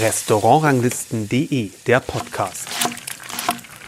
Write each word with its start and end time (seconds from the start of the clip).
Restaurantranglisten.de, 0.00 1.70
der 1.86 2.00
Podcast. 2.00 2.68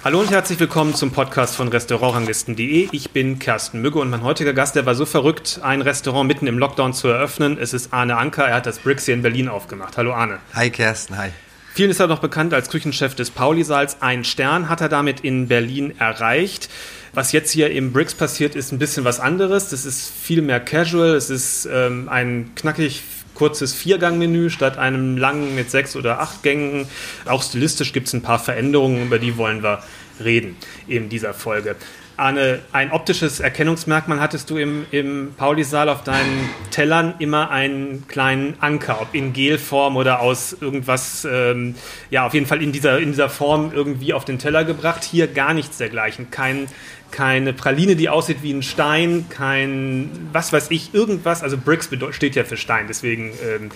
Hallo 0.04 0.20
und 0.20 0.30
herzlich 0.30 0.60
willkommen 0.60 0.94
zum 0.94 1.10
Podcast 1.10 1.56
von 1.56 1.66
Restaurantranglisten.de. 1.66 2.90
Ich 2.92 3.10
bin 3.10 3.40
Kersten 3.40 3.80
Mügge 3.82 3.98
und 3.98 4.10
mein 4.10 4.22
heutiger 4.22 4.52
Gast, 4.52 4.76
der 4.76 4.86
war 4.86 4.94
so 4.94 5.04
verrückt, 5.04 5.58
ein 5.64 5.82
Restaurant 5.82 6.28
mitten 6.28 6.46
im 6.46 6.58
Lockdown 6.58 6.92
zu 6.92 7.08
eröffnen. 7.08 7.58
Es 7.58 7.74
ist 7.74 7.92
Arne 7.92 8.16
Anker, 8.16 8.46
er 8.46 8.54
hat 8.54 8.66
das 8.66 8.78
Brix 8.78 9.06
hier 9.06 9.14
in 9.14 9.22
Berlin 9.22 9.48
aufgemacht. 9.48 9.96
Hallo 9.96 10.12
Arne. 10.12 10.38
Hi 10.54 10.70
Kersten, 10.70 11.18
hi. 11.18 11.30
Vielen 11.78 11.92
ist 11.92 12.00
er 12.00 12.08
noch 12.08 12.18
bekannt 12.18 12.54
als 12.54 12.70
Küchenchef 12.70 13.14
des 13.14 13.30
Pauli-Saals. 13.30 14.02
Ein 14.02 14.24
Stern 14.24 14.68
hat 14.68 14.80
er 14.80 14.88
damit 14.88 15.20
in 15.20 15.46
Berlin 15.46 15.94
erreicht. 15.96 16.68
Was 17.12 17.30
jetzt 17.30 17.52
hier 17.52 17.70
im 17.70 17.92
Bricks 17.92 18.14
passiert, 18.14 18.56
ist 18.56 18.72
ein 18.72 18.80
bisschen 18.80 19.04
was 19.04 19.20
anderes. 19.20 19.68
Das 19.68 19.84
ist 19.84 20.10
viel 20.10 20.42
mehr 20.42 20.58
casual. 20.58 21.14
Es 21.14 21.30
ist 21.30 21.68
ähm, 21.72 22.08
ein 22.08 22.50
knackig 22.56 23.04
kurzes 23.34 23.74
Viergang-Menü 23.74 24.50
statt 24.50 24.76
einem 24.76 25.16
langen 25.16 25.54
mit 25.54 25.70
sechs 25.70 25.94
oder 25.94 26.18
acht 26.18 26.42
Gängen. 26.42 26.88
Auch 27.26 27.44
stilistisch 27.44 27.92
gibt 27.92 28.08
es 28.08 28.12
ein 28.12 28.22
paar 28.22 28.40
Veränderungen, 28.40 29.06
über 29.06 29.20
die 29.20 29.36
wollen 29.36 29.62
wir 29.62 29.80
reden 30.18 30.56
in 30.88 31.08
dieser 31.08 31.32
Folge. 31.32 31.76
Arne, 32.18 32.58
ein 32.72 32.90
optisches 32.90 33.38
Erkennungsmerkmal 33.38 34.20
hattest 34.20 34.50
du 34.50 34.56
im, 34.56 34.86
im 34.90 35.34
Pauli-Saal 35.36 35.88
auf 35.88 36.02
deinen 36.02 36.50
Tellern 36.70 37.14
immer 37.20 37.50
einen 37.50 38.08
kleinen 38.08 38.54
Anker, 38.58 39.00
ob 39.00 39.14
in 39.14 39.32
Gelform 39.32 39.96
oder 39.96 40.20
aus 40.20 40.56
irgendwas, 40.60 41.26
ähm, 41.30 41.76
ja, 42.10 42.26
auf 42.26 42.34
jeden 42.34 42.46
Fall 42.46 42.60
in 42.60 42.72
dieser, 42.72 42.98
in 42.98 43.12
dieser 43.12 43.28
Form 43.28 43.70
irgendwie 43.72 44.14
auf 44.14 44.24
den 44.24 44.40
Teller 44.40 44.64
gebracht. 44.64 45.04
Hier 45.04 45.28
gar 45.28 45.54
nichts 45.54 45.78
dergleichen. 45.78 46.30
Kein 46.30 46.66
keine 47.10 47.54
Praline, 47.54 47.96
die 47.96 48.08
aussieht 48.08 48.42
wie 48.42 48.52
ein 48.52 48.62
Stein, 48.62 49.26
kein, 49.30 50.10
was 50.32 50.52
weiß 50.52 50.66
ich, 50.70 50.92
irgendwas. 50.92 51.42
Also 51.42 51.56
Bricks 51.56 51.88
steht 52.10 52.36
ja 52.36 52.44
für 52.44 52.56
Stein, 52.56 52.86
deswegen 52.86 53.32
ähm, 53.42 53.70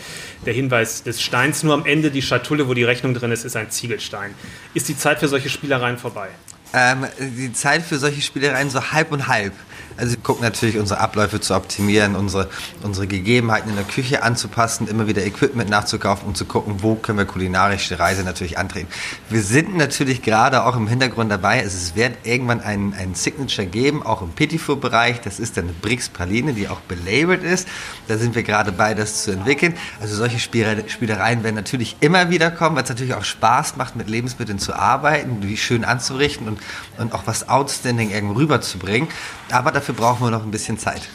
der 0.44 0.52
Hinweis 0.52 1.02
des 1.02 1.22
Steins. 1.22 1.62
Nur 1.62 1.72
am 1.72 1.86
Ende 1.86 2.10
die 2.10 2.20
Schatulle, 2.20 2.68
wo 2.68 2.74
die 2.74 2.84
Rechnung 2.84 3.14
drin 3.14 3.32
ist, 3.32 3.44
ist 3.44 3.56
ein 3.56 3.70
Ziegelstein. 3.70 4.34
Ist 4.74 4.88
die 4.88 4.96
Zeit 4.98 5.20
für 5.20 5.28
solche 5.28 5.48
Spielereien 5.48 5.96
vorbei? 5.96 6.28
Ähm, 6.74 7.06
die 7.18 7.52
Zeit 7.52 7.82
für 7.82 7.98
solche 7.98 8.22
Spielereien 8.22 8.70
so 8.70 8.92
halb 8.92 9.12
und 9.12 9.28
halb. 9.28 9.52
Also 9.96 10.12
wir 10.12 10.22
gucken 10.22 10.42
natürlich, 10.42 10.78
unsere 10.78 11.00
Abläufe 11.00 11.40
zu 11.40 11.54
optimieren, 11.54 12.16
unsere, 12.16 12.48
unsere 12.82 13.06
Gegebenheiten 13.06 13.70
in 13.70 13.76
der 13.76 13.84
Küche 13.84 14.22
anzupassen, 14.22 14.88
immer 14.88 15.06
wieder 15.06 15.24
Equipment 15.24 15.68
nachzukaufen, 15.68 16.26
um 16.26 16.34
zu 16.34 16.44
gucken, 16.44 16.76
wo 16.82 16.94
können 16.94 17.18
wir 17.18 17.24
kulinarische 17.26 17.98
Reise 17.98 18.24
natürlich 18.24 18.58
antreten. 18.58 18.88
Wir 19.28 19.42
sind 19.42 19.76
natürlich 19.76 20.22
gerade 20.22 20.64
auch 20.64 20.76
im 20.76 20.86
Hintergrund 20.86 21.30
dabei, 21.30 21.60
es 21.60 21.94
wird 21.94 22.14
irgendwann 22.24 22.60
einen, 22.60 22.94
einen 22.94 23.14
Signature 23.14 23.66
geben, 23.66 24.02
auch 24.02 24.22
im 24.22 24.30
Petit 24.30 24.62
bereich 24.80 25.20
Das 25.20 25.40
ist 25.40 25.56
dann 25.56 25.64
eine 25.64 25.72
Brix 25.74 26.08
Praline, 26.08 26.54
die 26.54 26.68
auch 26.68 26.80
belabelt 26.80 27.42
ist. 27.42 27.68
Da 28.08 28.16
sind 28.16 28.34
wir 28.34 28.42
gerade 28.42 28.72
bei, 28.72 28.94
das 28.94 29.24
zu 29.24 29.32
entwickeln. 29.32 29.74
Also 30.00 30.16
solche 30.16 30.38
Spielereien 30.38 31.42
werden 31.42 31.54
natürlich 31.54 31.96
immer 32.00 32.30
wieder 32.30 32.50
kommen, 32.50 32.76
weil 32.76 32.84
es 32.84 32.88
natürlich 32.88 33.14
auch 33.14 33.24
Spaß 33.24 33.76
macht, 33.76 33.96
mit 33.96 34.08
Lebensmitteln 34.08 34.58
zu 34.58 34.74
arbeiten, 34.74 35.40
die 35.40 35.56
schön 35.56 35.84
anzurichten 35.84 36.48
und, 36.48 36.58
und 36.98 37.12
auch 37.14 37.26
was 37.26 37.48
Outstanding 37.48 38.10
irgendwo 38.10 38.34
rüberzubringen. 38.34 39.08
Aber 39.50 39.72
dafür 39.72 39.94
brauchen 39.94 40.26
wir 40.26 40.30
noch 40.30 40.42
ein 40.42 40.50
bisschen 40.50 40.78
Zeit. 40.78 41.08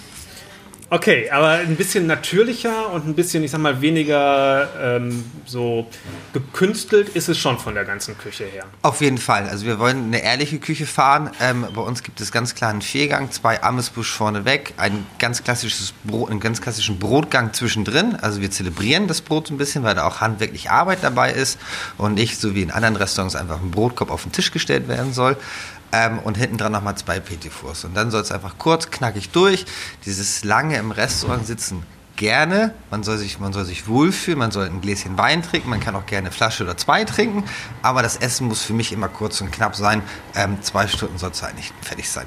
Okay, 0.89 1.29
aber 1.31 1.49
ein 1.49 1.75
bisschen 1.75 2.07
natürlicher 2.07 2.89
und 2.93 3.05
ein 3.05 3.13
bisschen, 3.13 3.43
ich 3.43 3.51
sag 3.51 3.59
mal, 3.59 3.81
weniger 3.81 4.69
ähm, 4.81 5.25
so 5.45 5.85
gekünstelt 6.31 7.09
ist 7.09 7.27
es 7.27 7.37
schon 7.37 7.59
von 7.59 7.73
der 7.73 7.83
ganzen 7.83 8.17
Küche 8.17 8.45
her. 8.45 8.63
Auf 8.83 9.01
jeden 9.01 9.17
Fall. 9.17 9.49
Also 9.49 9.65
wir 9.65 9.79
wollen 9.79 10.05
eine 10.05 10.23
ehrliche 10.23 10.59
Küche 10.59 10.85
fahren. 10.85 11.31
Ähm, 11.41 11.67
bei 11.75 11.81
uns 11.81 12.03
gibt 12.03 12.21
es 12.21 12.31
ganz 12.31 12.55
klar 12.55 12.69
einen 12.69 12.81
Viergang, 12.81 13.31
zwei 13.31 13.61
Amesbusch 13.61 14.09
vorneweg, 14.09 14.75
ein 14.77 15.05
ganz 15.19 15.43
klassisches 15.43 15.93
Brot, 16.05 16.31
einen 16.31 16.39
ganz 16.39 16.61
klassischen 16.61 16.99
Brotgang 16.99 17.51
zwischendrin. 17.51 18.15
Also 18.15 18.39
wir 18.39 18.49
zelebrieren 18.49 19.09
das 19.09 19.19
Brot 19.19 19.49
ein 19.49 19.57
bisschen, 19.57 19.83
weil 19.83 19.95
da 19.95 20.07
auch 20.07 20.21
handwerklich 20.21 20.71
Arbeit 20.71 20.99
dabei 21.01 21.33
ist 21.33 21.59
und 21.97 22.13
nicht 22.13 22.39
so 22.39 22.55
wie 22.55 22.61
in 22.61 22.71
anderen 22.71 22.95
Restaurants 22.95 23.35
einfach 23.35 23.61
ein 23.61 23.71
Brotkorb 23.71 24.09
auf 24.09 24.23
den 24.23 24.31
Tisch 24.31 24.51
gestellt 24.51 24.87
werden 24.87 25.11
soll. 25.11 25.35
Ähm, 25.91 26.19
und 26.19 26.37
hinten 26.37 26.57
dran 26.57 26.73
nochmal 26.73 26.97
zwei 26.97 27.19
Petit 27.19 27.51
Fours. 27.51 27.85
Und 27.85 27.95
dann 27.95 28.11
soll 28.11 28.21
es 28.21 28.31
einfach 28.31 28.57
kurz, 28.57 28.91
knackig 28.91 29.29
durch. 29.29 29.65
Dieses 30.05 30.43
lange 30.43 30.77
im 30.77 30.91
Restaurant 30.91 31.47
sitzen 31.47 31.83
gerne. 32.17 32.73
Man 32.91 33.03
soll, 33.03 33.17
sich, 33.17 33.39
man 33.39 33.53
soll 33.53 33.63
sich 33.63 33.87
wohlfühlen, 33.87 34.39
man 34.39 34.51
soll 34.51 34.65
ein 34.65 34.81
Gläschen 34.81 35.17
Wein 35.17 35.43
trinken, 35.43 35.69
man 35.69 35.79
kann 35.79 35.95
auch 35.95 36.05
gerne 36.05 36.27
eine 36.27 36.35
Flasche 36.35 36.63
oder 36.63 36.75
zwei 36.75 37.05
trinken. 37.05 37.45
Aber 37.81 38.01
das 38.01 38.17
Essen 38.17 38.47
muss 38.47 38.63
für 38.63 38.73
mich 38.73 38.91
immer 38.91 39.07
kurz 39.07 39.39
und 39.39 39.51
knapp 39.51 39.75
sein. 39.75 40.01
Ähm, 40.35 40.61
zwei 40.61 40.87
Stunden 40.87 41.17
soll 41.17 41.31
es 41.31 41.41
eigentlich 41.43 41.71
fertig 41.81 42.09
sein. 42.09 42.25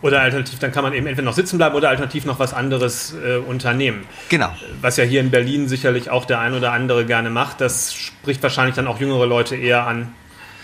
Oder 0.00 0.20
alternativ, 0.20 0.58
dann 0.58 0.70
kann 0.70 0.84
man 0.84 0.92
eben 0.92 1.06
entweder 1.06 1.24
noch 1.24 1.34
sitzen 1.34 1.56
bleiben 1.56 1.74
oder 1.74 1.88
alternativ 1.88 2.26
noch 2.26 2.38
was 2.38 2.52
anderes 2.52 3.14
äh, 3.14 3.36
unternehmen. 3.38 4.06
Genau. 4.28 4.54
Was 4.82 4.98
ja 4.98 5.04
hier 5.04 5.20
in 5.20 5.30
Berlin 5.30 5.66
sicherlich 5.66 6.10
auch 6.10 6.26
der 6.26 6.40
ein 6.40 6.52
oder 6.52 6.72
andere 6.72 7.06
gerne 7.06 7.30
macht. 7.30 7.62
Das 7.62 7.94
spricht 7.94 8.42
wahrscheinlich 8.42 8.76
dann 8.76 8.86
auch 8.86 9.00
jüngere 9.00 9.26
Leute 9.26 9.56
eher 9.56 9.86
an, 9.86 10.12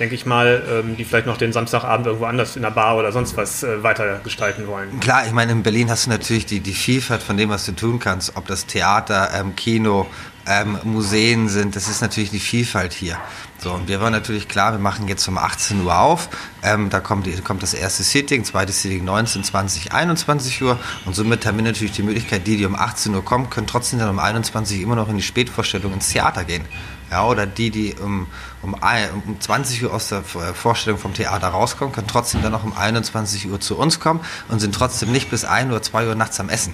denke 0.01 0.15
ich 0.15 0.27
mal, 0.27 0.63
ähm, 0.69 0.97
die 0.97 1.05
vielleicht 1.05 1.27
noch 1.27 1.37
den 1.37 1.53
Samstagabend 1.53 2.07
irgendwo 2.07 2.27
anders 2.27 2.57
in 2.57 2.63
der 2.63 2.71
Bar 2.71 2.97
oder 2.97 3.13
sonst 3.13 3.37
was 3.37 3.63
äh, 3.63 3.83
weiter 3.83 4.21
gestalten 4.25 4.67
wollen. 4.67 4.99
Klar, 5.01 5.27
ich 5.27 5.33
meine, 5.33 5.53
in 5.53 5.63
Berlin 5.63 5.91
hast 5.91 6.07
du 6.07 6.11
natürlich 6.11 6.47
die, 6.47 6.61
die 6.61 6.73
Vielfalt 6.73 7.23
von 7.23 7.37
dem, 7.37 7.51
was 7.51 7.67
du 7.67 7.73
tun 7.73 7.99
kannst. 7.99 8.37
Ob 8.37 8.47
das 8.47 8.67
Theater, 8.67 9.31
ähm, 9.39 9.55
Kino, 9.55 10.07
ähm, 10.47 10.79
Museen 10.85 11.49
sind, 11.49 11.77
das 11.77 11.87
ist 11.87 12.01
natürlich 12.01 12.31
die 12.31 12.41
Vielfalt 12.41 12.95
hier. 12.95 13.19
So, 13.59 13.73
und 13.73 13.89
wir 13.89 14.01
waren 14.01 14.13
natürlich 14.13 14.49
klar, 14.49 14.73
wir 14.73 14.79
machen 14.79 15.07
jetzt 15.07 15.29
um 15.29 15.37
18 15.37 15.85
Uhr 15.85 15.99
auf. 15.99 16.31
Ähm, 16.63 16.89
da 16.89 17.01
kommt, 17.01 17.27
die, 17.27 17.33
kommt 17.43 17.63
das 17.63 17.75
erste 17.75 18.03
Sitting, 18.03 18.43
zweites 18.45 18.81
Sitting 18.81 19.05
19, 19.05 19.45
20, 19.45 19.93
21 19.93 20.63
Uhr. 20.63 20.79
Und 21.05 21.15
somit 21.15 21.45
haben 21.45 21.59
wir 21.59 21.65
natürlich 21.65 21.93
die 21.93 22.03
Möglichkeit, 22.03 22.47
die, 22.47 22.57
die 22.57 22.65
um 22.65 22.75
18 22.75 23.15
Uhr 23.15 23.23
kommen, 23.23 23.51
können 23.51 23.67
trotzdem 23.67 23.99
dann 23.99 24.09
um 24.09 24.19
21 24.19 24.79
Uhr 24.79 24.85
immer 24.85 24.97
noch 24.97 25.11
in 25.11 25.17
die 25.17 25.23
Spätvorstellung 25.23 25.93
ins 25.93 26.09
Theater 26.09 26.45
gehen. 26.45 26.65
Ja, 27.11 27.27
oder 27.27 27.47
die, 27.47 27.71
die 27.71 27.95
um, 28.01 28.29
um, 28.63 28.75
um 28.75 29.41
20 29.41 29.85
Uhr 29.85 29.93
aus 29.93 30.09
der 30.09 30.23
Vorstellung 30.23 30.99
vom 30.99 31.13
Theater 31.13 31.49
rauskommen, 31.49 31.93
können 31.93 32.07
trotzdem 32.07 32.43
dann 32.43 32.53
noch 32.53 32.65
um 32.65 32.77
21 32.77 33.51
Uhr 33.51 33.61
zu 33.61 33.77
uns 33.77 33.99
kommen 33.99 34.21
und 34.49 34.61
sind 34.61 34.75
trotzdem 34.75 35.11
nicht 35.11 35.31
bis 35.31 35.45
1 35.45 35.71
oder 35.71 35.83
2 35.83 36.07
Uhr 36.07 36.15
nachts 36.15 36.39
am 36.39 36.49
Essen. 36.49 36.73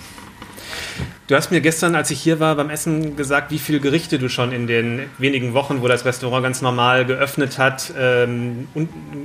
Du 1.26 1.34
hast 1.34 1.50
mir 1.50 1.60
gestern, 1.60 1.97
als 1.97 2.10
ich 2.12 2.20
hier 2.20 2.38
war, 2.38 2.54
beim 2.54 2.70
Essen 2.70 3.16
gesagt, 3.16 3.50
wie 3.50 3.58
viele 3.58 3.80
Gerichte 3.80 4.19
du 4.19 4.28
schon 4.28 4.52
in 4.52 4.69
den 4.69 5.10
wenigen 5.19 5.54
Wochen, 5.54 5.82
wo 5.82 5.88
das 5.88 6.04
Restaurant 6.04 6.44
ganz 6.44 6.62
normal 6.62 7.04
geöffnet 7.04 7.58
hat, 7.58 7.92
ähm, 7.98 8.68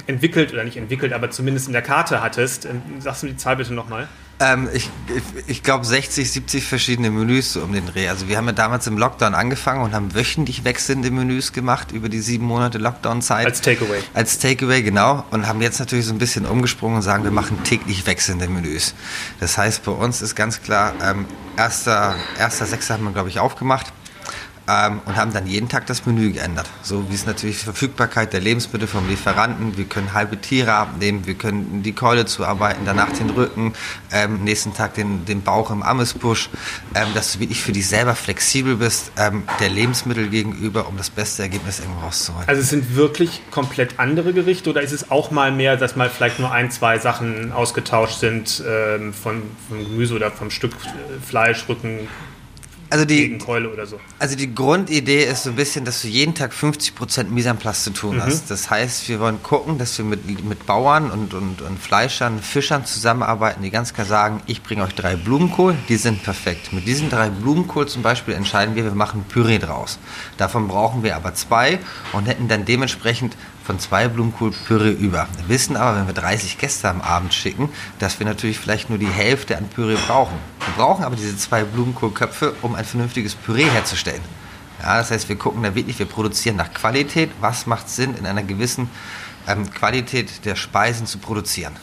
entwickelt 0.08 0.52
oder 0.52 0.64
nicht 0.64 0.78
entwickelt, 0.78 1.14
aber 1.14 1.30
zumindest 1.30 1.68
in 1.68 1.74
der 1.74 1.84
Karte 1.84 2.24
hattest. 2.24 2.66
Ähm, 2.66 2.82
sagst 3.00 3.22
du 3.22 3.28
die 3.28 3.38
Zahl 3.38 3.58
bitte 3.58 3.74
nochmal? 3.74 4.08
Ähm, 4.42 4.70
ich 4.74 4.90
ich, 5.46 5.62
glaube 5.62 5.86
60, 5.86 6.32
70 6.32 6.64
verschiedene 6.64 7.12
Menüs 7.12 7.56
um 7.58 7.74
den 7.74 7.86
Dreh. 7.86 8.10
Also 8.10 8.28
wir 8.28 8.38
haben 8.38 8.48
ja 8.48 8.54
damals 8.54 8.88
im 8.88 8.98
Lockdown 8.98 9.36
angefangen 9.36 9.84
und 9.84 9.94
haben 9.94 10.16
wöchentlich 10.16 10.64
wechselnde 10.64 11.12
Menüs 11.12 11.54
gemacht 11.54 11.92
über 11.92 12.10
die 12.10 12.22
sieben 12.22 12.46
Monate 12.46 12.80
Lockdown-Zeit. 12.80 13.46
Als 13.46 13.62
Takeaway. 13.62 14.00
Als 14.16 14.40
Takeaway, 14.40 14.82
genau. 14.82 15.24
Und 15.30 15.48
haben 15.48 15.62
jetzt 15.62 15.80
natürlich 15.80 16.06
so 16.08 16.14
ein 16.14 16.18
bisschen 16.18 16.48
umgesprungen 16.48 16.98
und 16.98 17.02
sagen, 17.04 17.24
wir 17.24 17.32
machen 17.32 17.64
täglich 17.64 18.08
wechselnde 18.08 18.48
Menüs. 18.48 18.96
Das 19.40 19.60
heißt, 19.60 19.84
bei 19.84 19.92
uns 19.92 20.24
ist 20.24 20.36
ganz 20.36 20.64
klar, 20.64 20.94
ähm, 21.04 21.26
erster, 21.56 22.16
erster 22.40 22.66
Sechser 22.66 22.96
haben 22.96 23.04
wir, 23.04 23.12
glaube 23.12 23.30
ich, 23.30 23.40
aufgemacht 23.40 23.94
ähm, 24.68 25.02
und 25.06 25.16
haben 25.16 25.34
dann 25.34 25.48
jeden 25.48 25.70
Tag 25.70 25.88
das 25.88 26.06
Menü 26.06 26.32
geändert. 26.32 26.70
So 26.84 27.10
wie 27.10 27.16
es 27.16 27.26
natürlich 27.26 27.60
die 27.60 27.66
Verfügbarkeit 27.66 28.34
der 28.34 28.42
Lebensmittel 28.42 28.88
vom 28.88 29.08
Lieferanten, 29.10 29.78
wir 29.78 29.86
können 29.86 30.14
halbe 30.14 30.40
Tiere 30.40 30.74
abnehmen, 30.74 31.26
wir 31.26 31.34
können 31.34 31.84
die 31.84 31.94
Keule 31.94 32.26
zuarbeiten, 32.26 32.84
danach 32.86 33.12
den 33.12 33.30
Rücken, 33.32 33.74
ähm, 34.12 34.44
nächsten 34.44 34.74
Tag 34.74 34.94
den, 34.96 35.26
den 35.26 35.42
Bauch 35.42 35.72
im 35.72 35.84
Amesbusch, 35.84 36.50
ähm, 36.96 37.08
dass 37.14 37.34
du 37.34 37.40
wirklich 37.40 37.62
für 37.62 37.72
dich 37.72 37.88
selber 37.88 38.16
flexibel 38.16 38.76
bist, 38.76 39.12
ähm, 39.18 39.44
der 39.60 39.70
Lebensmittel 39.70 40.30
gegenüber, 40.30 40.88
um 40.88 40.98
das 40.98 41.10
beste 41.10 41.44
Ergebnis 41.44 41.80
irgendwo 41.80 42.02
rauszuholen. 42.02 42.48
Also 42.48 42.62
es 42.62 42.70
sind 42.70 42.96
wirklich 42.96 43.42
komplett 43.52 44.00
andere 44.00 44.34
Gerichte 44.34 44.70
oder 44.70 44.82
ist 44.82 44.92
es 44.92 45.12
auch 45.12 45.32
mal 45.32 45.52
mehr, 45.52 45.78
dass 45.78 45.96
mal 45.96 46.10
vielleicht 46.10 46.40
nur 46.40 46.52
ein, 46.52 46.72
zwei 46.72 47.00
Sachen 47.00 47.52
ausgetauscht 47.52 48.20
sind 48.20 48.64
ähm, 48.68 49.14
von, 49.14 49.42
vom 49.68 49.84
Gemüse 49.84 50.16
oder 50.16 50.32
vom 50.32 50.52
Stück 50.52 50.74
Fleisch, 51.26 51.68
Rücken, 51.68 52.08
also 52.92 53.06
die, 53.06 53.40
so. 53.86 54.00
Also 54.20 54.36
die 54.36 54.54
Grundidee 54.54 55.24
ist 55.24 55.44
so 55.44 55.52
ein 55.52 55.56
bisschen, 55.56 55.86
dass 55.86 56.02
du 56.02 56.10
jeden 56.10 56.36
Tag 56.36 56.52
50% 56.52 57.24
Mise 57.30 57.50
en 57.50 57.58
place 57.58 57.86
zu 57.86 57.92
tun 57.92 58.18
mhm. 58.18 58.24
hast. 58.24 58.52
Das 58.52 58.70
heißt, 58.70 59.08
wir 59.08 59.22
wollen 59.22 59.42
gucken, 59.42 59.78
dass 59.78 59.98
wir 59.98 60.04
mit, 60.04 60.44
mit 60.44 60.66
Bauern 60.66 61.10
und, 61.10 61.34
und, 61.34 61.62
und 61.62 61.80
Fleischern, 61.80 62.42
Fischern 62.42 62.86
zusammenarbeiten, 62.86 63.64
die 63.64 63.70
ganz 63.72 63.94
klar 63.94 64.06
sagen, 64.06 64.42
ich 64.46 64.62
bringe 64.62 64.84
euch 64.84 64.94
drei 64.94 65.16
Blumenkohl, 65.16 65.76
die 65.88 65.96
sind 65.96 66.22
perfekt. 66.22 66.74
Mit 66.74 66.86
diesen 66.86 67.10
drei 67.10 67.30
Blumenkohl 67.30 67.88
zum 67.88 68.02
Beispiel 68.02 68.34
entscheiden 68.34 68.76
wir, 68.76 68.84
wir 68.84 68.92
machen 68.92 69.24
Püree 69.24 69.60
draus. 69.60 69.98
Davon 70.36 70.68
brauchen 70.68 71.02
wir 71.02 71.16
aber 71.16 71.34
zwei 71.34 71.80
und 72.12 72.26
hätten 72.26 72.50
dann 72.50 72.66
dementsprechend 72.66 73.38
von 73.64 73.80
zwei 73.80 74.10
Blumenkohlpüree 74.10 74.92
über. 74.92 75.30
Wir 75.38 75.48
wissen 75.48 75.78
aber, 75.78 75.98
wenn 75.98 76.08
wir 76.08 76.14
30 76.14 76.58
Gäste 76.58 76.90
am 76.90 77.00
Abend 77.00 77.34
schicken, 77.34 77.70
dass 78.00 78.20
wir 78.20 78.26
natürlich 78.26 78.60
vielleicht 78.60 78.90
nur 78.90 79.00
die 79.00 79.08
Hälfte 79.08 79.58
an 79.58 79.70
Püree 79.70 79.98
brauchen. 80.08 80.38
Wir 80.66 80.74
brauchen 80.76 81.04
aber 81.04 81.16
diese 81.16 81.36
zwei 81.38 81.64
Blumenkohlköpfe, 81.64 82.54
um 82.62 82.76
ein 82.76 82.86
vernünftiges 82.86 83.36
Püree 83.36 83.66
herzustellen. 83.66 84.22
Ja, 84.82 84.98
das 84.98 85.12
heißt, 85.12 85.30
wir 85.30 85.36
gucken 85.36 85.64
da 85.64 85.76
wirklich, 85.76 86.00
wir 86.00 86.06
produzieren 86.06 86.56
nach 86.56 86.74
Qualität. 86.74 87.32
Was 87.40 87.66
macht 87.66 87.90
Sinn, 87.90 88.16
in 88.16 88.26
einer 88.26 88.44
gewissen 88.44 88.90
ähm, 89.48 89.70
Qualität 89.72 90.46
der 90.46 90.56
Speisen 90.56 91.06
zu 91.06 91.18
produzieren? 91.18 91.76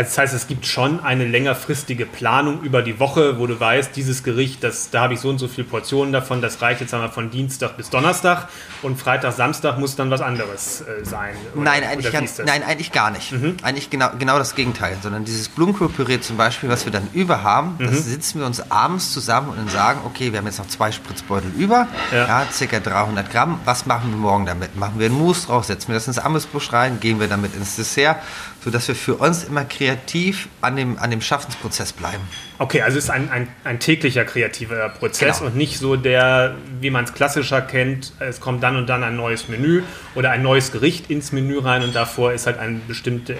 Also 0.00 0.12
das 0.12 0.18
heißt, 0.18 0.34
es 0.34 0.46
gibt 0.46 0.64
schon 0.64 1.00
eine 1.00 1.26
längerfristige 1.26 2.06
Planung 2.06 2.62
über 2.62 2.80
die 2.80 2.98
Woche, 2.98 3.38
wo 3.38 3.46
du 3.46 3.60
weißt, 3.60 3.94
dieses 3.94 4.22
Gericht, 4.22 4.64
das, 4.64 4.88
da 4.88 5.02
habe 5.02 5.12
ich 5.12 5.20
so 5.20 5.28
und 5.28 5.36
so 5.36 5.46
viele 5.46 5.66
Portionen 5.66 6.10
davon, 6.10 6.40
das 6.40 6.62
reicht 6.62 6.80
jetzt 6.80 6.94
einmal 6.94 7.10
von 7.10 7.30
Dienstag 7.30 7.76
bis 7.76 7.90
Donnerstag 7.90 8.48
und 8.80 8.98
Freitag, 8.98 9.34
Samstag 9.34 9.78
muss 9.78 9.96
dann 9.96 10.10
was 10.10 10.22
anderes 10.22 10.80
äh, 10.80 11.04
sein. 11.04 11.34
Oder, 11.54 11.64
nein, 11.64 11.84
eigentlich 11.84 12.10
gar, 12.10 12.22
nein, 12.46 12.62
eigentlich 12.62 12.92
gar 12.92 13.10
nicht. 13.10 13.30
Mhm. 13.30 13.58
Eigentlich 13.62 13.90
genau, 13.90 14.08
genau 14.18 14.38
das 14.38 14.54
Gegenteil, 14.54 14.96
sondern 15.02 15.26
dieses 15.26 15.50
Blumenkohlpüree 15.50 16.20
zum 16.20 16.38
Beispiel, 16.38 16.70
was 16.70 16.86
wir 16.86 16.92
dann 16.92 17.06
über 17.12 17.42
haben, 17.42 17.76
mhm. 17.78 17.88
das 17.88 18.06
sitzen 18.06 18.40
wir 18.40 18.46
uns 18.46 18.70
abends 18.70 19.12
zusammen 19.12 19.50
und 19.50 19.58
dann 19.58 19.68
sagen, 19.68 20.00
okay, 20.06 20.32
wir 20.32 20.38
haben 20.38 20.46
jetzt 20.46 20.60
noch 20.60 20.68
zwei 20.68 20.92
Spritzbeutel 20.92 21.50
über, 21.58 21.88
ja. 22.10 22.26
ja 22.26 22.46
circa 22.50 22.80
300 22.80 23.30
Gramm, 23.30 23.60
was 23.66 23.84
machen 23.84 24.12
wir 24.12 24.16
morgen 24.16 24.46
damit? 24.46 24.76
Machen 24.76 24.94
wir 24.98 25.04
einen 25.04 25.18
Mousse 25.18 25.48
drauf, 25.48 25.66
setzen 25.66 25.88
wir 25.88 25.96
das 25.96 26.06
ins 26.06 26.18
Amüsbusch 26.18 26.72
rein, 26.72 27.00
gehen 27.00 27.20
wir 27.20 27.28
damit 27.28 27.54
ins 27.54 27.76
Dessert, 27.76 28.16
sodass 28.62 28.88
wir 28.88 28.94
für 28.94 29.14
uns 29.14 29.44
immer 29.44 29.64
kreativ 29.64 30.48
an 30.60 30.76
dem, 30.76 30.98
an 30.98 31.10
dem 31.10 31.20
Schaffensprozess 31.20 31.92
bleiben. 31.92 32.22
Okay, 32.58 32.82
also 32.82 32.98
es 32.98 33.04
ist 33.04 33.10
ein, 33.10 33.30
ein, 33.30 33.48
ein 33.64 33.80
täglicher 33.80 34.24
kreativer 34.24 34.88
Prozess 34.90 35.38
genau. 35.38 35.50
und 35.50 35.56
nicht 35.56 35.78
so 35.78 35.96
der, 35.96 36.56
wie 36.80 36.90
man 36.90 37.04
es 37.04 37.14
klassischer 37.14 37.62
kennt, 37.62 38.12
es 38.18 38.40
kommt 38.40 38.62
dann 38.62 38.76
und 38.76 38.86
dann 38.86 39.02
ein 39.02 39.16
neues 39.16 39.48
Menü 39.48 39.82
oder 40.14 40.30
ein 40.30 40.42
neues 40.42 40.72
Gericht 40.72 41.10
ins 41.10 41.32
Menü 41.32 41.58
rein 41.58 41.82
und 41.82 41.94
davor 41.94 42.32
ist 42.32 42.46
halt 42.46 42.58
eine 42.58 42.80
bestimmte 42.86 43.34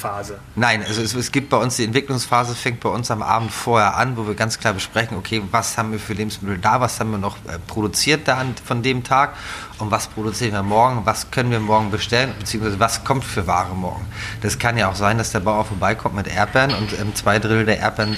Entwicklungsphase. 0.00 0.38
Nein, 0.56 0.84
also 0.86 1.02
es, 1.02 1.14
es 1.14 1.32
gibt 1.32 1.50
bei 1.50 1.56
uns 1.56 1.76
die 1.76 1.84
Entwicklungsphase, 1.84 2.54
fängt 2.54 2.80
bei 2.80 2.88
uns 2.88 3.10
am 3.10 3.22
Abend 3.22 3.52
vorher 3.52 3.96
an, 3.96 4.16
wo 4.16 4.26
wir 4.26 4.34
ganz 4.34 4.58
klar 4.58 4.72
besprechen, 4.72 5.16
okay, 5.16 5.42
was 5.50 5.76
haben 5.76 5.92
wir 5.92 5.98
für 5.98 6.14
Lebensmittel 6.14 6.58
da, 6.58 6.80
was 6.80 6.98
haben 7.00 7.10
wir 7.10 7.18
noch 7.18 7.36
äh, 7.46 7.58
produziert 7.66 8.26
da 8.26 8.44
von 8.64 8.82
dem 8.82 9.04
Tag 9.04 9.34
und 9.78 9.90
was 9.90 10.08
produzieren 10.08 10.52
wir 10.52 10.62
morgen, 10.62 11.04
was 11.04 11.30
können 11.30 11.50
wir 11.50 11.60
morgen 11.60 11.90
bestellen, 11.90 12.32
beziehungsweise 12.38 12.80
was 12.80 13.04
kommt 13.04 13.24
für 13.24 13.46
Ware 13.46 13.74
morgen. 13.74 14.06
Das 14.40 14.58
kann 14.58 14.76
ja 14.76 14.88
auch 14.90 14.96
sein, 14.96 15.18
dass 15.18 15.32
der 15.32 15.40
Bauer 15.40 15.64
vorbeikommt 15.64 16.14
mit 16.14 16.26
Erdbeeren 16.26 16.74
und 16.74 16.92
ähm, 16.98 17.14
zwei 17.14 17.38
Drittel 17.38 17.66
der 17.66 17.78
Erdbeeren 17.78 18.16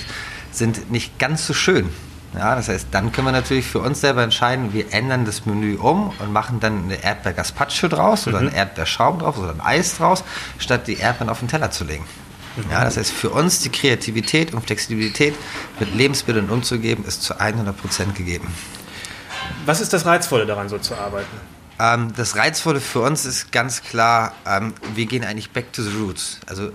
sind 0.51 0.91
nicht 0.91 1.19
ganz 1.19 1.47
so 1.47 1.55
schön. 1.55 1.91
Ja, 2.35 2.55
das 2.57 2.69
heißt, 2.69 2.89
dann 2.93 3.13
können 3.13 3.27
wir 3.27 3.33
natürlich 3.33 3.67
für 3.67 3.81
uns 3.81 4.01
selber 4.01 4.23
entscheiden, 4.23 4.73
wir 4.73 4.93
ändern 4.93 5.25
das 5.25 5.45
Menü 5.45 5.77
um 5.77 6.13
und 6.19 6.33
machen 6.33 6.61
dann 6.61 6.85
eine 6.85 7.03
Erdbeer-Gazpacho 7.03 7.89
draus 7.89 8.27
oder 8.27 8.41
mhm. 8.41 8.49
einen 8.49 8.57
Erdbeerschaum 8.57 9.19
drauf 9.19 9.39
oder 9.39 9.51
ein 9.51 9.61
Eis 9.61 9.99
draus, 9.99 10.25
statt 10.59 10.87
die 10.87 10.97
Erdbeeren 10.97 11.29
auf 11.29 11.41
den 11.41 11.49
Teller 11.49 11.71
zu 11.71 11.85
legen. 11.85 12.05
Mhm. 12.57 12.71
Ja, 12.71 12.85
das 12.85 12.97
heißt, 12.97 13.13
für 13.13 13.31
uns 13.31 13.61
die 13.61 13.69
Kreativität 13.69 14.55
und 14.55 14.65
Flexibilität 14.65 15.35
mit 15.79 15.95
Lebensmitteln 15.95 16.49
umzugeben, 16.49 17.05
ist 17.05 17.23
zu 17.23 17.39
100 17.39 17.77
Prozent 17.77 18.15
gegeben. 18.15 18.49
Was 19.67 19.81
ist 19.81 19.93
das 19.93 20.07
Reizvolle 20.07 20.47
daran, 20.47 20.69
so 20.69 20.79
zu 20.79 20.95
arbeiten? 20.95 21.37
Ähm, 21.79 22.13
das 22.17 22.37
Reizvolle 22.37 22.81
für 22.81 23.01
uns 23.01 23.25
ist 23.25 23.53
ganz 23.53 23.83
klar, 23.83 24.33
ähm, 24.47 24.75
wir 24.95 25.07
gehen 25.07 25.25
eigentlich 25.25 25.51
back 25.51 25.73
to 25.73 25.83
the 25.83 25.97
roots. 25.99 26.39
Also 26.47 26.73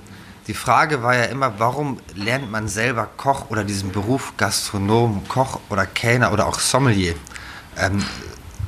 die 0.47 0.53
Frage 0.53 1.03
war 1.03 1.15
ja 1.15 1.25
immer, 1.25 1.59
warum 1.59 1.99
lernt 2.15 2.49
man 2.49 2.67
selber 2.69 3.07
Koch 3.17 3.49
oder 3.49 3.63
diesen 3.65 3.91
Beruf 3.91 4.33
Gastronom, 4.37 5.27
Koch 5.27 5.59
oder 5.69 5.85
Kellner 5.85 6.31
oder 6.31 6.47
auch 6.47 6.59
Sommelier? 6.59 7.15
Ähm, 7.77 8.03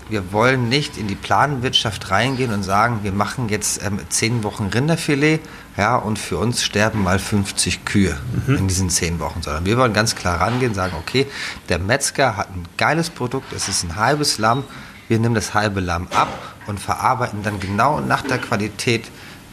wir 0.09 0.33
wollen 0.33 0.69
nicht 0.69 0.97
in 0.97 1.07
die 1.07 1.15
Planwirtschaft 1.15 2.11
reingehen 2.11 2.51
und 2.51 2.63
sagen, 2.63 2.99
wir 3.03 3.11
machen 3.11 3.47
jetzt 3.47 3.83
ähm, 3.83 3.99
zehn 4.09 4.43
Wochen 4.43 4.65
Rinderfilet, 4.65 5.39
ja, 5.77 5.95
und 5.95 6.19
für 6.19 6.37
uns 6.37 6.63
sterben 6.63 7.03
mal 7.03 7.19
50 7.19 7.85
Kühe 7.85 8.17
mhm. 8.47 8.55
in 8.55 8.67
diesen 8.67 8.89
zehn 8.89 9.19
Wochen, 9.19 9.41
sondern 9.41 9.65
wir 9.65 9.77
wollen 9.77 9.93
ganz 9.93 10.15
klar 10.15 10.41
rangehen, 10.41 10.71
und 10.71 10.75
sagen, 10.75 10.95
okay, 10.99 11.27
der 11.69 11.79
Metzger 11.79 12.35
hat 12.35 12.49
ein 12.49 12.65
geiles 12.75 13.09
Produkt, 13.09 13.53
es 13.53 13.69
ist 13.69 13.83
ein 13.83 13.95
halbes 13.95 14.39
Lamm, 14.39 14.63
wir 15.07 15.19
nehmen 15.19 15.35
das 15.35 15.53
halbe 15.53 15.79
Lamm 15.79 16.07
ab 16.13 16.27
und 16.67 16.79
verarbeiten 16.79 17.41
dann 17.43 17.59
genau 17.59 17.99
nach 18.01 18.23
der 18.23 18.39
Qualität 18.39 19.05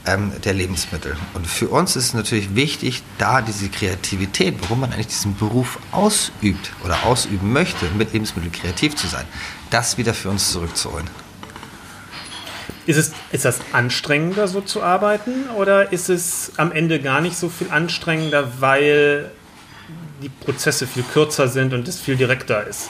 ähm, 0.06 0.32
der 0.44 0.54
Lebensmittel. 0.54 1.16
Und 1.34 1.46
für 1.46 1.68
uns 1.68 1.96
ist 1.96 2.06
es 2.06 2.14
natürlich 2.14 2.54
wichtig, 2.54 3.02
da 3.18 3.42
diese 3.42 3.68
Kreativität, 3.68 4.56
warum 4.62 4.80
man 4.80 4.92
eigentlich 4.92 5.08
diesen 5.08 5.36
Beruf 5.36 5.78
ausübt 5.92 6.72
oder 6.84 7.04
ausüben 7.04 7.52
möchte, 7.52 7.86
mit 7.96 8.12
Lebensmitteln 8.12 8.52
kreativ 8.52 8.94
zu 8.94 9.06
sein, 9.06 9.24
das 9.70 9.98
wieder 9.98 10.14
für 10.14 10.30
uns 10.30 10.50
zurückzuholen. 10.52 11.08
Ist, 12.86 12.96
es, 12.96 13.12
ist 13.32 13.44
das 13.44 13.60
anstrengender, 13.72 14.46
so 14.46 14.60
zu 14.60 14.82
arbeiten? 14.82 15.50
Oder 15.56 15.92
ist 15.92 16.08
es 16.08 16.52
am 16.56 16.70
Ende 16.70 17.00
gar 17.00 17.20
nicht 17.20 17.36
so 17.36 17.48
viel 17.48 17.70
anstrengender, 17.70 18.60
weil 18.60 19.32
die 20.22 20.28
Prozesse 20.28 20.86
viel 20.86 21.02
kürzer 21.02 21.48
sind 21.48 21.74
und 21.74 21.88
es 21.88 21.98
viel 21.98 22.16
direkter 22.16 22.64
ist? 22.64 22.88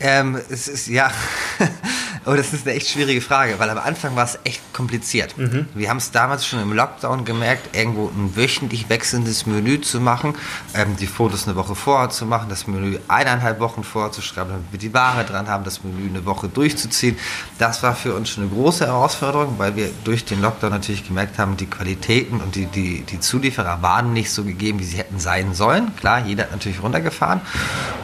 Ähm, 0.00 0.40
es 0.48 0.68
ist 0.68 0.86
ja, 0.86 1.10
oh, 2.28 2.36
das 2.36 2.52
ist 2.52 2.66
eine 2.66 2.76
echt 2.76 2.88
schwierige 2.88 3.20
Frage, 3.20 3.58
weil 3.58 3.70
am 3.70 3.78
Anfang 3.78 4.14
war 4.14 4.24
es 4.24 4.38
echt 4.44 4.60
kompliziert. 4.72 5.36
Mhm. 5.36 5.66
Wir 5.74 5.90
haben 5.90 5.96
es 5.96 6.10
damals 6.10 6.46
schon 6.46 6.60
im 6.60 6.72
Lockdown 6.72 7.24
gemerkt, 7.24 7.76
irgendwo 7.76 8.08
ein 8.08 8.36
wöchentlich 8.36 8.88
wechselndes 8.88 9.46
Menü 9.46 9.80
zu 9.80 10.00
machen, 10.00 10.34
ähm, 10.74 10.96
die 10.96 11.06
Fotos 11.06 11.46
eine 11.46 11.56
Woche 11.56 11.74
vorher 11.74 12.10
zu 12.10 12.26
machen, 12.26 12.48
das 12.48 12.66
Menü 12.66 12.98
eineinhalb 13.08 13.60
Wochen 13.60 13.82
vorher 13.82 14.12
zu 14.12 14.22
schreiben, 14.22 14.50
damit 14.50 14.72
wir 14.72 14.78
die 14.78 14.94
Ware 14.94 15.24
dran 15.24 15.48
haben, 15.48 15.64
das 15.64 15.82
Menü 15.82 16.08
eine 16.08 16.24
Woche 16.24 16.48
durchzuziehen. 16.48 17.16
Das 17.58 17.82
war 17.82 17.94
für 17.94 18.14
uns 18.14 18.28
schon 18.28 18.44
eine 18.44 18.52
große 18.52 18.86
Herausforderung, 18.86 19.54
weil 19.58 19.74
wir 19.74 19.90
durch 20.04 20.24
den 20.24 20.40
Lockdown 20.40 20.70
natürlich 20.70 21.06
gemerkt 21.06 21.38
haben, 21.38 21.56
die 21.56 21.66
Qualitäten 21.66 22.40
und 22.40 22.54
die, 22.54 22.66
die, 22.66 23.00
die 23.02 23.20
Zulieferer 23.20 23.82
waren 23.82 24.12
nicht 24.12 24.30
so 24.30 24.44
gegeben, 24.44 24.78
wie 24.78 24.84
sie 24.84 24.98
hätten 24.98 25.18
sein 25.18 25.54
sollen. 25.54 25.96
Klar, 25.96 26.24
jeder 26.26 26.44
hat 26.44 26.52
natürlich 26.52 26.82
runtergefahren. 26.82 27.40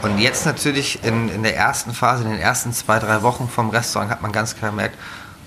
Und 0.02 0.18
jetzt 0.18 0.46
natürlich 0.46 1.04
in, 1.04 1.28
in 1.28 1.42
der 1.42 1.56
ersten 1.56 1.84
ersten 1.84 1.92
Phase, 1.92 2.24
in 2.24 2.30
den 2.30 2.40
ersten 2.40 2.72
zwei, 2.72 2.98
drei 2.98 3.22
Wochen 3.22 3.48
vom 3.48 3.68
Restaurant, 3.68 4.13
hat 4.14 4.22
man 4.22 4.32
ganz 4.32 4.56
klar 4.56 4.70
gemerkt, 4.70 4.96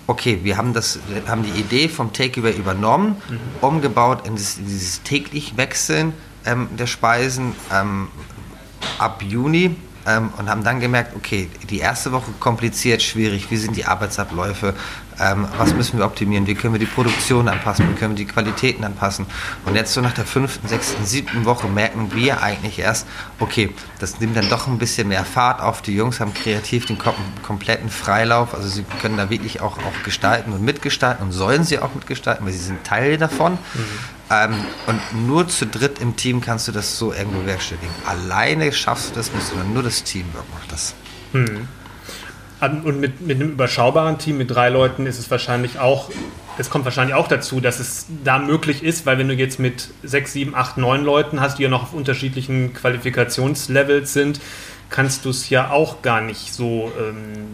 okay, 0.07 0.39
wir 0.43 0.57
haben, 0.57 0.73
das, 0.73 0.99
wir 1.07 1.27
haben 1.27 1.43
die 1.43 1.59
Idee 1.59 1.89
vom 1.89 2.13
Takeaway 2.13 2.53
übernommen, 2.53 3.21
mhm. 3.29 3.39
umgebaut 3.61 4.27
in 4.27 4.35
dieses, 4.35 4.57
dieses 4.57 5.03
täglich 5.03 5.57
Wechseln 5.57 6.13
ähm, 6.45 6.69
der 6.77 6.87
Speisen 6.87 7.53
ähm, 7.73 8.07
ab 8.99 9.21
Juni 9.21 9.75
ähm, 10.05 10.31
und 10.37 10.49
haben 10.49 10.63
dann 10.63 10.79
gemerkt, 10.79 11.15
okay, 11.15 11.49
die 11.69 11.79
erste 11.79 12.11
Woche 12.11 12.31
kompliziert, 12.39 13.01
schwierig, 13.01 13.51
wie 13.51 13.57
sind 13.57 13.75
die 13.75 13.85
Arbeitsabläufe, 13.85 14.73
ähm, 15.19 15.47
was 15.57 15.73
müssen 15.73 15.97
wir 15.99 16.05
optimieren, 16.05 16.47
wie 16.47 16.55
können 16.55 16.73
wir 16.73 16.79
die 16.79 16.85
Produktion 16.85 17.47
anpassen, 17.47 17.89
wie 17.89 17.95
können 17.95 18.17
wir 18.17 18.25
die 18.25 18.31
Qualitäten 18.31 18.83
anpassen. 18.83 19.25
Und 19.65 19.75
jetzt 19.75 19.93
so 19.93 20.01
nach 20.01 20.13
der 20.13 20.25
fünften, 20.25 20.67
sechsten, 20.67 21.05
siebten 21.05 21.45
Woche 21.45 21.67
merken 21.67 22.11
wir 22.13 22.41
eigentlich 22.41 22.79
erst, 22.79 23.07
okay, 23.39 23.73
das 23.99 24.19
nimmt 24.19 24.37
dann 24.37 24.49
doch 24.49 24.67
ein 24.67 24.77
bisschen 24.77 25.07
mehr 25.07 25.25
Fahrt 25.25 25.61
auf. 25.61 25.81
Die 25.81 25.95
Jungs 25.95 26.19
haben 26.19 26.33
kreativ 26.33 26.85
den 26.85 26.97
kom 26.97 27.15
kompletten 27.43 27.89
Freilauf, 27.89 28.53
also 28.53 28.67
sie 28.67 28.85
können 29.01 29.17
da 29.17 29.29
wirklich 29.29 29.61
auch, 29.61 29.77
auch 29.77 30.03
gestalten 30.03 30.53
und 30.53 30.63
mitgestalten 30.63 31.25
und 31.25 31.31
sollen 31.31 31.63
sie 31.63 31.79
auch 31.79 31.93
mitgestalten, 31.95 32.45
weil 32.45 32.53
sie 32.53 32.59
sind 32.59 32.83
Teil 32.83 33.17
davon. 33.17 33.53
Mhm. 33.53 33.85
Ähm, 34.29 34.53
und 34.87 35.27
nur 35.27 35.47
zu 35.47 35.65
dritt 35.65 35.99
im 35.99 36.15
Team 36.15 36.41
kannst 36.41 36.67
du 36.67 36.71
das 36.71 36.97
so 36.97 37.13
irgendwo 37.13 37.45
werkstelligen. 37.45 37.89
Alleine 38.05 38.71
schaffst 38.71 39.11
du 39.11 39.15
das 39.15 39.33
nicht, 39.33 39.47
sondern 39.47 39.73
nur 39.73 39.83
das 39.83 40.03
Teamwork 40.03 40.45
macht 40.53 40.71
das. 40.71 40.95
Mhm. 41.33 41.67
Und 42.59 42.99
mit, 42.99 43.21
mit 43.21 43.39
einem 43.39 43.51
überschaubaren 43.51 44.17
Team 44.17 44.39
mit 44.39 44.49
drei 44.49 44.69
Leuten 44.69 45.05
ist 45.05 45.19
es 45.19 45.29
wahrscheinlich 45.29 45.79
auch, 45.79 46.09
es 46.57 46.71
kommt 46.71 46.85
wahrscheinlich 46.85 47.15
auch 47.15 47.27
dazu, 47.27 47.59
dass 47.59 47.79
es 47.79 48.07
da 48.23 48.39
möglich 48.39 48.83
ist, 48.83 49.05
weil 49.05 49.19
wenn 49.19 49.27
du 49.27 49.35
jetzt 49.35 49.59
mit 49.59 49.89
sechs, 50.01 50.33
sieben, 50.33 50.55
acht, 50.55 50.77
neun 50.77 51.03
Leuten 51.03 51.39
hast, 51.39 51.59
die 51.59 51.63
ja 51.63 51.69
noch 51.69 51.83
auf 51.83 51.93
unterschiedlichen 51.93 52.73
Qualifikationslevels 52.73 54.11
sind, 54.11 54.39
kannst 54.89 55.25
du 55.25 55.29
es 55.29 55.49
ja 55.49 55.69
auch 55.69 56.01
gar 56.01 56.21
nicht 56.21 56.51
so 56.51 56.91
ähm, 56.99 57.47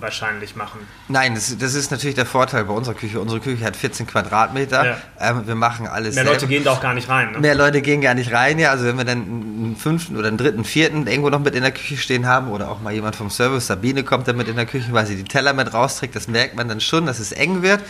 wahrscheinlich 0.00 0.56
machen. 0.56 0.80
Nein, 1.08 1.34
das, 1.34 1.56
das, 1.58 1.74
ist 1.74 1.90
natürlich 1.90 2.14
der 2.14 2.26
Vorteil 2.26 2.64
bei 2.64 2.74
unserer 2.74 2.94
Küche. 2.94 3.20
Unsere 3.20 3.40
Küche 3.40 3.64
hat 3.64 3.76
14 3.76 4.06
Quadratmeter. 4.06 4.84
Ja. 4.84 4.98
Ähm, 5.18 5.46
wir 5.46 5.54
machen 5.54 5.86
alles 5.86 6.14
Mehr 6.14 6.24
selber. 6.24 6.32
Leute 6.32 6.46
gehen 6.46 6.64
da 6.64 6.72
auch 6.72 6.80
gar 6.80 6.94
nicht 6.94 7.08
rein. 7.08 7.32
Ne? 7.32 7.38
Mehr 7.40 7.54
Leute 7.54 7.80
gehen 7.80 8.00
gar 8.00 8.14
nicht 8.14 8.32
rein, 8.32 8.58
ja. 8.58 8.70
Also 8.70 8.84
wenn 8.84 8.98
wir 8.98 9.04
dann 9.04 9.22
einen 9.22 9.76
fünften 9.76 10.16
oder 10.16 10.28
einen 10.28 10.36
dritten, 10.36 10.64
vierten 10.64 11.06
irgendwo 11.06 11.30
noch 11.30 11.40
mit 11.40 11.54
in 11.54 11.62
der 11.62 11.72
Küche 11.72 11.96
stehen 11.96 12.26
haben 12.26 12.50
oder 12.50 12.70
auch 12.70 12.80
mal 12.80 12.92
jemand 12.92 13.16
vom 13.16 13.30
Service, 13.30 13.66
Sabine 13.66 14.04
kommt 14.04 14.28
dann 14.28 14.36
mit 14.36 14.48
in 14.48 14.56
der 14.56 14.66
Küche, 14.66 14.92
weil 14.92 15.06
sie 15.06 15.16
die 15.16 15.24
Teller 15.24 15.52
mit 15.52 15.72
rausträgt, 15.72 16.14
das 16.14 16.28
merkt 16.28 16.56
man 16.56 16.68
dann 16.68 16.80
schon, 16.80 17.06
dass 17.06 17.18
es 17.18 17.32
eng 17.32 17.62
wird. 17.62 17.80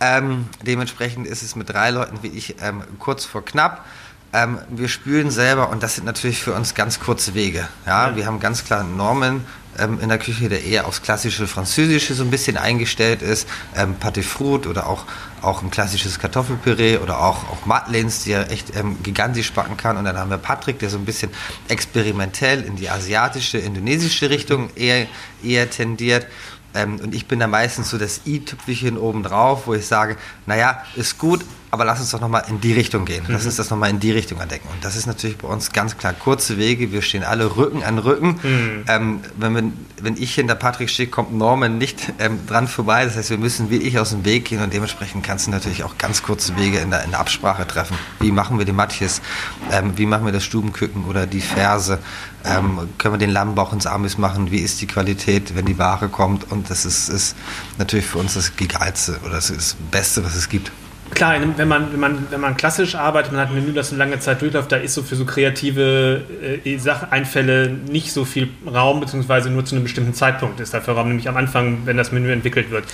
Ähm, 0.00 0.48
dementsprechend 0.62 1.26
ist 1.26 1.42
es 1.42 1.56
mit 1.56 1.68
drei 1.68 1.90
Leuten 1.90 2.22
wie 2.22 2.28
ich 2.28 2.56
ähm, 2.62 2.82
kurz 2.98 3.24
vor 3.26 3.44
knapp. 3.44 3.84
Ähm, 4.32 4.58
wir 4.70 4.88
spülen 4.88 5.30
selber 5.30 5.70
und 5.70 5.82
das 5.82 5.96
sind 5.96 6.04
natürlich 6.04 6.42
für 6.42 6.52
uns 6.52 6.74
ganz 6.74 7.00
kurze 7.00 7.34
Wege. 7.34 7.68
Ja, 7.84 8.08
ja. 8.08 8.16
wir 8.16 8.26
haben 8.26 8.38
ganz 8.38 8.64
klar 8.64 8.84
Normen 8.84 9.44
ähm, 9.80 9.98
in 10.00 10.08
der 10.08 10.18
Küche, 10.18 10.48
der 10.48 10.64
eher 10.64 10.86
aufs 10.86 11.02
klassische 11.02 11.46
Französische 11.46 12.14
so 12.14 12.22
ein 12.22 12.30
bisschen 12.30 12.56
eingestellt 12.56 13.22
ist. 13.22 13.48
Ähm, 13.74 13.96
Pâté 14.00 14.22
Fruit 14.22 14.66
oder 14.66 14.86
auch, 14.86 15.04
auch 15.42 15.62
ein 15.62 15.70
klassisches 15.70 16.18
Kartoffelpüree 16.18 16.98
oder 16.98 17.20
auch, 17.20 17.48
auch 17.50 17.66
Madeleines, 17.66 18.24
die 18.24 18.32
er 18.32 18.50
echt 18.50 18.76
ähm, 18.76 19.02
gigantisch 19.02 19.52
backen 19.52 19.76
kann. 19.76 19.96
Und 19.96 20.04
dann 20.04 20.18
haben 20.18 20.30
wir 20.30 20.38
Patrick, 20.38 20.78
der 20.78 20.90
so 20.90 20.98
ein 20.98 21.04
bisschen 21.04 21.30
experimentell 21.68 22.62
in 22.62 22.76
die 22.76 22.90
asiatische, 22.90 23.58
indonesische 23.58 24.30
Richtung 24.30 24.70
eher, 24.76 25.06
eher 25.42 25.70
tendiert. 25.70 26.26
Ähm, 26.74 27.00
und 27.00 27.14
ich 27.14 27.26
bin 27.26 27.40
da 27.40 27.46
meistens 27.46 27.90
so 27.90 27.98
das 27.98 28.20
i-Tüpfelchen 28.26 28.96
obendrauf, 28.98 29.66
wo 29.66 29.74
ich 29.74 29.86
sage, 29.86 30.16
naja, 30.46 30.84
ist 30.94 31.18
gut, 31.18 31.44
aber 31.72 31.84
lass 31.84 32.00
uns 32.00 32.10
doch 32.10 32.20
nochmal 32.20 32.44
in 32.48 32.60
die 32.60 32.72
Richtung 32.72 33.04
gehen. 33.04 33.24
Lass 33.28 33.42
mhm. 33.42 33.48
uns 33.48 33.56
das 33.56 33.70
nochmal 33.70 33.90
in 33.90 34.00
die 34.00 34.10
Richtung 34.10 34.40
erdenken. 34.40 34.68
Und 34.72 34.84
das 34.84 34.96
ist 34.96 35.06
natürlich 35.06 35.38
bei 35.38 35.46
uns 35.46 35.70
ganz 35.70 35.96
klar 35.96 36.12
kurze 36.12 36.58
Wege. 36.58 36.90
Wir 36.90 37.00
stehen 37.00 37.22
alle 37.22 37.56
Rücken 37.56 37.84
an 37.84 37.98
Rücken. 37.98 38.40
Mhm. 38.42 38.84
Ähm, 38.88 39.20
wenn, 39.36 39.54
wir, 39.54 39.72
wenn 40.02 40.16
ich 40.16 40.34
hinter 40.34 40.56
Patrick 40.56 40.90
stehe, 40.90 41.08
kommt 41.08 41.32
Norman 41.32 41.78
nicht 41.78 42.12
ähm, 42.18 42.40
dran 42.46 42.66
vorbei. 42.66 43.04
Das 43.04 43.16
heißt, 43.16 43.30
wir 43.30 43.38
müssen 43.38 43.70
wie 43.70 43.76
ich 43.76 44.00
aus 44.00 44.10
dem 44.10 44.24
Weg 44.24 44.46
gehen 44.46 44.60
und 44.60 44.72
dementsprechend 44.72 45.24
kannst 45.24 45.46
du 45.46 45.52
natürlich 45.52 45.84
auch 45.84 45.96
ganz 45.96 46.22
kurze 46.24 46.56
Wege 46.56 46.78
in 46.78 46.90
der, 46.90 47.04
in 47.04 47.10
der 47.10 47.20
Absprache 47.20 47.66
treffen. 47.66 47.96
Wie 48.18 48.32
machen 48.32 48.58
wir 48.58 48.64
die 48.64 48.72
Matjes? 48.72 49.22
Ähm, 49.70 49.92
wie 49.96 50.06
machen 50.06 50.24
wir 50.24 50.32
das 50.32 50.44
Stubenküken 50.44 51.04
oder 51.04 51.26
die 51.26 51.40
Ferse? 51.40 52.00
Ähm, 52.44 52.88
können 52.98 53.14
wir 53.14 53.18
den 53.18 53.30
Lammbauch 53.30 53.72
ins 53.72 53.86
Amis 53.86 54.18
machen? 54.18 54.50
Wie 54.50 54.58
ist 54.58 54.80
die 54.80 54.86
Qualität, 54.88 55.54
wenn 55.54 55.66
die 55.66 55.78
Ware 55.78 56.08
kommt? 56.08 56.50
Und 56.50 56.68
das 56.68 56.84
ist, 56.84 57.08
ist 57.08 57.36
natürlich 57.78 58.06
für 58.06 58.18
uns 58.18 58.34
das 58.34 58.52
Geilste 58.56 59.20
oder 59.24 59.34
das, 59.34 59.52
das 59.52 59.76
Beste, 59.90 60.24
was 60.24 60.34
es 60.34 60.48
gibt. 60.48 60.72
Klar, 61.14 61.34
wenn 61.56 61.68
man, 61.68 61.92
wenn, 61.92 62.00
man, 62.00 62.26
wenn 62.30 62.40
man 62.40 62.56
klassisch 62.56 62.94
arbeitet, 62.94 63.32
man 63.32 63.40
hat 63.40 63.48
ein 63.48 63.54
Menü, 63.54 63.72
das 63.72 63.90
eine 63.90 63.98
lange 63.98 64.20
Zeit 64.20 64.40
durchläuft, 64.40 64.70
da 64.70 64.76
ist 64.76 64.94
so 64.94 65.02
für 65.02 65.16
so 65.16 65.24
kreative 65.24 66.22
äh, 66.64 66.78
Einfälle 67.10 67.68
nicht 67.68 68.12
so 68.12 68.24
viel 68.24 68.48
Raum, 68.66 69.00
beziehungsweise 69.00 69.50
nur 69.50 69.64
zu 69.64 69.74
einem 69.74 69.84
bestimmten 69.84 70.14
Zeitpunkt 70.14 70.60
ist 70.60 70.72
dafür 70.72 70.94
Raum, 70.94 71.08
nämlich 71.08 71.28
am 71.28 71.36
Anfang, 71.36 71.80
wenn 71.84 71.96
das 71.96 72.12
Menü 72.12 72.30
entwickelt 72.30 72.70
wird. 72.70 72.84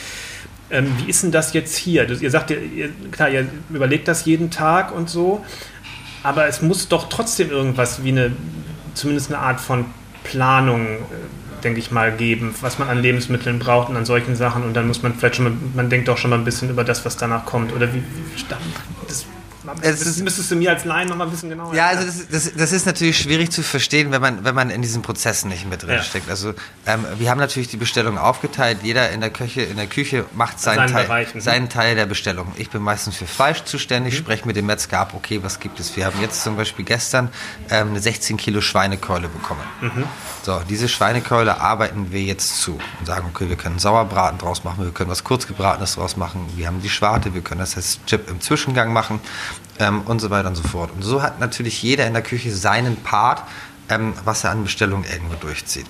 Ähm, 0.70 0.92
wie 0.98 1.10
ist 1.10 1.22
denn 1.22 1.30
das 1.30 1.52
jetzt 1.52 1.76
hier? 1.76 2.08
Ihr 2.08 2.30
sagt, 2.30 2.50
ihr, 2.50 2.88
klar, 3.12 3.28
ihr 3.28 3.46
überlegt 3.70 4.08
das 4.08 4.24
jeden 4.24 4.50
Tag 4.50 4.92
und 4.92 5.08
so, 5.08 5.44
aber 6.22 6.46
es 6.48 6.62
muss 6.62 6.88
doch 6.88 7.08
trotzdem 7.08 7.50
irgendwas 7.50 8.02
wie 8.02 8.08
eine, 8.08 8.32
zumindest 8.94 9.32
eine 9.32 9.40
Art 9.40 9.60
von 9.60 9.84
Planung 10.24 10.86
äh, 10.86 10.96
denke 11.64 11.80
ich 11.80 11.90
mal, 11.90 12.12
geben, 12.12 12.54
was 12.60 12.78
man 12.78 12.88
an 12.88 13.00
Lebensmitteln 13.00 13.58
braucht 13.58 13.88
und 13.88 13.96
an 13.96 14.04
solchen 14.04 14.36
Sachen. 14.36 14.62
Und 14.64 14.74
dann 14.74 14.86
muss 14.86 15.02
man 15.02 15.14
vielleicht 15.14 15.36
schon 15.36 15.44
mal, 15.44 15.54
man 15.74 15.90
denkt 15.90 16.08
auch 16.08 16.18
schon 16.18 16.30
mal 16.30 16.38
ein 16.38 16.44
bisschen 16.44 16.70
über 16.70 16.84
das, 16.84 17.04
was 17.04 17.16
danach 17.16 17.44
kommt. 17.44 17.72
Oder 17.74 17.92
wie, 17.92 17.98
wie 17.98 18.44
das 19.08 19.26
das 19.82 20.00
ist, 20.02 20.22
müsstest 20.22 20.50
du 20.50 20.56
mir 20.56 20.70
als 20.70 20.84
Laien 20.84 21.08
noch 21.08 21.16
mal 21.16 21.24
ein 21.24 21.30
bisschen 21.30 21.50
genauer 21.50 21.74
Ja, 21.74 21.88
also 21.88 22.04
das, 22.04 22.28
das, 22.28 22.54
das, 22.54 22.72
ist 22.72 22.86
natürlich 22.86 23.18
schwierig 23.18 23.50
zu 23.50 23.62
verstehen, 23.62 24.10
wenn 24.10 24.20
man, 24.20 24.44
wenn 24.44 24.54
man 24.54 24.70
in 24.70 24.82
diesen 24.82 25.02
Prozessen 25.02 25.48
nicht 25.48 25.68
mit 25.68 25.82
drin 25.82 25.90
ja. 25.90 26.02
steckt. 26.02 26.28
Also 26.30 26.54
ähm, 26.86 27.04
wir 27.18 27.30
haben 27.30 27.38
natürlich 27.38 27.68
die 27.68 27.76
Bestellung 27.76 28.18
aufgeteilt. 28.18 28.78
Jeder 28.82 29.10
in 29.10 29.20
der 29.20 29.30
Küche, 29.30 29.62
in 29.62 29.76
der 29.76 29.86
Küche 29.86 30.24
macht 30.34 30.60
seinen, 30.60 30.90
Teil, 30.90 31.04
Bereichen. 31.06 31.40
seinen 31.40 31.68
Teil 31.68 31.94
der 31.94 32.06
Bestellung. 32.06 32.52
Ich 32.56 32.70
bin 32.70 32.82
meistens 32.82 33.16
für 33.16 33.26
Fleisch 33.26 33.64
zuständig, 33.64 34.14
mhm. 34.14 34.18
spreche 34.18 34.46
mit 34.46 34.56
dem 34.56 34.66
Metzger 34.66 35.00
ab, 35.00 35.12
okay, 35.14 35.40
was 35.42 35.60
gibt 35.60 35.80
es? 35.80 35.96
Wir 35.96 36.06
haben 36.06 36.20
jetzt 36.20 36.42
zum 36.42 36.56
Beispiel 36.56 36.84
gestern 36.84 37.28
ähm, 37.70 37.90
eine 37.90 38.00
16 38.00 38.36
Kilo 38.36 38.60
Schweinekeule 38.60 39.28
bekommen. 39.28 39.62
Mhm. 39.80 40.04
So, 40.42 40.60
diese 40.68 40.88
Schweinekeule 40.88 41.60
arbeiten 41.60 42.12
wir 42.12 42.22
jetzt 42.22 42.60
zu 42.60 42.78
und 43.00 43.06
sagen, 43.06 43.26
okay, 43.34 43.48
wir 43.48 43.56
können 43.56 43.78
Sauerbraten 43.78 44.38
draus 44.38 44.64
machen, 44.64 44.84
wir 44.84 44.92
können 44.92 45.10
was 45.10 45.24
kurzgebratenes 45.24 45.94
draus 45.94 46.16
machen, 46.16 46.46
wir 46.54 46.66
haben 46.66 46.80
die 46.82 46.88
Schwarte, 46.88 47.34
wir 47.34 47.40
können 47.40 47.60
das 47.60 47.76
als 47.76 47.98
Chip 48.06 48.30
im 48.30 48.40
Zwischengang 48.40 48.92
machen 48.92 49.20
ähm, 49.78 50.02
und 50.02 50.20
so 50.20 50.30
weiter 50.30 50.48
und 50.48 50.56
so 50.56 50.62
fort. 50.62 50.90
Und 50.94 51.02
so 51.02 51.22
hat 51.22 51.40
natürlich 51.40 51.82
jeder 51.82 52.06
in 52.06 52.12
der 52.12 52.22
Küche 52.22 52.52
seinen 52.52 52.96
Part, 52.96 53.42
ähm, 53.88 54.14
was 54.24 54.44
er 54.44 54.50
an 54.50 54.64
Bestellungen 54.64 55.04
irgendwo 55.04 55.34
durchzieht. 55.34 55.86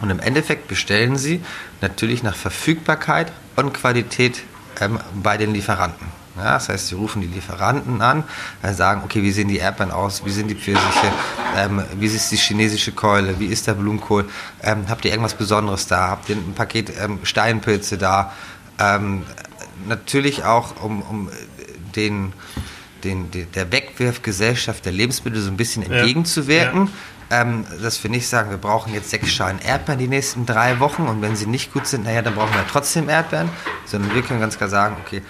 Und 0.00 0.10
im 0.10 0.20
Endeffekt 0.20 0.68
bestellen 0.68 1.16
sie 1.16 1.42
natürlich 1.80 2.22
nach 2.22 2.36
Verfügbarkeit 2.36 3.32
und 3.56 3.74
Qualität 3.74 4.42
ähm, 4.80 5.00
bei 5.14 5.36
den 5.36 5.52
Lieferanten. 5.52 6.06
Ja, 6.36 6.54
das 6.54 6.68
heißt, 6.68 6.88
sie 6.88 6.94
rufen 6.94 7.20
die 7.20 7.26
Lieferanten 7.26 8.00
an, 8.00 8.22
äh, 8.62 8.72
sagen, 8.72 9.02
okay, 9.04 9.24
wie 9.24 9.32
sehen 9.32 9.48
die 9.48 9.56
Erdbeeren 9.56 9.90
aus, 9.90 10.24
wie 10.24 10.30
sind 10.30 10.46
die 10.46 10.54
Pfirsiche, 10.54 11.12
ähm, 11.56 11.82
wie 11.96 12.06
ist 12.06 12.30
die 12.30 12.36
chinesische 12.36 12.92
Keule, 12.92 13.40
wie 13.40 13.46
ist 13.46 13.66
der 13.66 13.74
Blumenkohl, 13.74 14.28
ähm, 14.62 14.84
habt 14.88 15.04
ihr 15.04 15.10
irgendwas 15.10 15.34
Besonderes 15.34 15.88
da, 15.88 16.08
habt 16.08 16.28
ihr 16.28 16.36
ein 16.36 16.54
Paket 16.54 16.92
ähm, 17.00 17.18
Steinpilze 17.24 17.98
da, 17.98 18.32
ähm, 18.78 19.24
natürlich 19.88 20.44
auch 20.44 20.80
um, 20.80 21.02
um 21.02 21.28
den 21.96 22.32
den, 23.04 23.30
der 23.30 23.72
Wegwerfgesellschaft 23.72 24.84
der 24.84 24.92
Lebensmittel 24.92 25.40
so 25.40 25.50
ein 25.50 25.56
bisschen 25.56 25.82
entgegenzuwirken. 25.82 26.86
Ja. 26.86 26.92
Ähm, 27.30 27.66
dass 27.82 28.02
wir 28.02 28.10
nicht 28.10 28.26
sagen, 28.26 28.48
wir 28.48 28.56
brauchen 28.56 28.94
jetzt 28.94 29.10
sechs 29.10 29.30
Schalen 29.30 29.58
Erdbeeren 29.58 29.98
die 29.98 30.08
nächsten 30.08 30.46
drei 30.46 30.80
Wochen 30.80 31.02
und 31.02 31.20
wenn 31.20 31.36
sie 31.36 31.44
nicht 31.44 31.74
gut 31.74 31.86
sind, 31.86 32.04
naja, 32.04 32.22
dann 32.22 32.34
brauchen 32.34 32.54
wir 32.54 32.64
trotzdem 32.66 33.10
Erdbeeren, 33.10 33.50
sondern 33.84 34.14
wir 34.14 34.22
können 34.22 34.40
ganz 34.40 34.56
klar 34.56 34.70
sagen, 34.70 34.96
okay, 35.04 35.20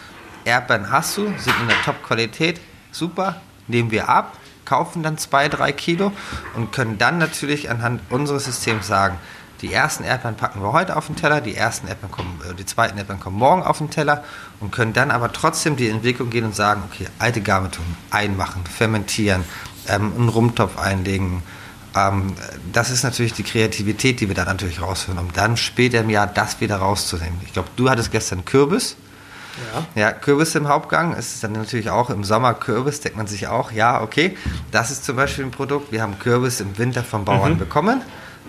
Erdbeeren 0.44 0.92
hast 0.92 1.16
du, 1.16 1.24
sind 1.38 1.54
in 1.60 1.66
der 1.66 1.82
Top-Qualität, 1.84 2.60
super, 2.92 3.40
nehmen 3.66 3.90
wir 3.90 4.08
ab, 4.08 4.38
kaufen 4.64 5.02
dann 5.02 5.18
zwei, 5.18 5.48
drei 5.48 5.72
Kilo 5.72 6.12
und 6.54 6.70
können 6.70 6.98
dann 6.98 7.18
natürlich 7.18 7.68
anhand 7.68 8.00
unseres 8.10 8.44
Systems 8.44 8.86
sagen, 8.86 9.18
die 9.60 9.72
ersten 9.72 10.04
Erdbeeren 10.04 10.36
packen 10.36 10.62
wir 10.62 10.72
heute 10.72 10.96
auf 10.96 11.06
den 11.06 11.16
Teller, 11.16 11.40
die 11.40 11.56
ersten 11.56 11.88
Erdbeeren 11.88 12.12
kommen, 12.12 12.40
äh, 12.48 12.54
die 12.54 12.66
zweiten 12.66 12.96
Erdbeeren 12.96 13.20
kommen 13.20 13.36
morgen 13.36 13.62
auf 13.62 13.78
den 13.78 13.90
Teller 13.90 14.24
und 14.60 14.70
können 14.70 14.92
dann 14.92 15.10
aber 15.10 15.32
trotzdem 15.32 15.76
die 15.76 15.88
Entwicklung 15.88 16.30
gehen 16.30 16.44
und 16.44 16.54
sagen, 16.54 16.82
okay, 16.90 17.06
alte 17.18 17.40
Garmetun 17.40 17.84
einmachen, 18.10 18.64
fermentieren, 18.64 19.44
ähm, 19.88 20.12
einen 20.16 20.28
Rumtopf 20.28 20.78
einlegen. 20.78 21.42
Ähm, 21.96 22.34
das 22.72 22.90
ist 22.90 23.02
natürlich 23.02 23.32
die 23.32 23.42
Kreativität, 23.42 24.20
die 24.20 24.28
wir 24.28 24.34
da 24.34 24.44
natürlich 24.44 24.80
rausführen, 24.80 25.18
um 25.18 25.32
dann 25.32 25.56
später 25.56 26.00
im 26.00 26.10
Jahr 26.10 26.26
das 26.26 26.60
wieder 26.60 26.76
rauszunehmen. 26.76 27.40
Ich 27.44 27.52
glaube, 27.52 27.68
du 27.76 27.90
hattest 27.90 28.12
gestern 28.12 28.44
Kürbis. 28.44 28.96
Ja. 29.74 30.00
ja, 30.00 30.12
Kürbis 30.12 30.54
im 30.54 30.68
Hauptgang. 30.68 31.14
Es 31.14 31.34
ist 31.34 31.42
dann 31.42 31.50
natürlich 31.50 31.90
auch 31.90 32.10
im 32.10 32.22
Sommer 32.22 32.54
Kürbis, 32.54 33.00
denkt 33.00 33.18
man 33.18 33.26
sich 33.26 33.48
auch, 33.48 33.72
ja, 33.72 34.00
okay, 34.02 34.36
das 34.70 34.92
ist 34.92 35.04
zum 35.04 35.16
Beispiel 35.16 35.44
ein 35.44 35.50
Produkt. 35.50 35.90
Wir 35.90 36.00
haben 36.00 36.16
Kürbis 36.20 36.60
im 36.60 36.78
Winter 36.78 37.02
vom 37.02 37.24
Bauern 37.24 37.54
mhm. 37.54 37.58
bekommen 37.58 38.02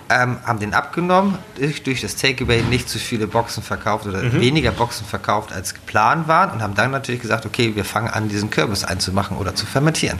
ähm, 0.09 0.37
haben 0.45 0.59
den 0.59 0.73
abgenommen, 0.73 1.37
durch, 1.57 1.83
durch 1.83 2.01
das 2.01 2.15
Takeaway 2.15 2.61
nicht 2.63 2.89
zu 2.89 2.97
viele 2.99 3.27
Boxen 3.27 3.63
verkauft 3.63 4.07
oder 4.07 4.23
mhm. 4.23 4.41
weniger 4.41 4.71
Boxen 4.71 5.05
verkauft 5.05 5.53
als 5.53 5.73
geplant 5.73 6.27
waren 6.27 6.51
und 6.51 6.61
haben 6.61 6.75
dann 6.75 6.91
natürlich 6.91 7.21
gesagt, 7.21 7.45
okay, 7.45 7.75
wir 7.75 7.85
fangen 7.85 8.09
an, 8.09 8.29
diesen 8.29 8.49
Kürbis 8.49 8.83
einzumachen 8.83 9.37
oder 9.37 9.55
zu 9.55 9.65
fermentieren. 9.65 10.19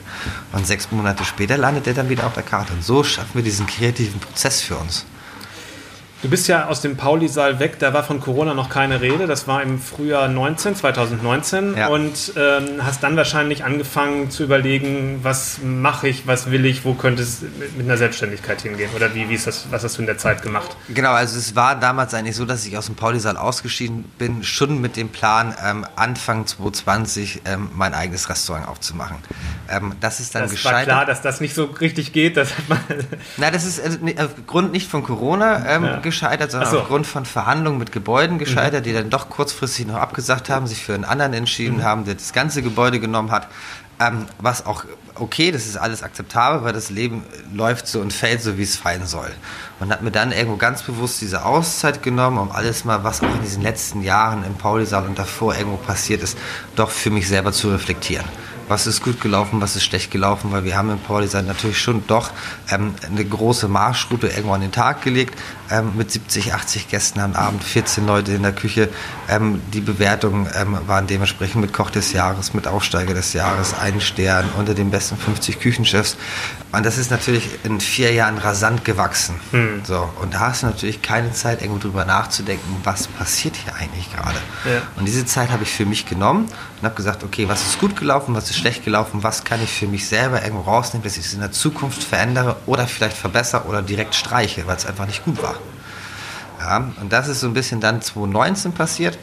Und 0.52 0.66
sechs 0.68 0.92
Monate 0.92 1.26
später 1.26 1.58
landet 1.58 1.86
der 1.86 1.94
dann 1.94 2.10
wieder 2.10 2.26
auf 2.26 2.34
der 2.34 2.44
Karte. 2.44 2.74
Und 2.74 2.84
so 2.84 3.04
schaffen 3.04 3.32
wir 3.34 3.44
diesen 3.44 3.68
kreativen 3.68 4.20
Prozess 4.20 4.62
für 4.62 4.78
uns. 4.78 5.06
Du 6.22 6.28
bist 6.28 6.50
ja 6.50 6.68
aus 6.68 6.82
dem 6.82 6.98
Pauli-Saal 6.98 7.60
weg, 7.60 7.80
da 7.80 7.94
war 7.94 8.04
von 8.04 8.20
Corona 8.20 8.54
noch 8.54 8.70
keine 8.70 9.00
Rede. 9.00 9.26
Das 9.26 9.48
war 9.48 9.64
im 9.64 9.80
Frühjahr 9.80 10.28
19, 10.28 10.76
2019. 10.76 11.78
Ja. 11.78 11.88
Und 11.88 12.34
ähm, 12.36 12.86
hast 12.86 13.04
dann 13.04 13.16
wahrscheinlich 13.16 13.64
angefangen 13.64 14.30
zu 14.30 14.44
überlegen, 14.44 15.20
was 15.24 15.60
mache 15.64 16.10
ich, 16.10 16.28
was 16.28 16.52
will 16.52 16.66
ich, 16.66 16.84
wo 16.84 16.94
könnte 16.94 17.24
es 17.24 17.42
mit 17.78 17.86
einer 17.86 17.96
Selbstständigkeit 17.96 18.60
hingehen? 18.60 18.90
Oder 18.98 19.16
wie, 19.16 19.30
wie 19.30 19.36
ist 19.36 19.48
das, 19.48 19.68
was 19.72 19.86
hast 19.86 19.96
du 19.96 20.02
in 20.02 20.08
der 20.08 20.18
Zeit 20.18 20.42
gemacht? 20.42 20.76
Genau, 20.90 21.12
also 21.12 21.38
es 21.38 21.56
war 21.56 21.80
damals 21.80 22.14
eigentlich 22.14 22.36
so, 22.36 22.44
dass 22.44 22.66
ich 22.66 22.78
aus 22.78 22.88
dem 22.88 22.96
Pauli-Saal 22.96 23.38
ausgeschieden 23.38 24.04
bin, 24.18 24.44
schon 24.44 24.82
mit 24.82 24.98
dem 24.98 25.08
Plan, 25.08 25.56
ähm, 25.66 25.86
Anfang 25.96 26.46
2020 26.46 27.44
ähm, 27.46 27.70
mein 27.74 27.94
eigenes 27.94 28.28
Restaurant 28.28 28.68
aufzumachen. 28.68 29.16
Ähm, 29.70 29.94
das 30.02 30.20
ist 30.20 30.36
dann 30.36 30.42
das 30.42 30.52
gescheitert. 30.52 30.80
war 30.80 30.84
klar, 30.84 31.06
dass 31.06 31.22
das 31.22 31.40
nicht 31.40 31.56
so 31.56 31.64
richtig 31.64 32.12
geht. 32.12 32.36
Das 32.36 32.58
hat 32.58 32.68
man 32.68 32.80
Na, 33.38 33.52
das 33.52 33.64
ist 33.64 33.80
äh, 33.80 34.16
aufgrund 34.18 34.74
nicht 34.74 34.90
von 34.90 35.02
Corona 35.04 35.66
ähm, 35.66 35.86
ja 35.86 36.09
gescheitert, 36.10 36.52
sondern 36.52 36.72
so. 36.72 36.80
aufgrund 36.80 37.08
von 37.08 37.26
Verhandlungen 37.26 37.80
mit 37.80 37.92
Gebäuden 37.92 38.38
gescheitert, 38.38 38.82
mhm. 38.82 38.90
die 38.90 38.94
dann 38.94 39.10
doch 39.10 39.30
kurzfristig 39.30 39.88
noch 39.88 39.96
abgesagt 39.96 40.50
haben, 40.50 40.68
sich 40.68 40.84
für 40.84 40.94
einen 40.94 41.06
anderen 41.06 41.34
entschieden 41.34 41.78
mhm. 41.78 41.84
haben, 41.84 42.06
der 42.06 42.16
das 42.16 42.34
ganze 42.34 42.62
Gebäude 42.62 43.00
genommen 43.00 43.32
hat. 43.32 43.48
Ähm, 44.02 44.28
was 44.40 44.66
auch 44.66 44.86
okay, 45.16 45.52
das 45.52 45.66
ist 45.66 45.78
alles 45.78 46.04
akzeptabel, 46.04 46.64
weil 46.64 46.74
das 46.74 46.90
Leben 46.90 47.24
läuft 47.54 47.88
so 47.88 48.00
und 48.00 48.14
fällt 48.14 48.42
so, 48.42 48.58
wie 48.58 48.64
es 48.64 48.78
fallen 48.78 49.06
soll. 49.06 49.30
Und 49.80 49.92
hat 49.92 50.02
mir 50.02 50.12
dann 50.12 50.32
irgendwo 50.32 50.58
ganz 50.58 50.82
bewusst 50.84 51.22
diese 51.22 51.44
Auszeit 51.46 52.02
genommen, 52.02 52.38
um 52.38 52.52
alles 52.52 52.86
mal, 52.86 53.04
was 53.04 53.22
auch 53.22 53.34
in 53.36 53.42
diesen 53.42 53.62
letzten 53.62 54.02
Jahren 54.02 54.46
im 54.46 54.56
Paulisaal 54.56 55.06
und 55.06 55.20
davor 55.20 55.56
irgendwo 55.56 55.78
passiert 55.78 56.24
ist, 56.24 56.38
doch 56.76 56.90
für 56.90 57.10
mich 57.10 57.28
selber 57.28 57.52
zu 57.52 57.70
reflektieren 57.70 58.26
was 58.70 58.88
ist 58.88 59.04
gut 59.04 59.20
gelaufen, 59.20 59.62
was 59.62 59.76
ist 59.76 59.84
schlecht 59.84 60.12
gelaufen, 60.12 60.52
weil 60.52 60.64
wir 60.64 60.78
haben 60.78 60.90
im 60.92 61.00
Power 61.00 61.22
Design 61.22 61.48
natürlich 61.48 61.80
schon 61.80 62.06
doch 62.08 62.32
ähm, 62.72 62.94
eine 63.06 63.26
große 63.26 63.68
Marschroute 63.68 64.28
irgendwo 64.28 64.54
an 64.54 64.62
den 64.62 64.72
Tag 64.72 65.02
gelegt, 65.02 65.38
ähm, 65.72 65.94
mit 65.96 66.12
70, 66.12 66.54
80 66.54 66.88
Gästen 66.88 67.20
am 67.20 67.36
Abend, 67.36 67.64
14 67.64 68.06
Leute 68.06 68.32
in 68.34 68.44
der 68.44 68.54
Küche. 68.54 68.90
Ähm, 69.28 69.62
die 69.74 69.82
Bewertungen 69.82 70.48
ähm, 70.56 70.78
waren 70.88 71.08
dementsprechend 71.08 71.62
mit 71.62 71.74
Koch 71.74 71.90
des 71.90 72.14
Jahres, 72.14 72.54
mit 72.54 72.68
Aufsteiger 72.68 73.14
des 73.14 73.34
Jahres, 73.34 73.74
einen 73.74 74.02
Stern 74.02 74.50
unter 74.58 74.74
den 74.74 74.92
besten 74.92 75.18
50 75.18 75.60
Küchenchefs. 75.60 76.16
Und 76.72 76.86
das 76.86 77.00
ist 77.00 77.10
natürlich 77.10 77.48
in 77.64 77.80
vier 77.80 78.14
Jahren 78.14 78.38
rasant 78.38 78.86
gewachsen. 78.86 79.36
Hm. 79.52 79.82
So, 79.84 80.08
und 80.22 80.36
da 80.36 80.42
hast 80.42 80.62
du 80.62 80.68
natürlich 80.68 81.02
keine 81.02 81.32
Zeit, 81.34 81.62
irgendwo 81.62 81.80
drüber 81.80 82.06
nachzudenken, 82.06 82.78
was 82.84 83.08
passiert 83.08 83.56
hier 83.56 83.76
eigentlich 83.76 84.12
gerade. 84.14 84.38
Ja. 84.66 84.82
Und 84.96 85.06
diese 85.06 85.26
Zeit 85.26 85.50
habe 85.50 85.64
ich 85.64 85.72
für 85.72 85.86
mich 85.86 86.06
genommen 86.06 86.46
und 86.46 86.84
habe 86.84 86.96
gesagt, 86.96 87.24
okay, 87.24 87.48
was 87.48 87.66
ist 87.66 87.80
gut 87.80 87.96
gelaufen, 87.96 88.36
was 88.36 88.50
ist 88.52 88.59
schlecht 88.60 88.86
gelaufen, 88.86 89.24
was 89.24 89.44
kann 89.44 89.64
ich 89.64 89.72
für 89.72 89.88
mich 89.88 90.08
selber 90.08 90.44
irgendwo 90.44 90.70
rausnehmen, 90.70 91.04
dass 91.04 91.18
ich 91.18 91.26
es 91.26 91.34
in 91.34 91.40
der 91.40 91.52
Zukunft 91.52 92.04
verändere 92.04 92.58
oder 92.66 92.88
vielleicht 92.88 93.18
verbessere 93.18 93.64
oder 93.64 93.82
direkt 93.82 94.16
streiche, 94.16 94.68
weil 94.68 94.76
es 94.76 94.86
einfach 94.86 95.08
nicht 95.08 95.26
gut 95.26 95.42
war. 95.42 95.56
Ja, 96.60 96.92
und 97.02 97.12
das 97.12 97.28
ist 97.28 97.40
so 97.40 97.48
ein 97.48 97.54
bisschen 97.54 97.80
dann 97.80 98.02
2019 98.02 98.74
passiert, 98.74 99.18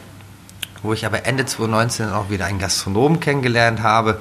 wo 0.81 0.91
ich 0.91 1.05
aber 1.05 1.25
Ende 1.25 1.45
2019 1.45 2.09
auch 2.09 2.29
wieder 2.29 2.45
einen 2.45 2.59
Gastronomen 2.59 3.19
kennengelernt 3.19 3.83
habe, 3.83 4.19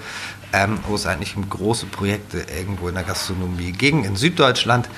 ähm, 0.52 0.78
wo 0.86 0.94
es 0.94 1.06
eigentlich 1.06 1.36
um 1.36 1.48
große 1.48 1.86
Projekte 1.86 2.44
irgendwo 2.56 2.88
in 2.88 2.94
der 2.94 3.04
Gastronomie 3.04 3.72
ging, 3.72 4.04
in 4.04 4.16
Süddeutschland, 4.16 4.88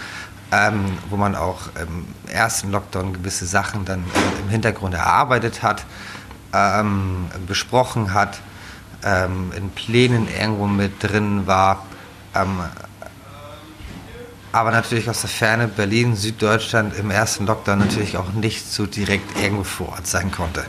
ähm, 0.51 0.99
wo 1.11 1.17
man 1.17 1.37
auch 1.37 1.69
im 1.81 2.07
ersten 2.31 2.73
Lockdown 2.73 3.13
gewisse 3.13 3.47
Sachen 3.47 3.85
dann 3.85 4.03
im 4.43 4.49
Hintergrund 4.49 4.95
erarbeitet 4.95 5.63
hat, 5.63 5.85
ähm, 6.53 7.29
besprochen 7.47 8.15
hat 8.15 8.41
ähm, 9.05 9.53
in 9.57 9.71
Plänen 9.71 10.29
irgendwo 10.29 10.67
mit 10.67 11.03
drin 11.03 11.47
war. 11.47 11.87
Ähm, 12.35 12.61
aber 14.51 14.71
natürlich 14.71 15.11
aus 15.11 15.21
der 15.21 15.29
Ferne 15.29 15.69
Berlin, 15.69 16.17
Süddeutschland 16.17 16.97
im 16.99 17.11
ersten 17.11 17.45
Lockdown 17.45 17.81
natürlich 17.81 18.17
auch 18.17 18.33
nicht 18.33 18.73
so 18.73 18.87
direkt 18.87 19.39
irgendwo 19.39 19.63
vor 19.63 19.91
Ort 19.91 20.07
sein 20.07 20.33
konnte. 20.33 20.65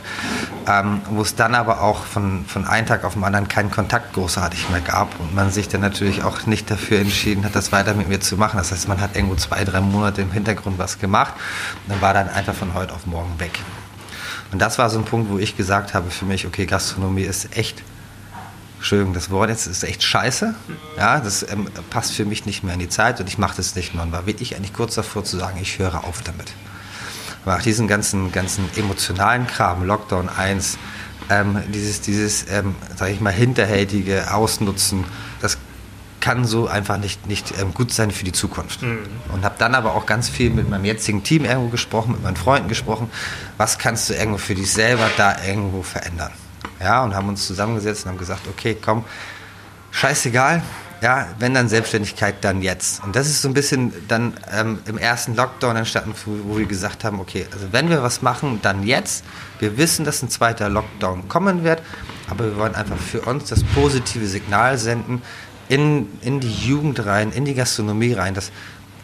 Ähm, 0.68 1.00
wo 1.10 1.22
es 1.22 1.34
dann 1.34 1.54
aber 1.54 1.80
auch 1.80 2.04
von, 2.04 2.44
von 2.46 2.66
einem 2.66 2.86
Tag 2.86 3.04
auf 3.04 3.14
den 3.14 3.24
anderen 3.24 3.48
keinen 3.48 3.70
Kontakt 3.70 4.12
großartig 4.12 4.68
mehr 4.68 4.82
gab 4.82 5.18
und 5.18 5.34
man 5.34 5.50
sich 5.50 5.68
dann 5.68 5.80
natürlich 5.80 6.22
auch 6.22 6.44
nicht 6.44 6.70
dafür 6.70 6.98
entschieden 6.98 7.44
hat, 7.44 7.56
das 7.56 7.72
weiter 7.72 7.94
mit 7.94 8.08
mir 8.08 8.20
zu 8.20 8.36
machen. 8.36 8.58
Das 8.58 8.70
heißt, 8.70 8.86
man 8.86 9.00
hat 9.00 9.16
irgendwo 9.16 9.36
zwei, 9.36 9.64
drei 9.64 9.80
Monate 9.80 10.20
im 10.20 10.30
Hintergrund 10.30 10.78
was 10.78 10.98
gemacht 10.98 11.32
und 11.86 11.94
dann 11.94 12.02
war 12.02 12.12
dann 12.12 12.28
einfach 12.28 12.54
von 12.54 12.74
heute 12.74 12.92
auf 12.92 13.06
morgen 13.06 13.40
weg. 13.40 13.58
Und 14.52 14.60
das 14.60 14.78
war 14.78 14.90
so 14.90 14.98
ein 14.98 15.04
Punkt, 15.04 15.30
wo 15.30 15.38
ich 15.38 15.56
gesagt 15.56 15.94
habe 15.94 16.10
für 16.10 16.26
mich, 16.26 16.46
okay, 16.46 16.66
Gastronomie 16.66 17.22
ist 17.22 17.56
echt 17.56 17.82
Entschuldigung, 18.80 19.12
das 19.12 19.28
Wort 19.28 19.50
jetzt 19.50 19.66
ist 19.66 19.84
echt 19.84 20.02
scheiße. 20.02 20.54
Ja, 20.96 21.20
das 21.20 21.42
ähm, 21.42 21.68
passt 21.90 22.12
für 22.12 22.24
mich 22.24 22.46
nicht 22.46 22.64
mehr 22.64 22.72
in 22.72 22.80
die 22.80 22.88
Zeit 22.88 23.20
und 23.20 23.28
ich 23.28 23.36
mache 23.36 23.54
das 23.58 23.74
nicht 23.74 23.94
mehr. 23.94 24.02
Und 24.02 24.10
war 24.10 24.24
wirklich 24.24 24.56
eigentlich 24.56 24.72
kurz 24.72 24.94
davor 24.94 25.22
zu 25.22 25.36
sagen, 25.36 25.58
ich 25.60 25.78
höre 25.78 26.02
auf 26.04 26.22
damit. 26.22 26.54
Aber 27.44 27.56
auch 27.56 27.62
diesen 27.62 27.88
ganzen, 27.88 28.32
ganzen 28.32 28.64
emotionalen 28.76 29.46
Kram, 29.46 29.84
Lockdown 29.84 30.30
1, 30.30 30.78
ähm, 31.28 31.58
dieses, 31.74 32.00
dieses 32.00 32.50
ähm, 32.50 32.74
sage 32.96 33.12
ich 33.12 33.20
mal, 33.20 33.34
hinterhältige 33.34 34.32
Ausnutzen, 34.32 35.04
das 35.42 35.58
kann 36.20 36.46
so 36.46 36.66
einfach 36.66 36.96
nicht, 36.96 37.26
nicht 37.26 37.52
ähm, 37.60 37.74
gut 37.74 37.92
sein 37.92 38.10
für 38.10 38.24
die 38.24 38.32
Zukunft. 38.32 38.80
Mhm. 38.80 39.00
Und 39.34 39.44
habe 39.44 39.56
dann 39.58 39.74
aber 39.74 39.94
auch 39.94 40.06
ganz 40.06 40.30
viel 40.30 40.48
mit 40.48 40.70
meinem 40.70 40.86
jetzigen 40.86 41.22
Team 41.22 41.44
irgendwo 41.44 41.68
gesprochen, 41.68 42.12
mit 42.12 42.22
meinen 42.22 42.36
Freunden 42.36 42.70
gesprochen. 42.70 43.10
Was 43.58 43.76
kannst 43.76 44.08
du 44.08 44.14
irgendwo 44.14 44.38
für 44.38 44.54
dich 44.54 44.72
selber 44.72 45.10
da 45.18 45.36
irgendwo 45.44 45.82
verändern? 45.82 46.32
Ja, 46.80 47.04
und 47.04 47.14
haben 47.14 47.28
uns 47.28 47.46
zusammengesetzt 47.46 48.04
und 48.04 48.12
haben 48.12 48.18
gesagt, 48.18 48.48
okay, 48.48 48.76
komm, 48.80 49.04
scheißegal, 49.90 50.62
ja, 51.02 51.28
wenn 51.38 51.54
dann 51.54 51.68
Selbstständigkeit, 51.68 52.36
dann 52.42 52.60
jetzt. 52.62 53.02
Und 53.02 53.16
das 53.16 53.26
ist 53.26 53.40
so 53.40 53.48
ein 53.48 53.54
bisschen 53.54 53.92
dann 54.08 54.34
ähm, 54.52 54.80
im 54.86 54.98
ersten 54.98 55.34
Lockdown 55.34 55.76
entstanden, 55.76 56.14
wo 56.24 56.58
wir 56.58 56.66
gesagt 56.66 57.04
haben, 57.04 57.20
okay, 57.20 57.46
also 57.52 57.66
wenn 57.72 57.88
wir 57.88 58.02
was 58.02 58.22
machen, 58.22 58.60
dann 58.62 58.82
jetzt. 58.82 59.24
Wir 59.58 59.78
wissen, 59.78 60.04
dass 60.04 60.22
ein 60.22 60.28
zweiter 60.28 60.68
Lockdown 60.68 61.28
kommen 61.28 61.64
wird, 61.64 61.82
aber 62.28 62.44
wir 62.44 62.56
wollen 62.56 62.74
einfach 62.74 62.98
für 62.98 63.22
uns 63.22 63.48
das 63.48 63.64
positive 63.64 64.26
Signal 64.26 64.76
senden 64.76 65.22
in, 65.68 66.06
in 66.20 66.40
die 66.40 66.52
Jugend 66.52 67.04
rein, 67.06 67.32
in 67.32 67.44
die 67.44 67.54
Gastronomie 67.54 68.12
rein, 68.12 68.34
dass 68.34 68.50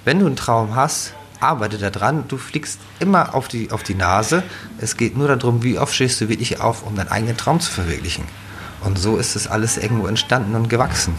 wenn 0.04 0.18
du 0.18 0.26
einen 0.26 0.37
Traum 0.37 0.76
hast, 0.76 1.14
arbeite 1.40 1.78
daran. 1.78 2.25
Du 2.28 2.37
fliegst 2.37 2.81
immer 2.99 3.35
auf 3.35 3.49
die, 3.49 3.71
auf 3.71 3.83
die 3.83 3.95
Nase. 3.95 4.43
Es 4.78 4.97
geht 4.97 5.16
nur 5.16 5.28
darum, 5.28 5.62
wie 5.62 5.78
oft 5.78 5.95
stehst 5.95 6.21
du 6.21 6.28
wirklich 6.28 6.61
auf, 6.61 6.83
um 6.85 6.97
deinen 6.97 7.09
eigenen 7.09 7.37
Traum 7.37 7.61
zu 7.61 7.71
verwirklichen. 7.71 8.25
Und 8.83 8.99
so 8.99 9.16
ist 9.16 9.35
das 9.35 9.49
alles 9.49 9.78
irgendwo 9.78 10.07
entstanden 10.07 10.55
und 10.55 10.69
gewachsen. 10.69 11.14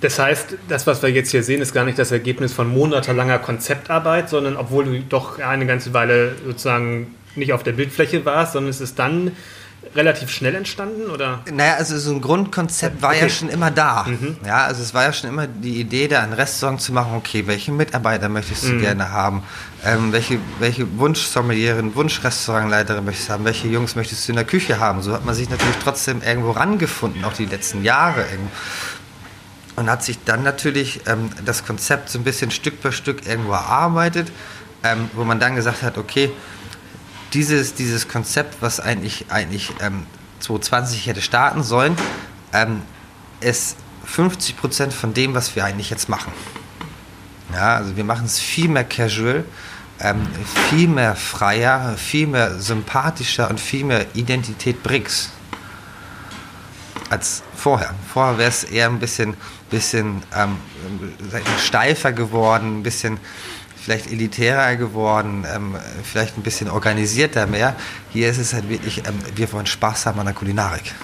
Das 0.00 0.18
heißt, 0.18 0.56
das, 0.68 0.86
was 0.86 1.02
wir 1.02 1.10
jetzt 1.10 1.30
hier 1.30 1.42
sehen, 1.42 1.60
ist 1.60 1.72
gar 1.72 1.84
nicht 1.84 1.98
das 1.98 2.10
Ergebnis 2.10 2.52
von 2.52 2.68
monatelanger 2.68 3.38
Konzeptarbeit, 3.38 4.28
sondern 4.28 4.56
obwohl 4.56 4.84
du 4.84 5.00
doch 5.00 5.38
eine 5.38 5.66
ganze 5.66 5.92
Weile 5.92 6.34
sozusagen 6.44 7.14
nicht 7.36 7.52
auf 7.52 7.62
der 7.62 7.72
Bildfläche 7.72 8.24
warst, 8.24 8.54
sondern 8.54 8.70
es 8.70 8.80
ist 8.80 8.98
dann 8.98 9.32
relativ 9.94 10.30
schnell 10.30 10.54
entstanden? 10.54 11.10
Oder? 11.10 11.40
Naja, 11.52 11.74
also 11.74 11.98
so 11.98 12.12
ein 12.12 12.20
Grundkonzept 12.20 13.02
war 13.02 13.10
okay. 13.10 13.22
ja 13.22 13.28
schon 13.28 13.48
immer 13.48 13.70
da. 13.70 14.04
Mhm. 14.04 14.36
Ja, 14.44 14.64
also 14.64 14.82
es 14.82 14.94
war 14.94 15.04
ja 15.04 15.12
schon 15.12 15.30
immer 15.30 15.46
die 15.46 15.80
Idee, 15.80 16.08
da 16.08 16.22
ein 16.22 16.32
Restaurant 16.32 16.80
zu 16.80 16.92
machen, 16.92 17.14
okay, 17.16 17.46
welche 17.46 17.72
Mitarbeiter 17.72 18.28
möchtest 18.28 18.64
du 18.64 18.72
mhm. 18.72 18.80
gerne 18.80 19.10
haben? 19.10 19.42
Ähm, 19.84 20.12
welche, 20.12 20.38
welche 20.58 20.98
Wunschsommelieren, 20.98 21.94
Wunschrestaurantleiterin 21.94 23.04
möchtest 23.04 23.28
du 23.28 23.32
haben? 23.34 23.44
Welche 23.44 23.68
Jungs 23.68 23.96
möchtest 23.96 24.26
du 24.26 24.32
in 24.32 24.36
der 24.36 24.46
Küche 24.46 24.78
haben? 24.78 25.02
So 25.02 25.12
hat 25.12 25.24
man 25.24 25.34
sich 25.34 25.50
natürlich 25.50 25.76
trotzdem 25.82 26.22
irgendwo 26.22 26.52
rangefunden, 26.52 27.24
auch 27.24 27.34
die 27.34 27.46
letzten 27.46 27.84
Jahre 27.84 28.22
irgendwo. 28.22 28.50
Und 29.76 29.90
hat 29.90 30.04
sich 30.04 30.22
dann 30.24 30.44
natürlich 30.44 31.00
ähm, 31.06 31.30
das 31.44 31.66
Konzept 31.66 32.08
so 32.08 32.18
ein 32.18 32.24
bisschen 32.24 32.50
Stück 32.52 32.74
für 32.80 32.92
Stück 32.92 33.26
irgendwo 33.26 33.52
erarbeitet, 33.52 34.30
ähm, 34.84 35.10
wo 35.14 35.24
man 35.24 35.40
dann 35.40 35.56
gesagt 35.56 35.82
hat, 35.82 35.98
okay, 35.98 36.30
dieses, 37.34 37.74
dieses 37.74 38.08
Konzept, 38.08 38.56
was 38.60 38.80
eigentlich, 38.80 39.26
eigentlich 39.28 39.70
ähm, 39.80 40.06
2020 40.40 41.06
hätte 41.06 41.20
starten 41.20 41.62
sollen, 41.62 41.96
ähm, 42.52 42.82
ist 43.40 43.76
50 44.04 44.56
Prozent 44.56 44.92
von 44.92 45.12
dem, 45.12 45.34
was 45.34 45.56
wir 45.56 45.64
eigentlich 45.64 45.90
jetzt 45.90 46.08
machen. 46.08 46.32
Ja, 47.52 47.76
also 47.76 47.96
wir 47.96 48.04
machen 48.04 48.26
es 48.26 48.38
viel 48.38 48.68
mehr 48.68 48.84
casual, 48.84 49.44
ähm, 50.00 50.26
viel 50.70 50.88
mehr 50.88 51.14
freier, 51.16 51.96
viel 51.96 52.26
mehr 52.26 52.58
sympathischer 52.60 53.50
und 53.50 53.60
viel 53.60 53.84
mehr 53.84 54.06
Identität 54.14 54.82
Bricks 54.82 55.30
als 57.10 57.42
vorher. 57.54 57.94
Vorher 58.12 58.38
wäre 58.38 58.48
es 58.48 58.64
eher 58.64 58.88
ein 58.88 58.98
bisschen, 58.98 59.36
bisschen 59.70 60.22
ähm, 60.34 60.58
steifer 61.58 62.12
geworden, 62.12 62.80
ein 62.80 62.82
bisschen 62.82 63.18
vielleicht 63.84 64.10
elitärer 64.10 64.76
geworden, 64.76 65.44
ähm, 65.54 65.76
vielleicht 66.02 66.38
ein 66.38 66.42
bisschen 66.42 66.70
organisierter 66.70 67.46
mehr. 67.46 67.76
Hier 68.10 68.30
ist 68.30 68.38
es 68.38 68.54
halt 68.54 68.68
wirklich, 68.70 68.98
ähm, 69.06 69.18
wir 69.34 69.52
wollen 69.52 69.66
Spaß 69.66 70.06
haben 70.06 70.18
an 70.18 70.26
der 70.26 70.34
Kulinarik. 70.34 70.94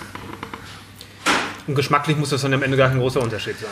Und 1.71 1.77
geschmacklich 1.77 2.17
muss 2.17 2.31
das 2.31 2.43
dann 2.43 2.53
am 2.53 2.65
Ende 2.65 2.77
gar 2.77 2.89
kein 2.89 2.99
großer 2.99 3.21
Unterschied 3.21 3.55
sein. 3.61 3.71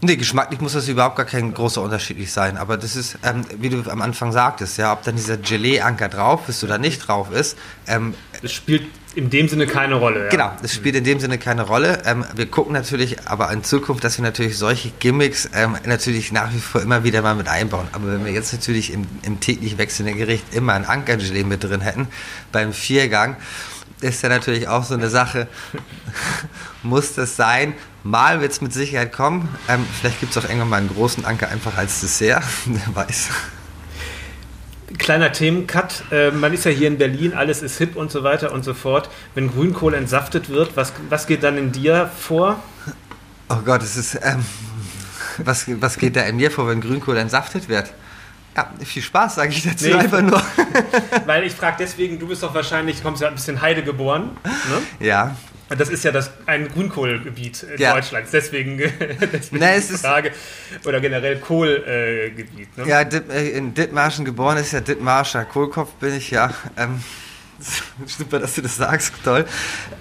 Nee, 0.00 0.16
geschmacklich 0.16 0.60
muss 0.60 0.72
das 0.72 0.88
überhaupt 0.88 1.14
gar 1.14 1.26
kein 1.26 1.54
großer 1.54 1.80
Unterschied 1.80 2.28
sein. 2.28 2.56
Aber 2.56 2.76
das 2.76 2.96
ist, 2.96 3.18
ähm, 3.22 3.44
wie 3.60 3.68
du 3.68 3.88
am 3.88 4.02
Anfang 4.02 4.32
sagtest, 4.32 4.78
ja, 4.78 4.92
ob 4.92 5.04
dann 5.04 5.14
dieser 5.14 5.36
Gelee-Anker 5.36 6.08
drauf 6.08 6.48
ist 6.48 6.64
oder 6.64 6.78
nicht 6.78 7.06
drauf 7.06 7.30
ist. 7.30 7.56
Ähm, 7.86 8.14
das 8.42 8.50
spielt 8.50 8.82
in 9.14 9.30
dem 9.30 9.48
Sinne 9.48 9.68
keine 9.68 9.94
Rolle. 9.94 10.24
Ja. 10.24 10.28
Genau, 10.28 10.50
das 10.60 10.74
spielt 10.74 10.96
in 10.96 11.04
dem 11.04 11.20
Sinne 11.20 11.38
keine 11.38 11.62
Rolle. 11.62 12.02
Ähm, 12.04 12.24
wir 12.34 12.46
gucken 12.46 12.72
natürlich 12.72 13.16
aber 13.26 13.52
in 13.52 13.62
Zukunft, 13.62 14.02
dass 14.02 14.18
wir 14.18 14.24
natürlich 14.24 14.58
solche 14.58 14.90
Gimmicks 14.98 15.48
ähm, 15.54 15.76
natürlich 15.86 16.32
nach 16.32 16.52
wie 16.52 16.58
vor 16.58 16.82
immer 16.82 17.04
wieder 17.04 17.22
mal 17.22 17.36
mit 17.36 17.46
einbauen. 17.46 17.86
Aber 17.92 18.08
wenn 18.08 18.24
wir 18.24 18.32
jetzt 18.32 18.52
natürlich 18.52 18.92
im, 18.92 19.06
im 19.22 19.38
täglich 19.38 19.78
wechselnden 19.78 20.16
Gericht 20.18 20.52
immer 20.52 20.72
ein 20.72 20.84
Ankergelee 20.84 21.44
mit 21.44 21.62
drin 21.62 21.80
hätten, 21.80 22.08
beim 22.50 22.72
Viergang, 22.72 23.36
ist 24.00 24.22
ja 24.22 24.28
natürlich 24.28 24.68
auch 24.68 24.84
so 24.84 24.94
eine 24.94 25.08
Sache, 25.08 25.48
muss 26.82 27.14
das 27.14 27.36
sein? 27.36 27.74
Mal 28.02 28.40
wird 28.40 28.52
es 28.52 28.60
mit 28.60 28.72
Sicherheit 28.72 29.12
kommen. 29.12 29.48
Ähm, 29.68 29.84
vielleicht 30.00 30.20
gibt 30.20 30.36
es 30.36 30.38
auch 30.38 30.48
irgendwann 30.48 30.68
mal 30.68 30.76
einen 30.76 30.88
großen 30.88 31.24
Anker 31.24 31.48
einfach 31.48 31.76
als 31.76 32.00
Dessert, 32.00 32.44
wer 32.66 32.94
weiß. 32.94 33.28
Kleiner 34.98 35.32
Themencut. 35.32 36.04
Äh, 36.12 36.30
man 36.30 36.52
ist 36.52 36.64
ja 36.64 36.70
hier 36.70 36.86
in 36.86 36.98
Berlin, 36.98 37.34
alles 37.34 37.62
ist 37.62 37.78
hip 37.78 37.96
und 37.96 38.12
so 38.12 38.22
weiter 38.22 38.52
und 38.52 38.64
so 38.64 38.72
fort. 38.72 39.10
Wenn 39.34 39.50
Grünkohl 39.50 39.94
entsaftet 39.94 40.48
wird, 40.48 40.76
was, 40.76 40.92
was 41.08 41.26
geht 41.26 41.42
dann 41.42 41.58
in 41.58 41.72
dir 41.72 42.08
vor? 42.16 42.62
Oh 43.48 43.56
Gott, 43.64 43.82
es 43.82 43.96
ist. 43.96 44.14
Ähm, 44.22 44.44
was, 45.38 45.66
was 45.80 45.98
geht 45.98 46.14
da 46.16 46.22
in 46.22 46.36
mir 46.36 46.50
vor, 46.50 46.68
wenn 46.68 46.80
Grünkohl 46.80 47.16
entsaftet 47.16 47.68
wird? 47.68 47.92
Ja, 48.56 48.70
viel 48.84 49.02
Spaß, 49.02 49.34
sage 49.34 49.50
ich 49.50 49.62
dazu 49.62 49.86
nee, 49.86 49.92
einfach 49.92 50.22
nur. 50.22 50.42
Weil 51.26 51.44
ich 51.44 51.52
frage 51.52 51.76
deswegen, 51.80 52.18
du 52.18 52.26
bist 52.26 52.42
doch 52.42 52.54
wahrscheinlich, 52.54 53.02
kommst 53.02 53.20
ja 53.20 53.28
ein 53.28 53.34
bisschen 53.34 53.60
Heide 53.60 53.82
geboren. 53.82 54.36
Ne? 54.44 55.06
Ja. 55.06 55.36
Das 55.68 55.90
ist 55.90 56.04
ja 56.04 56.12
das, 56.12 56.30
ein 56.46 56.68
Grünkohlgebiet 56.68 57.64
in 57.64 57.80
ja. 57.80 57.92
Deutschlands, 57.92 58.30
deswegen, 58.30 58.78
deswegen 59.32 59.58
Na, 59.58 59.76
die 59.76 59.82
Frage. 59.82 60.30
Oder 60.86 61.00
generell 61.00 61.38
Kohlgebiet. 61.38 62.68
Äh, 62.78 62.80
ne? 62.80 62.88
Ja, 62.88 63.00
äh, 63.02 63.48
in 63.50 63.74
Dithmarschen 63.74 64.24
geboren 64.24 64.56
ist 64.56 64.72
ja 64.72 64.80
Dithmarscher. 64.80 65.44
Kohlkopf 65.44 65.92
bin 65.94 66.14
ich 66.14 66.30
ja. 66.30 66.54
Ähm, 66.78 67.02
Super, 68.06 68.38
dass 68.38 68.54
du 68.54 68.62
das 68.62 68.76
sagst, 68.76 69.12
toll. 69.24 69.46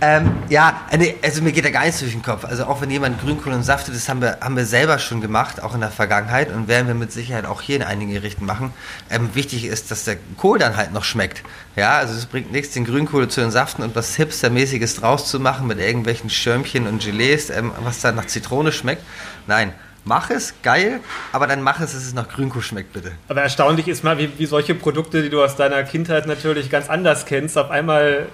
Ähm, 0.02 0.32
ja, 0.50 0.82
also 1.22 1.42
mir 1.42 1.52
geht 1.52 1.66
da 1.66 1.70
gar 1.70 1.86
nichts 1.86 2.00
durch 2.00 2.12
den 2.12 2.22
Kopf. 2.22 2.44
Also 2.44 2.66
auch 2.66 2.82
wenn 2.82 2.92
jemand 2.92 3.22
Grünkohl 3.22 3.54
und 3.54 3.64
saftet, 3.64 3.96
das 3.96 4.10
haben 4.10 4.22
wir, 4.22 4.40
haben 4.42 4.58
wir 4.58 4.66
selber 4.66 5.00
schon 5.00 5.22
gemacht, 5.22 5.64
auch 5.64 5.74
in 5.74 5.80
der 5.80 5.92
Vergangenheit 5.92 6.52
und 6.52 6.68
werden 6.68 6.88
wir 6.88 6.96
mit 6.96 7.12
Sicherheit 7.12 7.46
auch 7.46 7.62
hier 7.62 7.78
in 7.78 7.84
einigen 7.84 8.12
Gerichten 8.12 8.46
machen. 8.46 8.74
Ähm, 9.10 9.34
wichtig 9.36 9.66
ist, 9.66 9.92
dass 9.92 10.04
der 10.04 10.18
Kohl 10.38 10.60
dann 10.60 10.76
halt 10.76 10.92
noch 10.92 11.04
schmeckt. 11.04 11.44
Ja, 11.76 11.98
also 11.98 12.14
es 12.14 12.26
bringt 12.26 12.52
nichts, 12.52 12.74
den 12.74 12.86
Grünkohl 12.86 13.28
zu 13.30 13.42
entsaften 13.42 13.84
und 13.84 13.96
was 13.96 14.16
Hipstermäßiges 14.16 14.96
draus 14.96 15.30
zu 15.30 15.40
machen 15.40 15.68
mit 15.68 15.80
irgendwelchen 15.80 16.30
Schirmchen 16.30 16.88
und 16.88 17.04
Gelees, 17.04 17.50
ähm, 17.50 17.72
was 17.82 18.02
dann 18.02 18.16
nach 18.16 18.28
Zitrone 18.28 18.72
schmeckt. 18.72 19.04
Nein, 19.48 19.74
mach 20.06 20.30
es, 20.30 20.54
geil, 20.64 21.02
aber 21.34 21.48
dann 21.48 21.62
mach 21.62 21.82
es, 21.82 21.92
dass 21.92 22.04
es 22.04 22.14
nach 22.14 22.30
Grünkohl 22.30 22.62
schmeckt, 22.62 22.94
bitte. 22.94 23.12
Aber 23.28 23.42
erstaunlich 23.42 23.88
ist 23.88 24.04
mal, 24.04 24.18
wie, 24.18 24.32
wie 24.38 24.46
solche 24.46 24.76
Produkte, 24.76 25.22
die 25.22 25.30
du 25.30 25.44
aus 25.44 25.56
deiner 25.56 25.84
Kindheit 25.84 26.28
natürlich 26.28 26.70
ganz 26.70 26.90
anders 26.90 27.26
kennst, 27.26 27.58
auf 27.58 27.70
einmal 27.72 28.28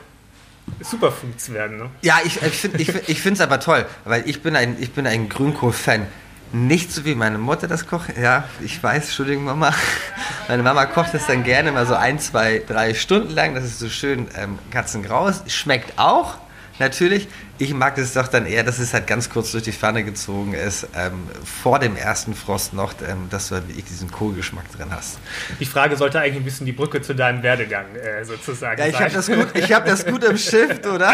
Superfoods 0.82 1.54
werden. 1.54 1.78
Ne? 1.78 1.90
Ja, 2.02 2.20
ich, 2.24 2.42
ich 2.42 2.54
finde 2.54 2.78
es 2.82 3.10
ich, 3.10 3.26
ich 3.26 3.42
aber 3.42 3.60
toll, 3.60 3.86
weil 4.06 4.28
ich 4.30 4.42
bin 4.42 4.56
ein, 4.56 4.78
ich 4.80 4.92
bin 4.92 5.08
ein 5.08 5.30
Grünkohl-Fan. 5.30 6.08
Nicht 6.54 6.92
so 6.92 7.06
wie 7.06 7.16
meine 7.16 7.38
Mutter 7.38 7.70
das 7.70 7.88
kocht. 7.88 8.18
Ja, 8.22 8.44
ich 8.60 8.84
weiß, 8.84 9.06
Entschuldigung, 9.06 9.46
Mama. 9.46 9.74
Meine 10.50 10.64
Mama 10.64 10.86
kocht 10.86 11.14
das 11.14 11.26
dann 11.26 11.46
gerne 11.46 11.72
mal 11.72 11.86
so 11.86 11.96
ein, 11.96 12.20
zwei, 12.20 12.62
drei 12.68 12.94
Stunden 12.94 13.34
lang. 13.34 13.56
Das 13.56 13.64
ist 13.64 13.80
so 13.80 13.88
schön 13.88 14.28
ähm, 14.38 14.60
katzengrau. 14.70 15.32
Schmeckt 15.48 15.98
auch, 15.98 16.36
natürlich. 16.78 17.30
Ich 17.62 17.76
mag 17.76 17.96
es 18.00 18.14
doch 18.14 18.28
dann 18.28 18.48
eher, 18.48 18.64
dass 18.64 18.80
es 18.80 18.92
halt 18.92 19.06
ganz 19.06 19.30
kurz 19.30 19.52
durch 19.52 19.62
die 19.62 19.72
Pfanne 19.72 20.04
gezogen 20.04 20.56
ist, 20.56 20.88
ähm, 20.96 21.30
vor 21.46 21.78
dem 21.78 21.96
ersten 21.96 22.34
Frost 22.34 22.74
noch, 22.74 22.96
ähm, 23.08 23.28
dass 23.30 23.50
du 23.50 23.56
halt 23.56 23.68
wirklich 23.68 23.86
diesen 23.86 24.10
Kohlgeschmack 24.10 24.72
drin 24.72 24.88
hast. 24.90 25.20
Die 25.60 25.68
Frage 25.68 25.96
sollte 25.96 26.20
eigentlich 26.20 26.38
ein 26.38 26.44
bisschen 26.44 26.66
die 26.66 26.72
Brücke 26.72 27.04
zu 27.04 27.14
deinem 27.14 27.44
Werdegang 27.44 27.86
äh, 27.96 28.26
sozusagen 28.26 28.82
ja, 28.82 28.88
ich 28.88 28.94
sein. 28.94 29.06
Hab 29.06 29.14
das 29.14 29.28
gut, 29.28 29.48
ich 29.54 29.72
habe 29.72 29.88
das 29.88 30.08
gut 30.08 30.24
im 30.24 30.38
Shift, 30.40 30.88
oder? 30.88 31.14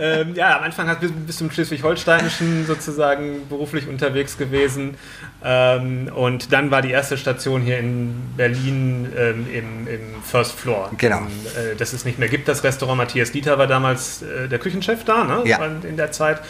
ähm, 0.00 0.34
ja, 0.34 0.58
am 0.58 0.64
Anfang 0.64 0.88
hast 0.88 1.04
du 1.04 1.12
bis 1.12 1.36
zum 1.36 1.48
Schleswig-Holsteinischen 1.48 2.66
sozusagen 2.66 3.48
beruflich 3.48 3.86
unterwegs 3.86 4.36
gewesen. 4.38 4.96
Ähm, 5.44 6.10
und 6.12 6.52
dann 6.52 6.72
war 6.72 6.82
die 6.82 6.90
erste 6.90 7.16
Station 7.16 7.62
hier 7.62 7.78
in 7.78 8.32
Berlin 8.36 9.12
ähm, 9.16 9.46
im, 9.52 9.86
im, 9.86 10.22
First 10.24 10.58
Floor. 10.58 10.90
Genau. 10.98 11.18
In, 11.18 11.26
äh, 11.26 11.76
das 11.76 11.92
es 11.92 12.04
nicht 12.04 12.18
mehr 12.18 12.28
gibt, 12.28 12.48
das 12.48 12.64
Restaurant. 12.64 12.98
Matthias 12.98 13.30
Dieter 13.30 13.56
war 13.58 13.68
damals 13.68 14.22
äh, 14.22 14.48
der 14.48 14.58
Küchenchef 14.58 15.04
da, 15.04 15.22
ne? 15.22 15.35
Ja. 15.44 15.64
In 15.64 15.96
der 15.96 16.12
Zeit. 16.12 16.40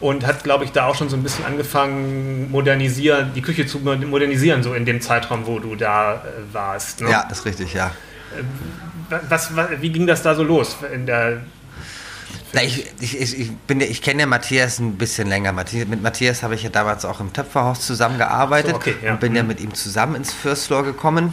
Und 0.00 0.26
hat, 0.26 0.44
glaube 0.44 0.64
ich, 0.64 0.72
da 0.72 0.86
auch 0.86 0.94
schon 0.94 1.10
so 1.10 1.16
ein 1.16 1.22
bisschen 1.22 1.44
angefangen, 1.44 2.50
modernisieren, 2.50 3.32
die 3.34 3.42
Küche 3.42 3.66
zu 3.66 3.80
modernisieren, 3.80 4.62
so 4.62 4.72
in 4.72 4.86
dem 4.86 5.02
Zeitraum, 5.02 5.46
wo 5.46 5.58
du 5.58 5.74
da 5.76 6.14
äh, 6.14 6.18
warst. 6.54 7.02
Ne? 7.02 7.10
Ja, 7.10 7.28
ist 7.30 7.44
richtig, 7.44 7.74
ja. 7.74 7.88
Äh, 8.38 9.14
was, 9.28 9.54
was, 9.54 9.68
wie 9.80 9.90
ging 9.90 10.06
das 10.06 10.22
da 10.22 10.34
so 10.34 10.42
los 10.42 10.76
in 10.94 11.04
der 11.04 11.42
na, 12.52 12.62
ich, 12.62 12.84
ich, 13.00 13.20
ich, 13.20 13.52
ich 13.68 14.02
kenne 14.02 14.20
ja 14.20 14.26
Matthias 14.26 14.80
ein 14.80 14.96
bisschen 14.96 15.28
länger. 15.28 15.52
Matthias, 15.52 15.86
mit 15.86 16.02
Matthias 16.02 16.42
habe 16.42 16.56
ich 16.56 16.62
ja 16.64 16.70
damals 16.70 17.04
auch 17.04 17.20
im 17.20 17.32
Töpferhaus 17.32 17.86
zusammengearbeitet 17.86 18.70
so, 18.70 18.76
okay, 18.76 18.94
ja. 19.02 19.12
und 19.12 19.20
bin 19.20 19.36
ja 19.36 19.42
mhm. 19.42 19.48
mit 19.48 19.60
ihm 19.60 19.74
zusammen 19.74 20.16
ins 20.16 20.32
First 20.32 20.66
Floor 20.66 20.82
gekommen. 20.82 21.32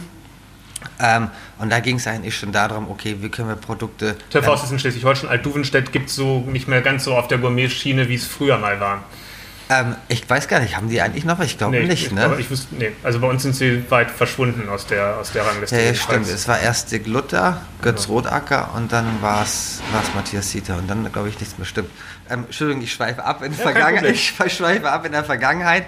Ähm, 1.00 1.28
und 1.58 1.70
da 1.70 1.80
ging 1.80 1.96
es 1.96 2.06
eigentlich 2.06 2.36
schon 2.36 2.52
darum, 2.52 2.90
okay, 2.90 3.16
wie 3.20 3.28
können 3.28 3.48
wir 3.48 3.56
Produkte. 3.56 4.16
Töpferhaus 4.30 4.60
ähm, 4.60 4.66
ist 4.66 4.72
in 4.72 4.78
Schleswig-Holstein, 4.78 5.30
Alt-Duvenstedt 5.30 5.92
gibt 5.92 6.08
es 6.08 6.16
so 6.16 6.40
nicht 6.40 6.68
mehr 6.68 6.82
ganz 6.82 7.04
so 7.04 7.14
auf 7.14 7.28
der 7.28 7.38
Gourmet-Schiene, 7.38 8.08
wie 8.08 8.16
es 8.16 8.26
früher 8.26 8.58
mal 8.58 8.80
war. 8.80 9.04
Ähm, 9.70 9.96
ich 10.08 10.28
weiß 10.28 10.48
gar 10.48 10.60
nicht, 10.60 10.76
haben 10.76 10.88
die 10.88 11.00
eigentlich 11.02 11.24
noch? 11.24 11.40
Ich 11.40 11.58
glaube 11.58 11.78
nee, 11.78 11.86
nicht, 11.86 12.06
ich, 12.06 12.12
ne? 12.12 12.34
Ich 12.38 12.50
wusste, 12.50 12.74
nee. 12.76 12.92
Also 13.02 13.20
bei 13.20 13.28
uns 13.28 13.42
sind 13.42 13.54
sie 13.54 13.84
weit 13.90 14.10
verschwunden 14.10 14.68
aus 14.68 14.86
der, 14.86 15.18
aus 15.18 15.32
der 15.32 15.46
Rangliste. 15.46 15.76
Ja, 15.76 15.82
ja 15.82 15.94
stimmt. 15.94 16.26
Es 16.26 16.48
war 16.48 16.58
erst 16.58 16.90
Dick 16.90 17.06
Luther, 17.06 17.60
Götz 17.82 18.06
ja. 18.06 18.12
Rotacker 18.12 18.70
und 18.74 18.92
dann 18.92 19.20
war 19.20 19.42
es 19.42 19.80
Matthias 20.14 20.50
Sieter 20.50 20.78
und 20.78 20.88
dann 20.88 21.12
glaube 21.12 21.28
ich 21.28 21.38
nichts 21.38 21.58
mehr 21.58 21.66
stimmt. 21.66 21.90
Ähm, 22.30 22.44
Entschuldigung, 22.44 22.82
ich 22.82 22.92
schweife 22.92 23.24
ab 23.24 23.42
in, 23.42 23.52
ja, 23.52 23.58
Vergangenheit. 23.58 24.10
ich 24.14 24.36
schweife 24.52 24.90
ab 24.90 25.04
in 25.04 25.12
der 25.12 25.24
Vergangenheit. 25.24 25.86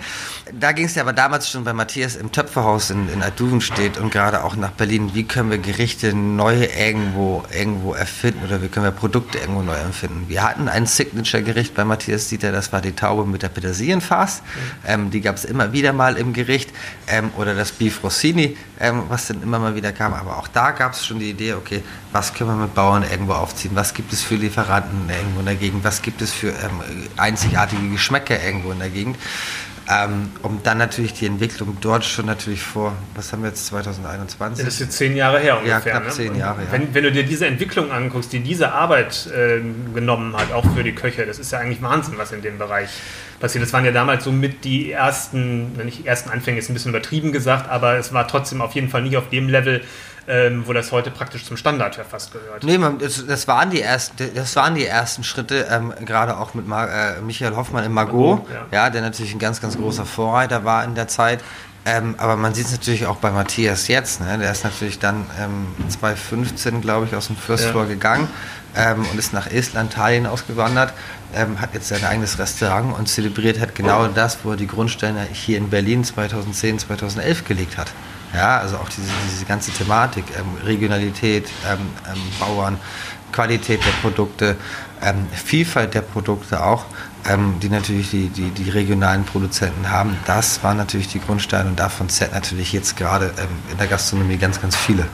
Da 0.52 0.72
ging 0.72 0.86
es 0.86 0.94
ja 0.94 1.02
aber 1.02 1.12
damals 1.12 1.50
schon 1.50 1.64
bei 1.64 1.72
Matthias 1.72 2.16
im 2.16 2.32
Töpferhaus 2.32 2.90
in, 2.90 3.08
in 3.12 3.22
Altuvenstedt 3.22 3.98
und 3.98 4.10
gerade 4.10 4.44
auch 4.44 4.56
nach 4.56 4.70
Berlin. 4.70 5.10
Wie 5.14 5.24
können 5.24 5.50
wir 5.50 5.58
Gerichte 5.58 6.14
neu 6.14 6.66
irgendwo, 6.78 7.44
irgendwo 7.52 7.94
erfinden 7.94 8.44
oder 8.44 8.62
wie 8.62 8.68
können 8.68 8.84
wir 8.84 8.92
Produkte 8.92 9.38
irgendwo 9.38 9.62
neu 9.62 9.74
erfinden? 9.74 10.26
Wir 10.28 10.42
hatten 10.42 10.68
ein 10.68 10.86
Signature-Gericht 10.86 11.74
bei 11.74 11.84
Matthias 11.84 12.28
Dieter, 12.28 12.52
das 12.52 12.72
war 12.72 12.80
die 12.80 12.92
Taube 12.92 13.26
mit 13.26 13.42
der 13.42 13.48
Petersilienfarce. 13.48 14.40
Mhm. 14.40 14.70
Ähm, 14.86 15.10
die 15.10 15.20
gab 15.20 15.36
es 15.36 15.44
immer 15.44 15.72
wieder 15.72 15.92
mal 15.92 16.16
im 16.16 16.32
Gericht. 16.32 16.70
Ähm, 17.06 17.30
oder 17.36 17.54
das 17.54 17.72
Beef 17.72 18.02
Rossini, 18.02 18.56
ähm, 18.78 19.04
was 19.08 19.28
dann 19.28 19.42
immer 19.42 19.58
mal 19.58 19.74
wieder 19.74 19.92
kam. 19.92 20.14
Aber 20.14 20.38
auch 20.38 20.48
da 20.48 20.70
gab 20.70 20.92
es 20.92 21.06
schon 21.06 21.18
die 21.18 21.30
Idee, 21.30 21.54
okay, 21.54 21.82
was 22.12 22.34
können 22.34 22.50
wir 22.50 22.56
mit 22.56 22.74
Bauern 22.74 23.04
irgendwo 23.08 23.34
aufziehen? 23.34 23.72
Was 23.74 23.94
gibt 23.94 24.12
es 24.12 24.22
für 24.22 24.34
Lieferanten 24.34 25.08
irgendwo 25.08 25.40
in 25.40 25.46
der 25.46 25.54
Gegend? 25.54 25.84
Was 25.84 26.02
gibt 26.02 26.22
es 26.22 26.29
für 26.32 26.48
ähm, 26.48 26.80
einzigartige 27.16 27.88
Geschmäcker 27.88 28.42
irgendwo 28.42 28.72
in 28.72 28.78
der 28.78 28.90
Gegend? 28.90 29.16
Ähm, 29.90 30.30
um 30.42 30.60
dann 30.62 30.78
natürlich 30.78 31.14
die 31.14 31.26
Entwicklung 31.26 31.76
dort 31.80 32.04
schon 32.04 32.26
natürlich 32.26 32.62
vor, 32.62 32.94
was 33.16 33.32
haben 33.32 33.42
wir 33.42 33.48
jetzt, 33.48 33.66
2021? 33.66 34.64
Das 34.64 34.74
ist 34.74 34.80
jetzt 34.80 34.92
zehn 34.92 35.16
Jahre 35.16 35.40
her 35.40 35.58
ungefähr. 35.58 35.78
Ja, 35.78 35.80
knapp 35.80 36.04
ne? 36.04 36.10
zehn 36.10 36.36
Jahre, 36.36 36.62
ja. 36.62 36.68
Wenn, 36.70 36.94
wenn, 36.94 37.02
du 37.02 37.10
dir 37.10 37.24
diese 37.24 37.46
Entwicklung 37.46 37.90
anguckst, 37.90 38.32
die 38.32 38.38
diese 38.38 38.72
Arbeit 38.72 39.28
äh, 39.34 39.60
genommen 39.92 40.36
hat, 40.36 40.52
auch 40.52 40.64
für 40.76 40.84
die 40.84 40.94
Köche, 40.94 41.26
das 41.26 41.40
ist 41.40 41.50
ja 41.50 41.58
eigentlich 41.58 41.82
Wahnsinn, 41.82 42.18
was 42.18 42.30
in 42.30 42.40
dem 42.40 42.58
Bereich 42.58 42.90
passiert. 43.40 43.64
Das 43.64 43.72
waren 43.72 43.84
ja 43.84 43.90
damals 43.90 44.22
so 44.22 44.30
mit 44.30 44.64
die 44.64 44.92
ersten, 44.92 45.72
nicht 45.84 46.06
ersten 46.06 46.30
Anfänge, 46.30 46.60
ist 46.60 46.70
ein 46.70 46.74
bisschen 46.74 46.90
übertrieben 46.90 47.32
gesagt, 47.32 47.68
aber 47.68 47.96
es 47.96 48.12
war 48.12 48.28
trotzdem 48.28 48.60
auf 48.60 48.74
jeden 48.76 48.90
Fall 48.90 49.02
nicht 49.02 49.16
auf 49.16 49.28
dem 49.30 49.48
Level, 49.48 49.82
ähm, 50.28 50.66
wo 50.66 50.72
das 50.72 50.92
heute 50.92 51.10
praktisch 51.10 51.44
zum 51.44 51.56
Standard 51.56 51.96
ja 51.96 52.04
fast 52.04 52.32
gehört. 52.32 52.62
Nee, 52.62 52.78
man, 52.78 52.98
das, 52.98 53.26
das, 53.26 53.48
waren 53.48 53.70
die 53.70 53.82
ersten, 53.82 54.34
das 54.34 54.54
waren 54.56 54.74
die 54.74 54.86
ersten 54.86 55.24
Schritte, 55.24 55.66
ähm, 55.70 55.92
gerade 56.04 56.36
auch 56.38 56.54
mit 56.54 56.66
Mar 56.66 56.88
äh, 56.88 57.20
Michael 57.20 57.56
Hoffmann 57.56 57.84
im 57.84 57.92
Margot, 57.92 58.46
ja. 58.52 58.66
ja. 58.70 58.90
der 58.90 59.02
natürlich 59.02 59.32
ein 59.32 59.38
ganz, 59.38 59.60
ganz 59.60 59.76
großer 59.76 60.06
Vorreiter 60.06 60.64
war 60.64 60.84
in 60.84 60.94
der 60.94 61.08
Zeit. 61.08 61.40
Ähm, 61.86 62.14
aber 62.18 62.36
man 62.36 62.52
sieht 62.52 62.66
es 62.66 62.72
natürlich 62.72 63.06
auch 63.06 63.16
bei 63.16 63.30
Matthias 63.30 63.88
jetzt. 63.88 64.20
Ne? 64.20 64.36
Der 64.38 64.52
ist 64.52 64.64
natürlich 64.64 64.98
dann 64.98 65.24
ähm, 65.40 65.66
2015, 65.88 66.82
glaube 66.82 67.06
ich, 67.06 67.14
aus 67.14 67.28
dem 67.28 67.36
First 67.36 67.64
Floor 67.66 67.86
gegangen 67.86 68.28
ähm, 68.76 69.06
und 69.10 69.18
ist 69.18 69.32
nach 69.32 69.46
Estland, 69.46 69.92
Italien 69.92 70.26
ausgewandert, 70.26 70.92
ähm, 71.34 71.60
hat 71.60 71.74
jetzt 71.74 71.88
sein 71.88 72.04
eigenes 72.04 72.38
Restaurant 72.38 72.96
und 72.98 73.08
zelebriert 73.08 73.58
hat 73.60 73.74
genau 73.74 74.06
das, 74.08 74.38
wo 74.42 74.50
er 74.50 74.56
die 74.56 74.66
Grundsteine 74.66 75.26
hier 75.32 75.56
in 75.56 75.70
Berlin 75.70 76.04
2010, 76.04 76.80
2011 76.80 77.44
gelegt 77.44 77.78
hat. 77.78 77.88
Ja, 78.34 78.58
also 78.58 78.76
auch 78.76 78.88
diese, 78.88 79.10
diese 79.30 79.44
ganze 79.44 79.72
Thematik, 79.72 80.24
ähm, 80.38 80.64
Regionalität, 80.64 81.48
ähm, 81.68 81.78
ähm, 82.08 82.20
Bauern, 82.38 82.78
Qualität 83.32 83.84
der 83.84 83.90
Produkte, 84.02 84.56
ähm, 85.02 85.26
Vielfalt 85.32 85.94
der 85.94 86.02
Produkte 86.02 86.62
auch, 86.62 86.84
ähm, 87.28 87.54
die 87.60 87.68
natürlich 87.68 88.10
die, 88.10 88.28
die, 88.28 88.50
die, 88.50 88.70
regionalen 88.70 89.24
Produzenten 89.24 89.90
haben. 89.90 90.16
Das 90.26 90.62
waren 90.62 90.76
natürlich 90.76 91.08
die 91.08 91.20
Grundsteine 91.20 91.70
und 91.70 91.78
davon 91.78 92.08
zählt 92.08 92.32
natürlich 92.32 92.72
jetzt 92.72 92.96
gerade 92.96 93.32
ähm, 93.38 93.48
in 93.70 93.78
der 93.78 93.86
Gastronomie 93.86 94.36
ganz, 94.36 94.60
ganz 94.60 94.76
viele. 94.76 95.06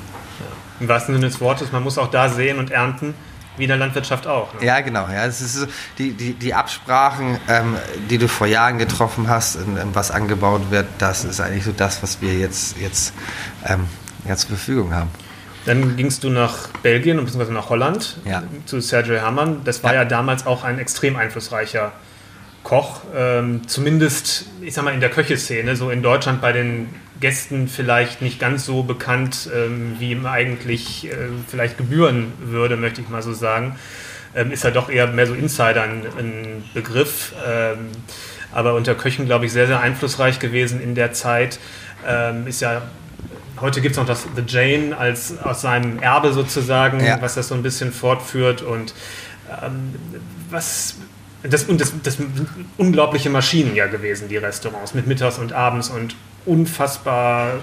Im 0.79 0.89
wahrsten 0.89 1.15
Sinne 1.15 1.27
des 1.27 1.41
Wortes, 1.41 1.73
man 1.73 1.83
muss 1.83 1.97
auch 1.97 2.11
da 2.11 2.29
sehen 2.29 2.59
und 2.59 2.71
ernten 2.71 3.15
wie 3.57 3.65
in 3.65 3.69
der 3.69 3.79
Landwirtschaft 3.79 4.27
auch. 4.27 4.55
Ne? 4.55 4.67
Ja, 4.67 4.81
genau. 4.81 5.09
Ja, 5.09 5.27
es 5.27 5.41
ist 5.41 5.55
so, 5.55 5.67
die, 5.99 6.13
die, 6.13 6.35
die 6.35 6.55
Absprachen, 6.55 7.39
ähm, 7.49 7.77
die 8.11 8.19
du 8.19 8.29
vor 8.29 8.47
Jahren 8.47 8.79
getroffen 8.79 9.29
hast, 9.29 9.57
in, 9.57 9.77
in 9.77 9.95
was 9.95 10.11
angebaut 10.11 10.71
wird, 10.71 10.87
das 10.99 11.25
ist 11.25 11.41
eigentlich 11.41 11.65
so 11.65 11.73
das, 11.73 12.03
was 12.03 12.21
wir 12.21 12.35
jetzt, 12.35 12.79
jetzt, 12.79 13.15
ähm, 13.65 13.87
ja, 14.27 14.37
zur 14.37 14.51
Verfügung 14.51 14.95
haben. 14.95 15.11
Dann 15.65 15.97
gingst 15.97 16.23
du 16.23 16.31
nach 16.31 16.69
Belgien 16.83 17.23
bzw. 17.25 17.53
nach 17.53 17.71
Holland 17.71 18.19
ja. 18.25 18.45
zu 18.67 18.81
Sergio 18.81 19.17
Hermann. 19.17 19.63
Das 19.65 19.83
war 19.83 19.95
ja. 19.95 20.03
ja 20.03 20.05
damals 20.05 20.47
auch 20.47 20.63
ein 20.63 20.79
extrem 20.79 21.17
einflussreicher 21.17 21.93
Koch, 22.63 23.01
ähm, 23.15 23.69
zumindest, 23.69 24.47
ich 24.61 24.75
sag 24.75 24.85
mal, 24.85 24.95
in 24.95 25.01
der 25.01 25.11
Köcheszene, 25.11 25.77
so 25.77 25.91
in 25.91 26.03
Deutschland 26.03 26.41
bei 26.41 26.53
den 26.53 26.89
Gästen 27.21 27.69
vielleicht 27.69 28.23
nicht 28.23 28.39
ganz 28.39 28.65
so 28.65 28.83
bekannt, 28.83 29.49
ähm, 29.55 29.97
wie 29.99 30.11
ihm 30.13 30.27
eigentlich 30.27 31.11
äh, 31.11 31.17
vielleicht 31.49 31.79
gebühren 31.79 32.33
würde, 32.41 32.77
möchte 32.77 33.01
ich 33.01 33.09
mal 33.09 33.23
so 33.23 33.33
sagen. 33.33 33.77
Ähm, 34.35 34.53
ist 34.53 34.65
ja 34.65 34.71
doch 34.71 34.91
eher 34.91 35.07
mehr 35.07 35.27
so 35.27 35.35
Insider 35.35 35.83
ein, 35.83 36.03
ein 36.19 36.65
Begriff, 36.75 37.33
ähm, 37.47 37.89
aber 38.53 38.75
unter 38.75 38.95
Köchen, 38.95 39.27
glaube 39.27 39.47
ich, 39.47 39.53
sehr, 39.53 39.67
sehr 39.67 39.81
einflussreich 39.81 40.39
gewesen 40.39 40.81
in 40.81 40.95
der 40.95 41.13
Zeit. 41.13 41.59
Ähm, 42.07 42.47
ist 42.47 42.61
ja 42.61 42.83
Heute 43.61 43.81
gibt 43.81 43.93
es 43.93 43.99
noch 43.99 44.07
das 44.07 44.27
The 44.37 44.43
Jane 44.47 44.97
als 44.97 45.39
aus 45.39 45.63
seinem 45.63 45.99
Erbe 46.01 46.33
sozusagen, 46.33 47.03
ja. 47.03 47.21
was 47.23 47.37
das 47.37 47.49
so 47.49 47.55
ein 47.55 47.63
bisschen 47.63 47.91
fortführt. 47.91 48.61
Und 48.61 48.93
ähm, 49.63 49.95
was 50.51 50.97
das, 51.43 51.65
und 51.65 51.81
das, 51.81 51.95
das 52.03 52.17
sind 52.17 52.47
unglaubliche 52.77 53.31
Maschinen 53.31 53.75
ja 53.75 53.87
gewesen, 53.87 54.29
die 54.29 54.37
Restaurants, 54.37 54.95
mit 54.95 55.07
mittags 55.07 55.39
und 55.39 55.53
abends 55.53 55.89
und 55.89 56.17
unfassbar 56.47 57.61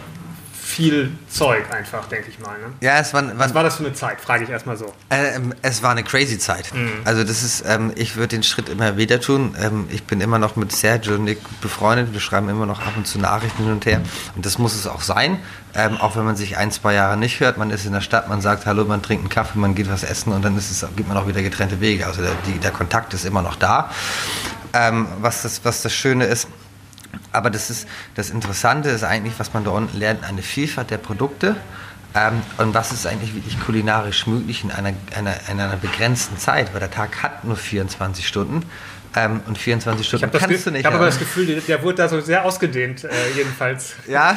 viel 0.64 1.12
Zeug 1.30 1.72
einfach, 1.72 2.08
denke 2.08 2.30
ich 2.30 2.40
mal. 2.40 2.58
Ne? 2.58 2.74
Ja, 2.82 2.98
es 2.98 3.14
war, 3.14 3.26
war, 3.28 3.38
Was 3.38 3.54
war 3.54 3.64
das 3.64 3.76
für 3.76 3.86
eine 3.86 3.94
Zeit, 3.94 4.20
frage 4.22 4.46
ich 4.46 4.50
erstmal 4.50 4.78
so. 4.78 4.92
Äh, 5.10 5.40
es 5.62 5.84
war 5.84 5.92
eine 5.92 6.04
crazy 6.04 6.40
Zeit. 6.40 6.74
Mhm. 6.74 6.90
Also 7.04 7.24
das 7.24 7.44
ist, 7.44 7.64
ähm, 7.68 7.92
ich 7.96 8.16
würde 8.16 8.30
den 8.30 8.44
Schritt 8.44 8.70
immer 8.70 8.98
wieder 8.98 9.20
tun. 9.20 9.56
Ähm, 9.62 9.88
ich 9.92 10.04
bin 10.06 10.20
immer 10.22 10.40
noch 10.40 10.56
mit 10.56 10.72
Sergio 10.72 11.16
und 11.16 11.26
Nick 11.26 11.40
befreundet. 11.62 12.14
Wir 12.14 12.20
schreiben 12.20 12.50
immer 12.50 12.66
noch 12.66 12.80
ab 12.80 12.94
und 12.96 13.06
zu 13.06 13.20
Nachrichten 13.20 13.64
hin 13.64 13.74
und 13.74 13.86
her. 13.86 14.02
Und 14.36 14.46
das 14.46 14.58
muss 14.58 14.74
es 14.74 14.88
auch 14.88 15.02
sein. 15.02 15.38
Ähm, 15.76 15.98
auch 15.98 16.16
wenn 16.16 16.24
man 16.24 16.36
sich 16.36 16.58
ein, 16.58 16.72
zwei 16.72 16.94
Jahre 16.94 17.18
nicht 17.18 17.40
hört, 17.40 17.58
man 17.58 17.70
ist 17.70 17.86
in 17.86 17.94
der 17.94 18.02
Stadt, 18.02 18.30
man 18.30 18.42
sagt 18.42 18.66
Hallo, 18.66 18.86
man 18.86 19.02
trinkt 19.02 19.24
einen 19.24 19.30
Kaffee, 19.30 19.60
man 19.60 19.76
geht 19.76 19.90
was 19.92 20.04
essen 20.04 20.32
und 20.32 20.44
dann 20.44 20.58
ist 20.58 20.72
es, 20.72 20.88
gibt 20.96 21.08
man 21.08 21.18
auch 21.18 21.28
wieder 21.28 21.42
getrennte 21.42 21.82
Wege. 21.82 22.08
Also 22.08 22.22
der, 22.22 22.32
die, 22.48 22.60
der 22.60 22.72
Kontakt 22.72 23.14
ist 23.14 23.26
immer 23.26 23.42
noch 23.42 23.56
da. 23.56 23.92
Ähm, 24.74 25.08
was, 25.20 25.44
das, 25.44 25.64
was 25.64 25.84
das 25.84 25.94
Schöne 25.94 26.26
ist, 26.26 26.48
aber 27.32 27.50
das 27.50 27.70
ist 27.70 27.88
das 28.16 28.30
Interessante 28.30 28.90
ist 28.90 29.04
eigentlich, 29.04 29.34
was 29.38 29.54
man 29.54 29.64
da 29.64 29.72
unten 29.72 29.98
lernt, 29.98 30.24
eine 30.24 30.42
Vielfalt 30.42 30.90
der 30.92 30.98
Produkte. 30.98 31.56
Ähm, 32.16 32.42
und 32.58 32.74
was 32.74 32.92
ist 32.92 33.08
eigentlich 33.08 33.34
wirklich 33.34 33.60
kulinarisch 33.60 34.28
möglich 34.28 34.64
in 34.64 34.72
einer, 34.72 34.94
einer, 35.16 35.36
in 35.50 35.60
einer 35.60 35.78
begrenzten 35.78 36.38
Zeit, 36.38 36.74
weil 36.74 36.80
der 36.80 36.92
Tag 36.92 37.24
hat 37.24 37.44
nur 37.44 37.56
24 37.56 38.28
Stunden. 38.28 38.64
Ähm, 39.16 39.42
und 39.48 39.58
24 39.58 40.08
Stunden 40.08 40.26
ich 40.26 40.40
kannst 40.40 40.66
du 40.66 40.72
nicht. 40.72 40.82
Ich 40.82 40.86
habe 40.86 40.96
aber 40.96 41.06
das 41.06 41.20
Gefühl, 41.20 41.46
der, 41.46 41.62
der, 41.62 41.84
wurde 41.84 41.96
da 41.96 42.10
so 42.10 42.20
sehr 42.22 42.46
ausgedehnt, 42.46 43.04
äh, 43.04 43.10
jedenfalls. 43.36 43.94
Ja. 44.08 44.36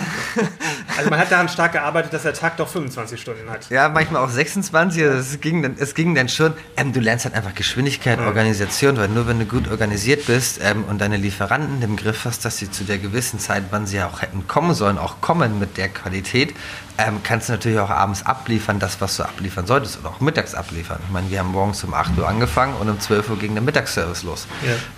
also 0.97 1.11
man 1.11 1.19
hat 1.19 1.31
daran 1.31 1.49
stark 1.49 1.73
gearbeitet, 1.73 2.13
dass 2.13 2.23
der 2.23 2.35
Tag 2.35 2.57
doch 2.57 2.69
25 2.69 3.21
Stunden 3.21 3.49
hat. 3.51 3.69
Ja, 3.71 3.89
manchmal 3.89 4.23
auch 4.23 4.31
26. 4.31 5.03
Also 5.03 5.19
es, 5.19 5.41
ging 5.41 5.63
dann, 5.63 5.77
es 5.79 5.95
ging 5.95 6.15
dann 6.15 6.29
schon. 6.29 6.53
Ähm, 6.77 6.93
du 6.93 7.01
lernst 7.01 7.25
halt 7.25 7.35
einfach 7.35 7.55
Geschwindigkeit, 7.55 8.21
mhm. 8.21 8.27
Organisation, 8.27 8.97
weil 8.97 9.09
nur 9.09 9.27
wenn 9.27 9.39
du 9.39 9.47
gut 9.47 9.69
organisiert 9.71 10.27
bist 10.27 10.61
ähm, 10.63 10.85
und 10.85 11.01
deine 11.01 11.17
Lieferanten 11.17 11.81
im 11.83 11.97
Griff 11.97 12.25
hast, 12.25 12.45
dass 12.45 12.59
sie 12.59 12.71
zu 12.71 12.85
der 12.85 12.99
gewissen 12.99 13.39
Zeit, 13.39 13.65
wann 13.71 13.87
sie 13.87 13.97
ja 13.97 14.09
auch 14.09 14.23
hätten 14.23 14.47
kommen 14.47 14.75
sollen, 14.75 14.99
auch 14.99 15.21
kommen 15.21 15.59
mit 15.59 15.77
der 15.77 15.89
Qualität, 15.89 16.55
ähm, 16.99 17.21
kannst 17.23 17.49
du 17.49 17.53
natürlich 17.53 17.79
auch 17.79 17.91
abends 17.91 18.25
abliefern, 18.25 18.79
das, 18.79 19.01
was 19.01 19.17
du 19.17 19.25
abliefern 19.25 19.67
solltest 19.67 19.99
oder 19.99 20.11
auch 20.11 20.21
mittags 20.21 20.55
abliefern. 20.55 20.99
Ich 21.05 21.13
meine, 21.13 21.31
wir 21.31 21.39
haben 21.39 21.53
morgens 21.53 21.83
um 21.85 21.95
8 21.95 22.19
Uhr 22.19 22.29
angefangen 22.29 22.75
und 22.77 22.89
um 22.89 23.01
12 23.01 23.31
Uhr 23.31 23.39
ging 23.39 23.55
der 23.55 23.63
Mittagsservice 23.63 24.23
los. 24.23 24.47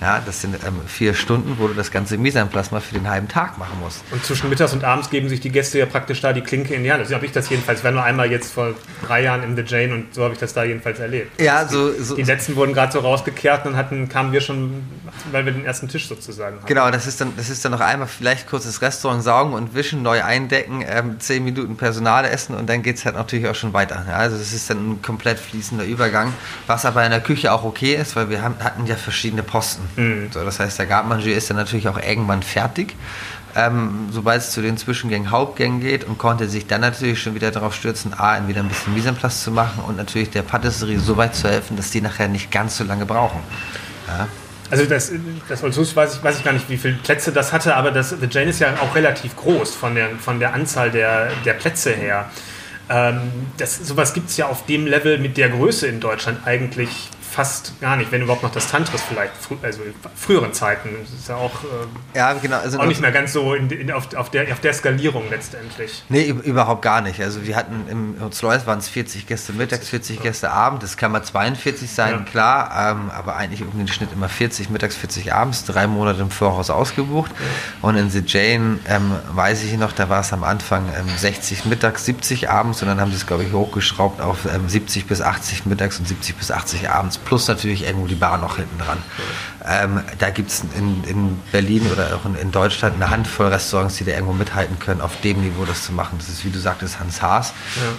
Ja. 0.00 0.06
ja 0.06 0.22
das 0.24 0.40
sind 0.40 0.54
ähm, 0.66 0.80
vier 0.86 1.14
Stunden, 1.14 1.56
wo 1.58 1.68
du 1.68 1.74
das 1.74 1.90
ganze 1.90 2.18
Misanplasma 2.18 2.80
für 2.80 2.94
den 2.94 3.08
halben 3.08 3.28
Tag 3.28 3.58
machen 3.58 3.78
musst. 3.80 4.02
Und 4.10 4.24
zwischen 4.24 4.48
mittags 4.50 4.72
und 4.72 4.84
abends 4.84 5.10
geben 5.10 5.28
sich 5.28 5.40
die 5.40 5.50
Gäste 5.50 5.78
ja 5.78 5.86
praktisch 5.86 6.20
da 6.20 6.32
die 6.32 6.42
Klinke 6.42 6.74
in 6.74 6.84
die 6.84 6.92
Hand. 6.92 7.06
So 7.06 7.14
habe 7.14 7.26
ich 7.26 7.32
das 7.32 7.48
jedenfalls. 7.48 7.80
Ich 7.80 7.84
war 7.84 7.92
nur 7.92 8.02
einmal 8.02 8.30
jetzt 8.30 8.52
vor 8.52 8.74
drei 9.06 9.22
Jahren 9.22 9.42
in 9.42 9.56
The 9.56 9.62
Jane 9.66 9.94
und 9.94 10.14
so 10.14 10.24
habe 10.24 10.34
ich 10.34 10.40
das 10.40 10.52
da 10.54 10.64
jedenfalls 10.64 10.98
erlebt. 10.98 11.40
Ja, 11.40 11.66
so, 11.66 11.90
die, 11.90 12.02
so, 12.02 12.16
die 12.16 12.22
letzten 12.22 12.56
wurden 12.56 12.74
gerade 12.74 12.92
so 12.92 13.00
rausgekehrt 13.00 13.64
und 13.66 13.72
dann 13.72 13.78
hatten, 13.78 14.08
kamen 14.08 14.32
wir 14.32 14.40
schon, 14.40 14.84
weil 15.30 15.44
wir 15.44 15.52
den 15.52 15.64
ersten 15.64 15.88
Tisch 15.88 16.08
sozusagen 16.08 16.56
hatten. 16.56 16.66
Genau, 16.66 16.90
das 16.90 17.06
ist 17.06 17.20
dann, 17.20 17.32
das 17.36 17.50
ist 17.50 17.64
dann 17.64 17.72
noch 17.72 17.80
einmal 17.80 18.08
vielleicht 18.08 18.48
kurz 18.48 18.64
das 18.64 18.82
Restaurant 18.82 19.22
saugen 19.22 19.54
und 19.54 19.74
wischen, 19.74 20.02
neu 20.02 20.22
eindecken, 20.22 20.84
ähm, 20.86 21.20
zehn 21.20 21.44
Minuten 21.44 21.76
Personal 21.88 22.26
essen 22.26 22.54
und 22.54 22.68
dann 22.68 22.82
geht 22.82 22.98
es 22.98 23.06
halt 23.06 23.16
natürlich 23.16 23.48
auch 23.48 23.54
schon 23.54 23.72
weiter. 23.72 24.04
Ja, 24.06 24.16
also 24.16 24.36
das 24.36 24.52
ist 24.52 24.68
dann 24.68 24.90
ein 24.90 25.02
komplett 25.02 25.38
fließender 25.38 25.86
Übergang, 25.86 26.34
was 26.66 26.84
aber 26.84 27.02
in 27.02 27.10
der 27.10 27.22
Küche 27.22 27.50
auch 27.50 27.64
okay 27.64 27.94
ist, 27.94 28.14
weil 28.14 28.28
wir 28.28 28.42
haben, 28.42 28.56
hatten 28.62 28.84
ja 28.84 28.94
verschiedene 28.94 29.42
Posten. 29.42 29.88
Mhm. 29.96 30.28
So, 30.30 30.44
das 30.44 30.60
heißt, 30.60 30.78
der 30.78 30.84
Gartmanger 30.84 31.24
ist 31.24 31.48
dann 31.48 31.56
natürlich 31.56 31.88
auch 31.88 31.98
irgendwann 31.98 32.42
fertig. 32.42 32.94
Ähm, 33.56 34.08
sobald 34.10 34.42
es 34.42 34.50
zu 34.50 34.60
den 34.60 34.76
Zwischengängen, 34.76 35.30
Hauptgängen 35.30 35.80
geht 35.80 36.04
und 36.04 36.18
konnte 36.18 36.46
sich 36.46 36.66
dann 36.66 36.82
natürlich 36.82 37.22
schon 37.22 37.34
wieder 37.34 37.50
darauf 37.52 37.74
stürzen, 37.74 38.12
A, 38.12 38.36
entweder 38.36 38.60
ein 38.60 38.68
bisschen 38.68 38.92
Mise 38.92 39.14
zu 39.30 39.50
machen 39.50 39.82
und 39.82 39.96
natürlich 39.96 40.28
der 40.28 40.42
Patisserie 40.42 41.00
so 41.00 41.16
weit 41.16 41.34
zu 41.34 41.48
helfen, 41.48 41.78
dass 41.78 41.90
die 41.90 42.02
nachher 42.02 42.28
nicht 42.28 42.50
ganz 42.50 42.76
so 42.76 42.84
lange 42.84 43.06
brauchen. 43.06 43.40
Ja. 44.06 44.28
Also 44.70 44.84
das, 44.84 45.12
das 45.48 45.62
Olsus 45.62 45.96
weiß 45.96 46.16
ich, 46.16 46.22
weiß 46.22 46.38
ich 46.38 46.44
gar 46.44 46.52
nicht, 46.52 46.68
wie 46.68 46.76
viele 46.76 46.94
Plätze 46.94 47.32
das 47.32 47.52
hatte, 47.52 47.74
aber 47.74 47.90
das, 47.90 48.10
The 48.10 48.26
Jane 48.30 48.50
ist 48.50 48.58
ja 48.58 48.74
auch 48.80 48.94
relativ 48.94 49.34
groß 49.36 49.74
von 49.74 49.94
der, 49.94 50.10
von 50.18 50.40
der 50.40 50.52
Anzahl 50.52 50.90
der, 50.90 51.30
der 51.44 51.54
Plätze 51.54 51.92
her. 51.92 52.30
Ähm, 52.90 53.20
das, 53.56 53.76
sowas 53.78 54.14
gibt 54.14 54.30
es 54.30 54.36
ja 54.36 54.46
auf 54.46 54.66
dem 54.66 54.86
Level 54.86 55.18
mit 55.18 55.36
der 55.36 55.48
Größe 55.48 55.86
in 55.86 56.00
Deutschland 56.00 56.46
eigentlich 56.46 57.10
fast 57.38 57.80
gar 57.80 57.96
nicht, 57.96 58.10
wenn 58.10 58.22
überhaupt 58.22 58.42
noch 58.42 58.50
das 58.50 58.68
Tantris 58.68 59.00
vielleicht, 59.00 59.30
also 59.62 59.84
in 59.84 59.94
früheren 60.16 60.52
Zeiten. 60.52 60.88
Das 61.00 61.16
ist 61.16 61.28
ja 61.28 61.36
auch, 61.36 61.62
äh, 61.62 62.18
ja, 62.18 62.32
genau, 62.32 62.56
also 62.56 62.80
auch 62.80 62.86
nicht 62.86 63.00
mehr 63.00 63.12
ganz 63.12 63.32
so 63.32 63.54
in, 63.54 63.70
in, 63.70 63.92
auf, 63.92 64.12
auf, 64.16 64.28
der, 64.28 64.50
auf 64.52 64.58
der 64.58 64.72
Skalierung 64.72 65.22
letztendlich. 65.30 66.02
Nee, 66.08 66.30
überhaupt 66.30 66.82
gar 66.82 67.00
nicht. 67.00 67.20
Also 67.20 67.46
wir 67.46 67.54
hatten 67.54 67.86
im 67.88 68.16
Hotzlois 68.20 68.66
waren 68.66 68.80
es 68.80 68.88
40 68.88 69.28
Gäste 69.28 69.52
mittags, 69.52 69.88
40 69.88 70.16
ja. 70.16 70.22
Gäste 70.24 70.50
abends. 70.50 70.84
Das 70.84 70.96
kann 70.96 71.12
mal 71.12 71.22
42 71.22 71.88
sein, 71.88 72.10
ja. 72.10 72.18
klar, 72.28 72.90
ähm, 72.90 73.12
aber 73.16 73.36
eigentlich 73.36 73.62
um 73.62 73.78
den 73.78 73.86
Schnitt 73.86 74.08
immer 74.12 74.28
40 74.28 74.68
mittags, 74.70 74.96
40 74.96 75.32
abends, 75.32 75.64
drei 75.64 75.86
Monate 75.86 76.20
im 76.22 76.32
Voraus 76.32 76.70
ausgebucht. 76.70 77.30
Und 77.82 77.94
in 77.94 78.10
The 78.10 78.24
Jane 78.26 78.80
ähm, 78.88 79.12
weiß 79.30 79.62
ich 79.62 79.78
noch, 79.78 79.92
da 79.92 80.08
war 80.08 80.22
es 80.22 80.32
am 80.32 80.42
Anfang 80.42 80.86
ähm, 80.98 81.06
60 81.16 81.66
mittags, 81.66 82.04
70 82.04 82.50
abends 82.50 82.82
und 82.82 82.88
dann 82.88 83.00
haben 83.00 83.12
sie 83.12 83.18
es, 83.18 83.28
glaube 83.28 83.44
ich, 83.44 83.52
hochgeschraubt 83.52 84.20
auf 84.20 84.38
70 84.66 85.02
ähm, 85.02 85.08
bis 85.08 85.20
80 85.20 85.66
mittags 85.66 86.00
und 86.00 86.08
70 86.08 86.34
bis 86.34 86.50
80 86.50 86.90
abends 86.90 87.16
plus 87.28 87.46
natürlich 87.46 87.84
irgendwo 87.84 88.06
die 88.06 88.14
Bar 88.14 88.38
noch 88.38 88.56
hinten 88.56 88.78
dran. 88.78 88.98
Ähm, 89.66 90.00
da 90.18 90.30
gibt 90.30 90.50
es 90.50 90.64
in, 90.76 91.04
in, 91.04 91.38
Berlin 91.52 91.86
oder 91.92 92.16
auch 92.16 92.24
in, 92.24 92.34
in, 92.36 92.50
Deutschland 92.50 92.94
eine 92.94 93.10
Handvoll 93.10 93.48
Restaurants, 93.48 93.96
die 93.96 94.04
da 94.04 94.12
irgendwo 94.12 94.32
mithalten 94.32 94.78
können, 94.78 95.02
auf 95.02 95.20
dem 95.20 95.42
Niveau 95.42 95.66
das 95.66 95.84
zu 95.84 95.92
machen. 95.92 96.16
Das 96.16 96.30
ist, 96.30 96.42
wie 96.46 96.50
du 96.50 96.58
sagtest, 96.58 96.98
Hans 96.98 97.20
Haas. 97.20 97.52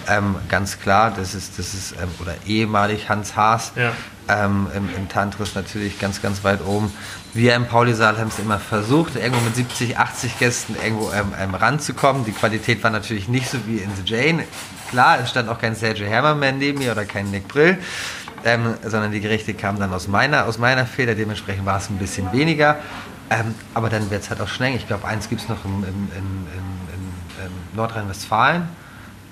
Ja. 0.08 0.18
Ähm, 0.18 0.34
ganz 0.48 0.80
klar, 0.80 1.12
das 1.16 1.34
ist, 1.34 1.60
das 1.60 1.74
ist 1.74 1.92
ähm, 1.92 2.08
oder 2.18 2.34
ehemalig 2.44 3.08
Hans 3.08 3.36
Haas. 3.36 3.72
Ja. 3.76 3.92
Ähm, 4.28 4.68
im, 4.74 4.88
im, 4.96 5.08
Tantris 5.08 5.54
natürlich 5.54 5.98
ganz, 5.98 6.22
ganz 6.22 6.42
weit 6.42 6.64
oben. 6.64 6.92
Wir 7.34 7.54
im 7.54 7.66
Pauli-Saal 7.66 8.18
haben 8.18 8.28
es 8.28 8.38
immer 8.38 8.58
versucht, 8.58 9.16
irgendwo 9.16 9.40
mit 9.40 9.54
70, 9.54 9.98
80 9.98 10.38
Gästen 10.38 10.76
irgendwo 10.82 11.12
ähm, 11.12 11.32
ähm, 11.40 11.54
ranzukommen. 11.54 12.24
Die 12.24 12.32
Qualität 12.32 12.82
war 12.82 12.90
natürlich 12.90 13.28
nicht 13.28 13.48
so 13.48 13.58
wie 13.66 13.78
in 13.78 13.90
The 13.94 14.02
Jane. 14.04 14.44
Klar, 14.90 15.20
es 15.20 15.30
stand 15.30 15.48
auch 15.48 15.58
kein 15.60 15.76
Sergio 15.76 16.08
mehr 16.34 16.52
neben 16.52 16.78
mir 16.78 16.90
oder 16.92 17.04
kein 17.04 17.30
Nick 17.30 17.46
Brill 17.46 17.78
ähm, 18.44 18.74
sondern 18.82 19.12
die 19.12 19.20
Gerichte 19.20 19.54
kamen 19.54 19.78
dann 19.78 19.92
aus 19.92 20.08
meiner, 20.08 20.46
aus 20.46 20.58
meiner 20.58 20.86
Feder, 20.86 21.14
dementsprechend 21.14 21.66
war 21.66 21.78
es 21.78 21.90
ein 21.90 21.98
bisschen 21.98 22.32
weniger. 22.32 22.78
Ähm, 23.30 23.54
aber 23.74 23.88
dann 23.88 24.10
wird 24.10 24.22
es 24.22 24.30
halt 24.30 24.40
auch 24.40 24.48
schnell. 24.48 24.74
Ich 24.74 24.86
glaube, 24.86 25.06
eins 25.06 25.28
gibt 25.28 25.42
es 25.42 25.48
noch 25.48 25.64
in, 25.64 25.70
in, 25.70 26.08
in, 26.16 26.46
in 27.44 27.76
Nordrhein-Westfalen. 27.76 28.68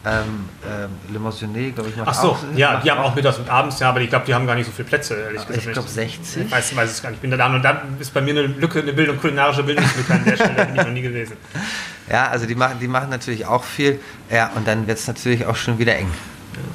Ähm, 0.07 0.49
ähm, 0.65 0.91
Le 1.13 1.19
Motionnet, 1.19 1.75
glaube 1.75 1.91
ich, 1.91 1.97
noch. 1.97 2.07
Ach 2.07 2.15
so, 2.15 2.31
auch, 2.31 2.39
ja, 2.55 2.81
die 2.81 2.91
haben 2.91 3.01
auch 3.01 3.15
mittags 3.17 3.39
und 3.39 3.51
abends, 3.51 3.81
ja, 3.81 3.89
aber 3.89 4.01
ich 4.01 4.09
glaube, 4.09 4.25
die 4.27 4.35
haben 4.35 4.47
gar 4.47 4.55
nicht 4.55 4.67
so 4.67 4.73
viele 4.73 4.87
Plätze, 4.87 5.15
ehrlich 5.15 5.45
gesagt. 5.45 5.67
Ich 5.67 5.73
glaube 5.73 5.89
60. 5.89 6.45
Ich 6.45 6.51
weiß, 6.51 6.77
weiß 6.77 6.91
es 6.91 7.03
gar 7.03 7.11
nicht. 7.11 7.19
Ich 7.19 7.29
bin 7.29 7.37
da 7.37 7.47
und 7.53 7.63
da 7.63 7.83
ist 7.99 8.15
bei 8.15 8.21
mir 8.21 8.31
eine 8.31 8.43
Lücke, 8.43 8.81
eine 8.81 8.93
Bildung, 8.93 9.19
kulinarische 9.19 9.65
Bildungslücke 9.65 10.15
an 10.15 10.25
der 10.25 10.37
Stelle, 10.37 10.55
da 10.55 10.65
bin 10.65 10.77
ich 10.77 10.83
noch 10.83 10.93
nie 10.93 11.03
gewesen. 11.03 11.37
Ja, 12.11 12.29
also 12.29 12.47
die 12.47 12.55
machen, 12.55 12.79
die 12.81 12.89
machen 12.89 13.11
natürlich 13.11 13.45
auch 13.45 13.65
viel. 13.65 14.01
Ja, 14.31 14.51
und 14.55 14.67
dann 14.67 14.87
wird 14.87 14.99
es 14.99 15.07
natürlich 15.07 15.45
auch 15.45 15.57
schon 15.57 15.79
wieder 15.79 15.95
eng. 15.95 16.11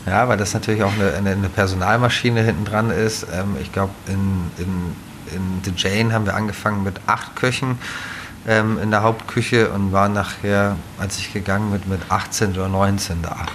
Ja, 0.05 0.27
weil 0.27 0.37
das 0.37 0.53
natürlich 0.53 0.83
auch 0.83 0.93
eine, 0.93 1.29
eine 1.29 1.49
Personalmaschine 1.49 2.41
hinten 2.41 2.65
dran 2.65 2.89
ist. 2.89 3.27
Ähm, 3.33 3.55
ich 3.61 3.71
glaube, 3.71 3.93
in, 4.07 4.51
in, 4.57 4.95
in 5.35 5.61
The 5.63 5.73
Jane 5.75 6.13
haben 6.13 6.25
wir 6.25 6.35
angefangen 6.35 6.83
mit 6.83 6.95
acht 7.07 7.35
Köchen 7.35 7.77
ähm, 8.47 8.79
in 8.81 8.91
der 8.91 9.03
Hauptküche 9.03 9.69
und 9.69 9.91
waren 9.91 10.13
nachher, 10.13 10.75
als 10.97 11.17
ich 11.17 11.33
gegangen 11.33 11.71
bin, 11.71 11.81
mit 11.89 12.01
18 12.09 12.51
oder 12.51 12.67
19 12.67 13.21
da. 13.21 13.45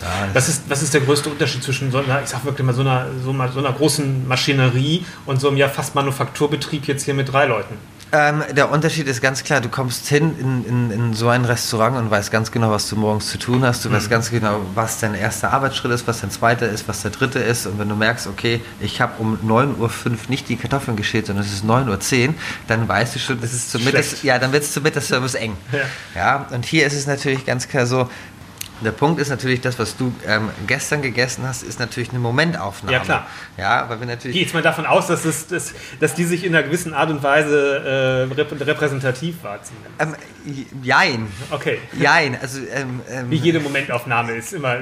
Ja, 0.00 0.08
was, 0.32 0.48
ist, 0.48 0.64
was 0.68 0.82
ist 0.82 0.94
der 0.94 1.00
größte 1.00 1.28
Unterschied 1.28 1.62
zwischen 1.62 1.92
so 1.92 1.98
einer, 1.98 2.22
ich 2.22 2.28
sag 2.28 2.44
wirklich 2.44 2.66
mal, 2.66 2.72
so 2.72 2.80
einer, 2.80 3.06
so, 3.22 3.32
so 3.52 3.58
einer 3.60 3.72
großen 3.72 4.26
Maschinerie 4.26 5.06
und 5.26 5.40
so 5.40 5.48
einem 5.48 5.56
ja 5.56 5.68
fast 5.68 5.94
Manufakturbetrieb 5.94 6.88
jetzt 6.88 7.04
hier 7.04 7.14
mit 7.14 7.32
drei 7.32 7.46
Leuten? 7.46 7.76
Ähm, 8.14 8.42
der 8.50 8.70
Unterschied 8.70 9.06
ist 9.08 9.22
ganz 9.22 9.42
klar, 9.42 9.62
du 9.62 9.70
kommst 9.70 10.06
hin 10.06 10.36
in, 10.38 10.66
in, 10.66 10.90
in, 10.90 11.14
so 11.14 11.30
ein 11.30 11.46
Restaurant 11.46 11.96
und 11.96 12.10
weißt 12.10 12.30
ganz 12.30 12.52
genau, 12.52 12.70
was 12.70 12.86
du 12.90 12.96
morgens 12.96 13.30
zu 13.30 13.38
tun 13.38 13.64
hast. 13.64 13.86
Du 13.86 13.88
mhm. 13.88 13.94
weißt 13.94 14.10
ganz 14.10 14.30
genau, 14.30 14.60
was 14.74 15.00
dein 15.00 15.14
erster 15.14 15.50
Arbeitsschritt 15.50 15.92
ist, 15.92 16.06
was 16.06 16.20
dein 16.20 16.30
zweiter 16.30 16.68
ist, 16.68 16.86
was 16.88 17.00
der 17.00 17.10
dritte 17.10 17.38
ist. 17.38 17.66
Und 17.66 17.78
wenn 17.78 17.88
du 17.88 17.96
merkst, 17.96 18.26
okay, 18.26 18.60
ich 18.80 19.00
habe 19.00 19.14
um 19.18 19.38
9.05 19.38 19.78
Uhr 19.78 19.90
nicht 20.28 20.50
die 20.50 20.56
Kartoffeln 20.56 20.94
geschält, 20.94 21.26
sondern 21.26 21.46
es 21.46 21.54
ist 21.54 21.64
9.10 21.64 22.28
Uhr, 22.28 22.34
dann 22.68 22.86
weißt 22.86 23.14
du 23.14 23.18
schon, 23.18 23.40
das 23.40 23.54
ist 23.54 23.70
zum 23.70 23.82
Mittags, 23.82 24.22
ja, 24.22 24.38
dann 24.38 24.52
wird 24.52 24.64
es 24.64 24.72
zum 24.72 24.82
Mittagsservice 24.82 25.34
eng. 25.34 25.56
Ja. 25.72 25.78
ja. 26.14 26.46
Und 26.50 26.66
hier 26.66 26.86
ist 26.86 26.92
es 26.92 27.06
natürlich 27.06 27.46
ganz 27.46 27.66
klar 27.66 27.86
so, 27.86 28.10
der 28.84 28.92
Punkt 28.92 29.20
ist 29.20 29.28
natürlich, 29.28 29.60
das, 29.60 29.78
was 29.78 29.96
du 29.96 30.12
ähm, 30.26 30.50
gestern 30.66 31.02
gegessen 31.02 31.44
hast, 31.46 31.62
ist 31.62 31.80
natürlich 31.80 32.10
eine 32.10 32.18
Momentaufnahme. 32.18 32.96
Ja, 32.96 33.02
klar. 33.02 33.26
Ja, 33.56 33.88
weil 33.88 34.00
wir 34.00 34.06
natürlich. 34.06 34.34
Gehe 34.34 34.44
jetzt 34.44 34.54
mal 34.54 34.62
davon 34.62 34.86
aus, 34.86 35.06
dass, 35.06 35.24
es, 35.24 35.46
dass, 35.46 35.72
dass 36.00 36.14
die 36.14 36.24
sich 36.24 36.44
in 36.44 36.54
einer 36.54 36.64
gewissen 36.64 36.94
Art 36.94 37.10
und 37.10 37.22
Weise 37.22 38.28
äh, 38.28 38.62
repräsentativ 38.64 39.42
war. 39.42 39.58
Ähm, 39.98 40.14
jein. 40.82 41.26
Okay. 41.50 41.78
Jein. 41.98 42.38
Also, 42.40 42.60
ähm, 42.74 43.00
ähm, 43.10 43.30
Wie 43.30 43.36
jede 43.36 43.60
Momentaufnahme 43.60 44.32
ist 44.32 44.52
immer. 44.52 44.78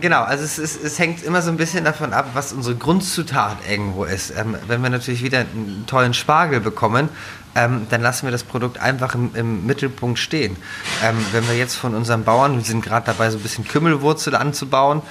genau, 0.00 0.22
also 0.22 0.44
es, 0.44 0.58
es, 0.58 0.82
es, 0.82 0.98
hängt 0.98 1.22
immer 1.22 1.42
so 1.42 1.50
ein 1.50 1.56
bisschen 1.56 1.84
davon 1.84 2.12
ab, 2.12 2.30
was 2.34 2.52
unsere 2.52 2.76
Grundzutat 2.76 3.58
irgendwo 3.68 4.04
ist. 4.04 4.32
Ähm, 4.36 4.56
wenn 4.66 4.82
wir 4.82 4.90
natürlich 4.90 5.22
wieder 5.22 5.40
einen 5.40 5.84
tollen 5.86 6.14
Spargel 6.14 6.60
bekommen, 6.60 7.08
ähm, 7.54 7.86
dann 7.90 8.00
lassen 8.02 8.26
wir 8.26 8.32
das 8.32 8.44
Produkt 8.44 8.78
einfach 8.80 9.14
im, 9.14 9.34
im 9.34 9.66
Mittelpunkt 9.66 10.18
stehen. 10.18 10.56
Ähm, 11.02 11.16
wenn 11.32 11.46
wir 11.48 11.56
jetzt 11.56 11.74
von 11.74 11.94
unseren 11.94 12.24
Bauern, 12.24 12.56
wir 12.56 12.64
sind 12.64 12.84
gerade 12.84 13.06
dabei, 13.06 13.30
so 13.30 13.38
ein 13.38 13.42
bisschen 13.42 13.66
Kümmelwurzel 13.66 14.34
anzubauen, 14.34 15.02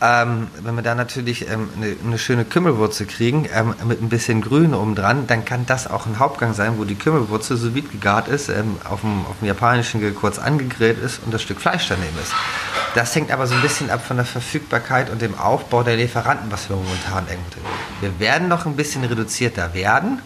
ähm, 0.00 0.48
wenn 0.60 0.74
wir 0.74 0.82
da 0.82 0.94
natürlich 0.94 1.48
ähm, 1.48 1.70
eine, 1.76 1.96
eine, 2.04 2.18
schöne 2.18 2.44
Kümmelwurzel 2.44 3.06
kriegen, 3.06 3.48
ähm, 3.54 3.74
mit 3.86 4.02
ein 4.02 4.08
bisschen 4.08 4.42
Grün 4.42 4.74
oben 4.74 4.94
dran, 4.94 5.26
dann 5.26 5.44
kann 5.44 5.66
das 5.66 5.88
auch 5.88 6.06
ein 6.06 6.18
Hauptgang 6.18 6.52
sein, 6.52 6.74
wo 6.78 6.84
die 6.84 6.96
Kümmelwurzel 6.96 7.56
so 7.56 7.74
vide 7.74 7.88
gegart 7.88 8.28
ist, 8.28 8.48
ähm, 8.48 8.76
auf, 8.84 9.00
dem, 9.00 9.24
auf 9.26 9.38
dem 9.40 9.48
japanischen 9.48 10.14
kurz 10.14 10.38
angegrillt 10.38 10.98
ist 11.02 11.20
und 11.24 11.32
das 11.32 11.42
Stück 11.42 11.60
Fleisch 11.60 11.88
daneben 11.88 12.18
ist. 12.20 12.32
Das 12.94 13.14
hängt 13.14 13.30
aber 13.30 13.46
so 13.46 13.54
ein 13.54 13.62
bisschen 13.62 13.90
ab 13.90 14.04
von 14.04 14.16
der 14.16 14.26
Verfügbarkeit 14.26 15.10
und 15.10 15.22
dem 15.22 15.38
Aufbau 15.38 15.82
der 15.82 15.96
Lieferanten, 15.96 16.50
was 16.50 16.68
wir 16.68 16.76
momentan 16.76 17.26
irgendwo 17.28 17.60
Wir 18.00 18.20
werden 18.20 18.48
noch 18.48 18.66
ein 18.66 18.76
bisschen 18.76 19.04
reduzierter 19.04 19.74
werden. 19.74 20.20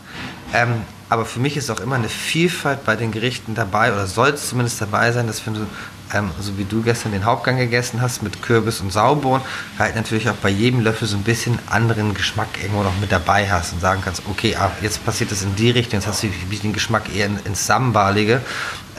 Ähm, 0.55 0.83
aber 1.11 1.25
für 1.25 1.41
mich 1.41 1.57
ist 1.57 1.71
auch 1.71 1.81
immer 1.81 1.97
eine 1.97 2.09
Vielfalt 2.09 2.85
bei 2.85 2.95
den 2.95 3.13
Gerichten 3.13 3.55
dabei 3.55 3.93
oder 3.93 4.07
soll 4.07 4.31
es 4.31 4.49
zumindest 4.49 4.81
dabei 4.81 5.11
sein, 5.13 5.27
dass 5.27 5.47
wenn 5.47 5.55
du, 5.55 5.67
ähm, 6.13 6.31
so 6.39 6.59
wie 6.59 6.65
du 6.65 6.83
gestern 6.83 7.13
den 7.13 7.25
Hauptgang 7.25 7.57
gegessen 7.57 8.03
hast 8.03 8.23
mit 8.23 8.43
Kürbis 8.43 8.81
und 8.81 8.93
Saubohnen, 8.93 9.43
halt 9.79 9.97
natürlich 9.97 10.29
auch 10.29 10.35
bei 10.35 10.51
jedem 10.51 10.81
Löffel 10.81 11.09
so 11.09 11.17
ein 11.17 11.23
bisschen 11.23 11.59
anderen 11.71 12.13
Geschmack 12.13 12.49
irgendwo 12.63 12.83
noch 12.83 12.99
mit 13.01 13.11
dabei 13.11 13.51
hast 13.51 13.73
und 13.73 13.81
sagen 13.81 14.03
kannst, 14.05 14.23
okay, 14.29 14.55
ah, 14.57 14.71
jetzt 14.83 15.05
passiert 15.05 15.31
das 15.31 15.43
in 15.43 15.57
die 15.57 15.71
Richtung, 15.71 16.01
jetzt 16.01 16.07
hast 16.07 16.23
du 16.23 16.29
den 16.29 16.73
Geschmack 16.75 17.15
eher 17.15 17.31
ins 17.45 17.67
Sambalige 17.67 18.43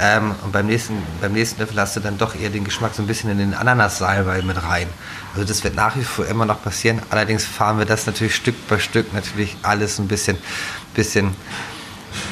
Ähm, 0.01 0.33
und 0.43 0.53
beim 0.53 0.67
nächsten, 0.67 0.97
beim 1.19 1.33
nächsten 1.33 1.59
Löffel 1.59 1.77
hast 1.79 1.97
du 1.97 1.99
dann 1.99 2.17
doch 2.17 2.33
eher 2.33 2.49
den 2.49 2.63
Geschmack 2.63 2.95
so 2.95 3.03
ein 3.03 3.07
bisschen 3.07 3.29
in 3.31 3.37
den 3.37 3.53
Ananas-Salbei 3.53 4.41
mit 4.43 4.63
rein. 4.63 4.87
Also 5.33 5.45
das 5.45 5.61
wird 5.65 5.75
nach 5.75 5.97
wie 5.97 6.03
vor 6.03 6.25
immer 6.25 6.45
noch 6.45 6.63
passieren. 6.63 7.01
Allerdings 7.09 7.45
fahren 7.45 7.79
wir 7.79 7.85
das 7.85 8.05
natürlich 8.05 8.33
Stück 8.33 8.55
bei 8.69 8.79
Stück 8.79 9.13
natürlich 9.13 9.57
alles 9.61 9.99
ein 9.99 10.07
bisschen, 10.07 10.37
bisschen 10.93 11.35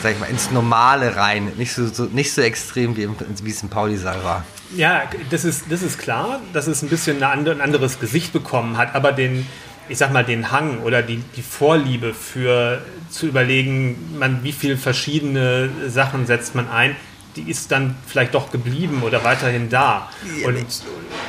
sag 0.02 0.14
ich 0.14 0.20
mal, 0.20 0.28
ins 0.28 0.50
Normale 0.52 1.18
rein. 1.18 1.52
Nicht 1.58 1.74
so, 1.74 1.88
so 1.88 2.06
nicht 2.06 2.34
so 2.34 2.42
extrem, 2.42 2.96
wie, 2.96 3.10
wie 3.44 3.52
es 3.52 3.62
im 3.62 3.70
Pauli-Saal 3.70 4.24
war. 4.24 4.46
Ja, 4.74 5.04
das 5.30 5.44
ist, 5.44 5.66
das 5.70 5.82
ist 5.82 6.00
klar, 6.00 6.40
dass 6.54 6.68
es 6.68 6.82
ein 6.82 6.90
bisschen 6.90 7.22
eine 7.22 7.52
ein 7.52 7.62
anderes 7.62 8.00
Gesicht 8.00 8.32
bekommen 8.32 8.78
hat, 8.78 8.96
aber 8.96 9.12
den, 9.12 9.46
ich 9.90 9.98
sag 9.98 10.14
mal, 10.14 10.24
den 10.24 10.52
Hang 10.52 10.80
oder 10.84 11.02
die, 11.02 11.22
die 11.36 11.42
Vorliebe 11.42 12.14
für 12.14 12.82
zu 13.10 13.28
überlegen, 13.28 14.16
man, 14.18 14.44
wie 14.44 14.52
viele 14.52 14.78
verschiedene 14.78 15.70
Sachen 15.88 16.26
setzt 16.28 16.56
man 16.56 16.70
ein, 16.70 16.96
die 17.38 17.50
ist 17.50 17.72
dann 17.72 17.96
vielleicht 18.08 18.34
doch 18.34 18.52
geblieben 18.52 19.04
oder 19.04 19.24
weiterhin 19.24 19.70
da. 19.70 20.10
Und, 20.46 20.66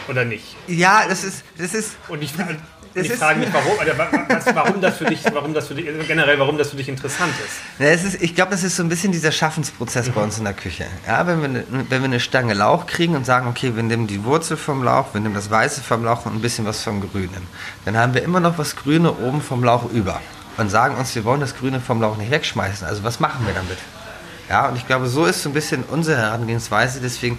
oder 0.09 0.25
nicht? 0.25 0.57
Ja, 0.67 1.05
das 1.09 1.23
ist. 1.23 1.45
Das 1.59 1.75
ist 1.75 1.97
und 2.09 2.23
ich, 2.23 2.33
ich 2.95 3.13
frage 3.13 3.41
mich, 3.41 3.49
warum, 3.53 3.73
was, 4.29 4.55
warum 4.55 4.81
das 4.81 4.97
für 4.97 5.05
dich, 5.05 5.21
warum 5.33 5.53
das 5.53 5.69
für 5.69 5.75
dich, 5.75 5.87
generell, 6.07 6.39
warum 6.39 6.57
das 6.57 6.71
für 6.71 6.77
dich 6.77 6.89
interessant 6.89 7.35
ist. 7.45 7.81
Ja, 7.81 7.91
ist 7.91 8.23
ich 8.23 8.35
glaube, 8.35 8.51
das 8.53 8.65
ist 8.65 8.77
so 8.77 8.83
ein 8.83 8.89
bisschen 8.89 9.13
dieser 9.13 9.33
Schaffensprozess 9.33 10.09
mhm. 10.09 10.13
bei 10.15 10.23
uns 10.23 10.39
in 10.39 10.45
der 10.45 10.55
Küche. 10.55 10.87
Ja, 11.07 11.27
wenn 11.27 11.43
wir, 11.43 11.49
ne, 11.49 11.65
wenn 11.69 12.01
wir 12.01 12.07
eine 12.07 12.21
Stange 12.21 12.55
Lauch 12.55 12.87
kriegen 12.87 13.15
und 13.15 13.27
sagen, 13.27 13.47
okay, 13.49 13.77
wir 13.77 13.83
nehmen 13.83 14.07
die 14.07 14.25
Wurzel 14.25 14.57
vom 14.57 14.83
Lauch, 14.83 15.13
wir 15.13 15.21
nehmen 15.21 15.35
das 15.35 15.51
Weiße 15.51 15.83
vom 15.83 16.05
Lauch 16.05 16.25
und 16.25 16.35
ein 16.37 16.41
bisschen 16.41 16.65
was 16.65 16.83
vom 16.83 17.01
Grünen, 17.01 17.47
dann 17.85 17.97
haben 17.97 18.15
wir 18.15 18.23
immer 18.23 18.41
noch 18.41 18.57
was 18.57 18.77
Grüne 18.77 19.13
oben 19.13 19.43
vom 19.43 19.63
Lauch 19.63 19.91
über 19.93 20.21
und 20.57 20.71
sagen 20.71 20.97
uns, 20.97 21.15
wir 21.15 21.25
wollen 21.25 21.41
das 21.41 21.57
Grüne 21.57 21.81
vom 21.81 22.01
Lauch 22.01 22.17
nicht 22.17 22.31
wegschmeißen. 22.31 22.87
Also 22.87 23.05
was 23.05 23.21
machen 23.21 23.47
wir 23.47 23.55
damit? 23.55 23.79
Ja, 24.49 24.69
und 24.69 24.77
ich 24.77 24.87
glaube, 24.87 25.09
so 25.09 25.27
ist 25.27 25.43
so 25.43 25.51
ein 25.51 25.53
bisschen 25.53 25.85
unsere 25.85 26.19
Herangehensweise. 26.19 27.01
Deswegen 27.01 27.39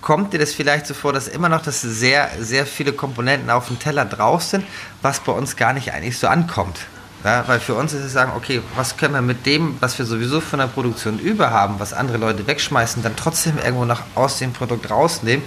kommt 0.00 0.32
dir 0.32 0.38
das 0.38 0.52
vielleicht 0.52 0.86
so 0.86 0.94
vor, 0.94 1.12
dass 1.12 1.28
immer 1.28 1.48
noch 1.48 1.62
dass 1.62 1.80
sehr, 1.80 2.30
sehr 2.40 2.66
viele 2.66 2.92
Komponenten 2.92 3.50
auf 3.50 3.68
dem 3.68 3.78
Teller 3.78 4.04
drauf 4.04 4.42
sind, 4.42 4.64
was 5.00 5.20
bei 5.20 5.32
uns 5.32 5.56
gar 5.56 5.72
nicht 5.72 5.92
eigentlich 5.92 6.18
so 6.18 6.26
ankommt. 6.26 6.78
Ja, 7.24 7.48
weil 7.48 7.58
für 7.58 7.74
uns 7.74 7.94
ist 7.94 8.04
es 8.04 8.12
sagen, 8.12 8.32
okay, 8.36 8.60
was 8.76 8.98
können 8.98 9.14
wir 9.14 9.22
mit 9.22 9.46
dem, 9.46 9.78
was 9.80 9.98
wir 9.98 10.04
sowieso 10.04 10.42
von 10.42 10.58
der 10.58 10.66
Produktion 10.66 11.18
über 11.18 11.50
haben, 11.50 11.76
was 11.78 11.94
andere 11.94 12.18
Leute 12.18 12.46
wegschmeißen, 12.46 13.02
dann 13.02 13.16
trotzdem 13.16 13.56
irgendwo 13.56 13.86
noch 13.86 14.02
aus 14.14 14.38
dem 14.38 14.52
Produkt 14.52 14.90
rausnehmen. 14.90 15.42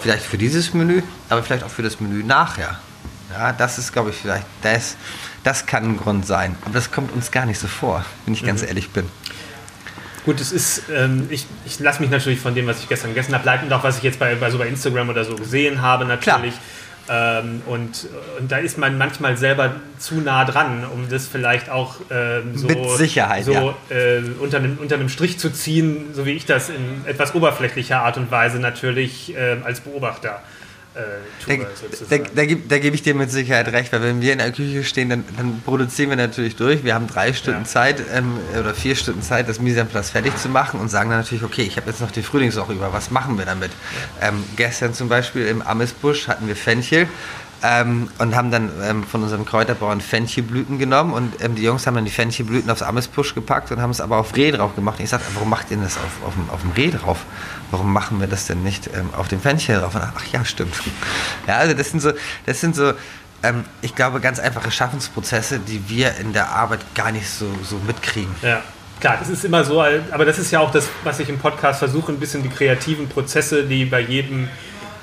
Vielleicht 0.00 0.26
für 0.26 0.36
dieses 0.36 0.74
Menü, 0.74 1.02
aber 1.30 1.42
vielleicht 1.42 1.64
auch 1.64 1.70
für 1.70 1.82
das 1.82 2.00
Menü 2.00 2.22
nachher. 2.22 2.78
Ja, 3.32 3.54
das 3.54 3.78
ist, 3.78 3.94
glaube 3.94 4.10
ich, 4.10 4.16
vielleicht 4.16 4.44
das, 4.60 4.96
das 5.42 5.64
kann 5.64 5.84
ein 5.84 5.96
Grund 5.96 6.26
sein. 6.26 6.54
Aber 6.66 6.74
das 6.74 6.90
kommt 6.92 7.12
uns 7.12 7.30
gar 7.30 7.46
nicht 7.46 7.58
so 7.58 7.66
vor, 7.66 8.04
wenn 8.26 8.34
ich 8.34 8.44
ganz 8.44 8.60
mhm. 8.60 8.68
ehrlich 8.68 8.90
bin. 8.90 9.08
Gut, 10.24 10.40
es 10.40 10.52
ist, 10.52 10.84
ähm, 10.94 11.26
ich, 11.30 11.46
ich 11.66 11.80
lasse 11.80 12.00
mich 12.00 12.10
natürlich 12.10 12.38
von 12.38 12.54
dem, 12.54 12.66
was 12.66 12.80
ich 12.80 12.88
gestern 12.88 13.10
gegessen 13.10 13.34
habe, 13.34 13.44
leiten 13.44 13.66
und 13.66 13.72
auch 13.72 13.82
was 13.82 13.98
ich 13.98 14.04
jetzt 14.04 14.18
bei, 14.18 14.34
bei, 14.36 14.50
so 14.50 14.58
bei 14.58 14.68
Instagram 14.68 15.08
oder 15.08 15.24
so 15.24 15.34
gesehen 15.34 15.82
habe, 15.82 16.04
natürlich. 16.04 16.54
Ähm, 17.08 17.62
und, 17.66 18.06
und 18.38 18.52
da 18.52 18.58
ist 18.58 18.78
man 18.78 18.96
manchmal 18.96 19.36
selber 19.36 19.74
zu 19.98 20.20
nah 20.20 20.44
dran, 20.44 20.84
um 20.84 21.08
das 21.08 21.26
vielleicht 21.26 21.68
auch 21.68 21.96
ähm, 22.10 22.56
so, 22.56 22.68
Mit 22.68 22.90
Sicherheit, 22.90 23.44
so 23.44 23.52
ja. 23.52 23.74
äh, 23.88 24.22
unter, 24.38 24.58
einem, 24.58 24.78
unter 24.80 24.94
einem 24.94 25.08
Strich 25.08 25.38
zu 25.38 25.50
ziehen, 25.50 26.10
so 26.14 26.24
wie 26.24 26.30
ich 26.30 26.46
das 26.46 26.68
in 26.68 27.04
etwas 27.04 27.34
oberflächlicher 27.34 28.02
Art 28.02 28.18
und 28.18 28.30
Weise 28.30 28.60
natürlich 28.60 29.34
äh, 29.34 29.56
als 29.64 29.80
Beobachter 29.80 30.40
äh, 30.94 31.56
da, 32.08 32.18
da, 32.18 32.24
da, 32.34 32.44
gebe, 32.44 32.68
da 32.68 32.78
gebe 32.78 32.94
ich 32.94 33.02
dir 33.02 33.14
mit 33.14 33.30
Sicherheit 33.30 33.68
recht, 33.68 33.92
weil 33.92 34.02
wenn 34.02 34.20
wir 34.20 34.32
in 34.32 34.38
der 34.38 34.52
Küche 34.52 34.84
stehen, 34.84 35.08
dann, 35.08 35.24
dann 35.38 35.62
produzieren 35.64 36.10
wir 36.10 36.16
natürlich 36.16 36.56
durch. 36.56 36.84
Wir 36.84 36.94
haben 36.94 37.06
drei 37.06 37.32
Stunden 37.32 37.62
ja. 37.62 37.66
Zeit 37.66 38.02
ähm, 38.12 38.36
oder 38.58 38.74
vier 38.74 38.94
Stunden 38.94 39.22
Zeit, 39.22 39.48
das 39.48 39.58
Mise 39.58 39.80
en 39.80 39.86
place 39.86 40.10
fertig 40.10 40.36
zu 40.36 40.50
machen 40.50 40.80
und 40.80 40.90
sagen 40.90 41.08
dann 41.08 41.20
natürlich, 41.20 41.44
okay, 41.44 41.62
ich 41.62 41.78
habe 41.78 41.88
jetzt 41.88 42.02
noch 42.02 42.10
die 42.10 42.22
Frühlingswoche 42.22 42.74
über, 42.74 42.92
was 42.92 43.10
machen 43.10 43.38
wir 43.38 43.46
damit? 43.46 43.70
Ja. 44.20 44.28
Ähm, 44.28 44.44
gestern 44.56 44.92
zum 44.92 45.08
Beispiel 45.08 45.46
im 45.46 45.62
Amesbusch 45.62 46.28
hatten 46.28 46.46
wir 46.46 46.56
Fenchel. 46.56 47.08
Ähm, 47.64 48.08
und 48.18 48.34
haben 48.34 48.50
dann 48.50 48.72
ähm, 48.82 49.04
von 49.04 49.22
unserem 49.22 49.44
Kräuterbauern 49.44 50.00
Fenchelblüten 50.00 50.80
genommen 50.80 51.12
und 51.12 51.40
ähm, 51.40 51.54
die 51.54 51.62
Jungs 51.62 51.86
haben 51.86 51.94
dann 51.94 52.04
die 52.04 52.10
Fenchelblüten 52.10 52.68
aufs 52.68 52.82
Amesbusch 52.82 53.36
gepackt 53.36 53.70
und 53.70 53.80
haben 53.80 53.90
es 53.90 54.00
aber 54.00 54.16
auf 54.16 54.34
Reh 54.34 54.50
drauf 54.50 54.74
gemacht. 54.74 54.98
Und 54.98 55.04
ich 55.04 55.10
sagte, 55.10 55.26
warum 55.34 55.48
macht 55.48 55.70
ihr 55.70 55.76
das 55.76 55.96
auf, 55.96 56.26
auf, 56.26 56.34
auf 56.52 56.60
dem 56.62 56.72
Reh 56.72 56.90
drauf? 56.90 57.24
Warum 57.72 57.92
machen 57.92 58.20
wir 58.20 58.28
das 58.28 58.46
denn 58.46 58.62
nicht 58.62 58.88
ähm, 58.94 59.10
auf 59.16 59.26
dem 59.26 59.40
Fenchel 59.40 59.80
drauf? 59.80 59.96
Und 59.96 60.02
ach 60.02 60.26
ja, 60.32 60.44
stimmt. 60.44 60.74
Ja, 61.48 61.56
also 61.56 61.74
das 61.74 61.90
sind 61.90 62.00
so, 62.00 62.12
das 62.46 62.60
sind 62.60 62.76
so 62.76 62.92
ähm, 63.42 63.64
ich 63.80 63.94
glaube, 63.94 64.20
ganz 64.20 64.38
einfache 64.38 64.70
Schaffensprozesse, 64.70 65.58
die 65.58 65.88
wir 65.88 66.16
in 66.16 66.32
der 66.32 66.50
Arbeit 66.50 66.80
gar 66.94 67.10
nicht 67.10 67.28
so, 67.28 67.46
so 67.62 67.76
mitkriegen. 67.86 68.34
Ja. 68.42 68.62
Klar, 69.00 69.16
das 69.18 69.30
ist 69.30 69.44
immer 69.44 69.64
so, 69.64 69.82
aber 69.82 70.24
das 70.24 70.38
ist 70.38 70.52
ja 70.52 70.60
auch 70.60 70.70
das, 70.70 70.86
was 71.02 71.18
ich 71.18 71.28
im 71.28 71.40
Podcast 71.40 71.80
versuche, 71.80 72.12
ein 72.12 72.20
bisschen 72.20 72.44
die 72.44 72.48
kreativen 72.48 73.08
Prozesse, 73.08 73.64
die 73.64 73.84
bei 73.84 73.98
jedem 73.98 74.48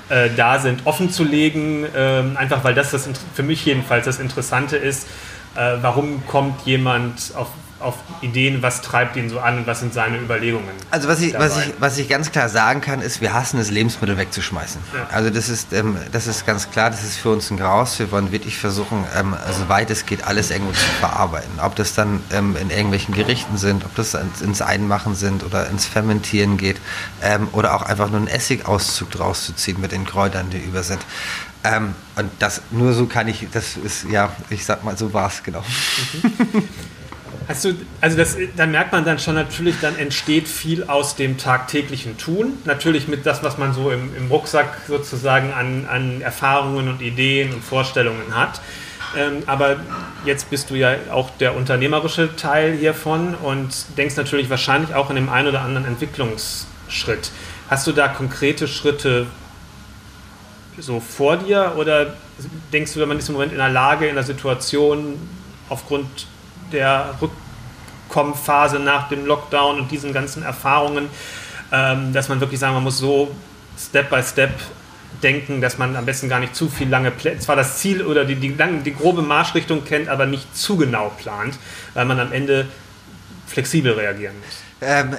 äh, 0.08 0.30
da 0.34 0.58
sind, 0.58 0.86
offen 0.86 1.10
zu 1.10 1.22
legen. 1.22 1.84
Ähm, 1.94 2.34
einfach 2.38 2.64
weil 2.64 2.72
das, 2.72 2.92
das 2.92 3.06
für 3.34 3.42
mich 3.42 3.62
jedenfalls 3.66 4.06
das 4.06 4.18
Interessante 4.18 4.78
ist. 4.78 5.06
Äh, 5.54 5.76
warum 5.82 6.26
kommt 6.26 6.64
jemand 6.64 7.32
auf 7.34 7.48
auf 7.80 7.96
Ideen, 8.20 8.62
was 8.62 8.82
treibt 8.82 9.16
ihn 9.16 9.28
so 9.28 9.40
an 9.40 9.58
und 9.58 9.66
was 9.66 9.80
sind 9.80 9.94
seine 9.94 10.18
Überlegungen? 10.18 10.68
Also 10.90 11.08
was 11.08 11.20
ich, 11.20 11.34
was 11.34 11.58
ich, 11.58 11.72
was 11.78 11.98
ich 11.98 12.08
ganz 12.08 12.30
klar 12.30 12.48
sagen 12.48 12.80
kann, 12.80 13.00
ist, 13.00 13.20
wir 13.20 13.32
hassen 13.32 13.58
es, 13.58 13.70
Lebensmittel 13.70 14.16
wegzuschmeißen. 14.18 14.80
Ja. 14.94 15.08
Also 15.10 15.30
das 15.30 15.48
ist, 15.48 15.72
ähm, 15.72 15.96
das 16.12 16.26
ist 16.26 16.46
ganz 16.46 16.70
klar, 16.70 16.90
das 16.90 17.02
ist 17.02 17.16
für 17.16 17.30
uns 17.30 17.50
ein 17.50 17.56
Graus. 17.56 17.98
Wir 17.98 18.10
wollen 18.10 18.32
wirklich 18.32 18.58
versuchen, 18.58 19.04
ähm, 19.16 19.34
soweit 19.58 19.90
es 19.90 20.06
geht, 20.06 20.24
alles 20.24 20.50
irgendwo 20.50 20.72
zu 20.72 20.86
verarbeiten. 21.00 21.58
Ob 21.60 21.74
das 21.76 21.94
dann 21.94 22.22
ähm, 22.32 22.56
in 22.56 22.70
irgendwelchen 22.70 23.14
Gerichten 23.14 23.56
sind, 23.56 23.84
ob 23.84 23.94
das 23.94 24.14
ins 24.14 24.62
Einmachen 24.62 25.14
sind 25.14 25.44
oder 25.44 25.68
ins 25.68 25.86
Fermentieren 25.86 26.56
geht 26.56 26.80
ähm, 27.22 27.48
oder 27.52 27.74
auch 27.74 27.82
einfach 27.82 28.08
nur 28.10 28.18
einen 28.18 28.28
Essigauszug 28.28 29.10
draus 29.10 29.46
zu 29.46 29.54
ziehen 29.54 29.80
mit 29.80 29.92
den 29.92 30.04
Kräutern, 30.04 30.50
die 30.50 30.58
über 30.58 30.82
sind. 30.82 31.00
Ähm, 31.62 31.94
und 32.16 32.30
das 32.38 32.62
nur 32.70 32.92
so 32.94 33.06
kann 33.06 33.28
ich, 33.28 33.46
das 33.52 33.76
ist 33.76 34.04
ja, 34.10 34.32
ich 34.48 34.64
sag 34.64 34.82
mal, 34.84 34.96
so 34.96 35.12
war 35.12 35.28
es 35.28 35.42
genau. 35.42 35.62
Mhm. 36.22 36.68
Du, 37.62 37.74
also 38.00 38.16
das, 38.16 38.36
da 38.56 38.66
merkt 38.66 38.92
man 38.92 39.04
dann 39.04 39.18
schon 39.18 39.34
natürlich, 39.34 39.74
dann 39.80 39.98
entsteht 39.98 40.46
viel 40.46 40.84
aus 40.84 41.16
dem 41.16 41.36
tagtäglichen 41.36 42.16
Tun. 42.16 42.58
Natürlich 42.64 43.08
mit 43.08 43.26
das, 43.26 43.42
was 43.42 43.58
man 43.58 43.74
so 43.74 43.90
im, 43.90 44.14
im 44.16 44.28
Rucksack 44.28 44.82
sozusagen 44.86 45.52
an, 45.52 45.86
an 45.90 46.20
Erfahrungen 46.20 46.88
und 46.88 47.02
Ideen 47.02 47.52
und 47.52 47.64
Vorstellungen 47.64 48.34
hat. 48.36 48.60
Ähm, 49.16 49.42
aber 49.46 49.80
jetzt 50.24 50.50
bist 50.50 50.70
du 50.70 50.76
ja 50.76 50.94
auch 51.10 51.30
der 51.38 51.56
unternehmerische 51.56 52.36
Teil 52.36 52.76
hiervon 52.76 53.34
und 53.34 53.98
denkst 53.98 54.16
natürlich 54.16 54.48
wahrscheinlich 54.48 54.94
auch 54.94 55.10
in 55.10 55.16
dem 55.16 55.28
einen 55.28 55.48
oder 55.48 55.62
anderen 55.62 55.86
Entwicklungsschritt. 55.86 57.32
Hast 57.68 57.86
du 57.86 57.92
da 57.92 58.08
konkrete 58.08 58.68
Schritte 58.68 59.26
so 60.78 61.00
vor 61.00 61.36
dir 61.36 61.74
oder 61.76 62.14
denkst 62.72 62.94
du, 62.94 63.04
man 63.04 63.18
ist 63.18 63.28
im 63.28 63.34
Moment 63.34 63.52
in 63.52 63.58
der 63.58 63.68
Lage, 63.68 64.06
in 64.06 64.14
der 64.14 64.24
Situation 64.24 65.18
aufgrund 65.68 66.26
der 66.72 67.14
Rückkommphase 67.20 68.78
nach 68.78 69.08
dem 69.08 69.26
Lockdown 69.26 69.80
und 69.80 69.90
diesen 69.90 70.12
ganzen 70.12 70.42
Erfahrungen, 70.42 71.08
ähm, 71.72 72.12
dass 72.12 72.28
man 72.28 72.40
wirklich 72.40 72.60
sagen, 72.60 72.74
man 72.74 72.84
muss 72.84 72.98
so 72.98 73.34
Step 73.78 74.10
by 74.10 74.22
Step 74.22 74.52
denken, 75.22 75.60
dass 75.60 75.78
man 75.78 75.96
am 75.96 76.06
besten 76.06 76.28
gar 76.28 76.40
nicht 76.40 76.54
zu 76.54 76.68
viel 76.68 76.88
lange 76.88 77.12
zwar 77.38 77.56
das 77.56 77.78
Ziel 77.78 78.02
oder 78.02 78.24
die, 78.24 78.36
die, 78.36 78.54
die 78.84 78.94
grobe 78.94 79.22
Marschrichtung 79.22 79.84
kennt, 79.84 80.08
aber 80.08 80.26
nicht 80.26 80.56
zu 80.56 80.76
genau 80.76 81.10
plant, 81.20 81.58
weil 81.94 82.04
man 82.04 82.20
am 82.20 82.32
Ende 82.32 82.66
flexibel 83.46 83.92
reagieren 83.92 84.34
muss. 84.38 84.62
Ähm, 84.80 85.16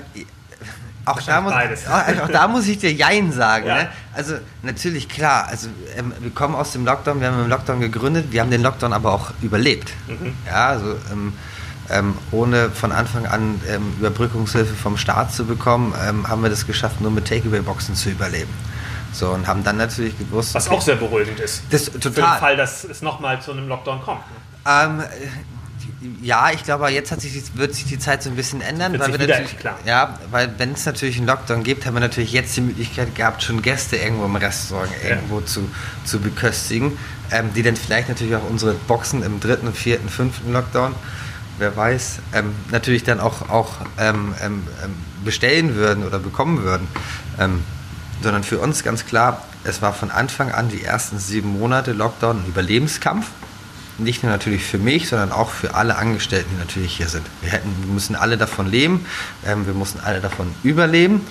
auch 1.12 1.22
da, 1.22 1.42
muss, 1.42 1.54
auch, 1.54 2.24
auch 2.24 2.30
da, 2.30 2.48
muss, 2.48 2.68
ich 2.68 2.78
dir 2.78 2.92
Jein 2.92 3.32
sagen. 3.32 3.68
Ja. 3.68 3.76
Ne? 3.76 3.90
Also 4.14 4.36
natürlich 4.64 5.10
klar, 5.10 5.48
also 5.48 5.68
ähm, 5.98 6.14
wir 6.20 6.32
kommen 6.32 6.56
aus 6.56 6.72
dem 6.72 6.86
Lockdown, 6.86 7.22
wir 7.22 7.28
haben 7.28 7.44
im 7.44 7.50
Lockdown 7.50 7.80
gegründet, 7.80 8.28
wir 8.32 8.42
haben 8.42 8.52
den 8.52 8.62
Lockdown 8.62 8.94
aber 8.94 9.14
auch 9.14 9.32
überlebt. 9.42 9.92
Mhm. 10.08 10.34
Ja, 10.46 10.68
also 10.68 10.96
ähm, 11.12 11.34
ähm, 11.90 12.18
ohne 12.32 12.70
von 12.70 12.92
Anfang 12.92 13.26
an 13.26 13.62
ähm, 13.68 13.94
Überbrückungshilfe 14.00 14.74
vom 14.74 14.98
Staat 14.98 15.34
zu 15.34 15.46
bekommen, 15.46 15.94
ähm, 16.08 16.28
haben 16.28 16.42
wir 16.42 16.50
das 16.50 16.66
geschafft, 16.66 17.02
nur 17.02 17.12
mit 17.12 17.28
Takeaway-Boxen 17.28 17.96
zu 17.96 18.10
überleben. 18.10 18.54
So, 19.14 19.30
und 19.30 19.46
haben 19.46 19.64
dann 19.64 19.78
natürlich 19.78 20.18
gewusst. 20.18 20.56
Was 20.56 20.70
auch 20.70 20.82
sehr 20.82 20.96
beruhigend 20.96 21.40
ist. 21.40 21.64
Das, 21.70 21.86
total. 21.86 22.12
Für 22.12 22.22
den 22.22 22.40
Fall, 22.40 22.58
dass 22.58 22.84
es 22.86 23.02
nochmal 23.02 23.42
zu 23.42 23.52
einem 23.52 23.68
Lockdown 23.68 24.02
kommt. 24.02 24.20
Ne? 24.20 25.06
Ja, 26.22 26.50
ich 26.52 26.64
glaube, 26.64 26.90
jetzt 26.90 27.10
sich, 27.22 27.44
wird 27.56 27.76
sich 27.76 27.86
die 27.86 28.00
Zeit 28.00 28.24
so 28.24 28.30
ein 28.30 28.36
bisschen 28.36 28.62
ändern. 28.62 28.98
Weil 28.98 29.20
wir 29.20 29.28
natürlich, 29.28 29.60
klar. 29.60 29.78
Ja, 29.86 30.18
weil 30.32 30.52
wenn 30.58 30.74
es 30.74 30.86
natürlich 30.86 31.18
einen 31.18 31.28
Lockdown 31.28 31.64
gibt, 31.64 31.86
haben 31.86 31.94
wir 31.94 32.00
natürlich 32.00 32.32
jetzt 32.32 32.58
die 32.58 32.62
Möglichkeit 32.62 33.14
gehabt, 33.14 33.44
schon 33.44 33.62
Gäste 33.62 33.98
irgendwo 33.98 34.26
im 34.26 34.36
Restaurant 34.36 34.90
ja. 35.04 35.12
irgendwo 35.12 35.42
zu, 35.42 35.70
zu 36.04 36.20
beköstigen, 36.20 36.98
ähm, 37.32 37.54
die 37.56 37.62
dann 37.62 37.76
vielleicht 37.76 38.10
natürlich 38.10 38.36
auch 38.36 38.50
unsere 38.50 38.74
Boxen 38.74 39.22
im 39.22 39.40
dritten, 39.40 39.72
vierten, 39.74 40.10
fünften 40.10 40.52
Lockdown, 40.52 40.96
wer 41.60 41.76
weiß, 41.76 42.20
ähm, 42.34 42.56
natürlich 42.72 43.04
dann 43.04 43.20
auch, 43.20 43.50
auch 43.50 43.76
ähm, 44.00 44.34
ähm, 44.42 44.64
ähm 44.84 44.96
bestellen 45.24 45.76
würden 45.76 46.04
oder 46.04 46.18
bekommen 46.18 46.64
würden. 46.64 46.88
Ähm, 47.40 47.64
sondern 48.24 48.44
für 48.44 48.58
uns 48.58 48.84
ganz 48.84 49.06
klar, 49.06 49.46
es 49.64 49.84
war 49.84 49.94
von 49.94 50.10
Anfang 50.10 50.52
an 50.52 50.70
die 50.70 50.84
ersten 50.84 51.20
sieben 51.20 51.60
Monate 51.60 51.94
Lockdown 51.94 52.40
ein 52.40 52.48
Überlebenskampf 52.48 53.28
nicht 54.04 54.24
nur 54.24 54.32
natürlich 54.32 54.64
für 54.64 54.78
mich, 54.78 55.08
sondern 55.10 55.32
auch 55.32 55.50
für 55.52 55.76
alle 55.76 55.98
Angestellten, 55.98 56.50
die 56.54 56.60
natürlich 56.60 56.98
hier 56.98 57.08
sind. 57.08 57.26
Wir, 57.42 57.52
hätten, 57.52 57.70
wir 57.84 57.94
müssen 57.94 58.16
alle 58.16 58.38
davon 58.38 58.70
leben, 58.70 59.06
ähm, 59.46 59.66
wir 59.66 59.74
mussten 59.74 60.00
alle 60.00 60.20
davon 60.20 60.54
überleben. 60.64 61.22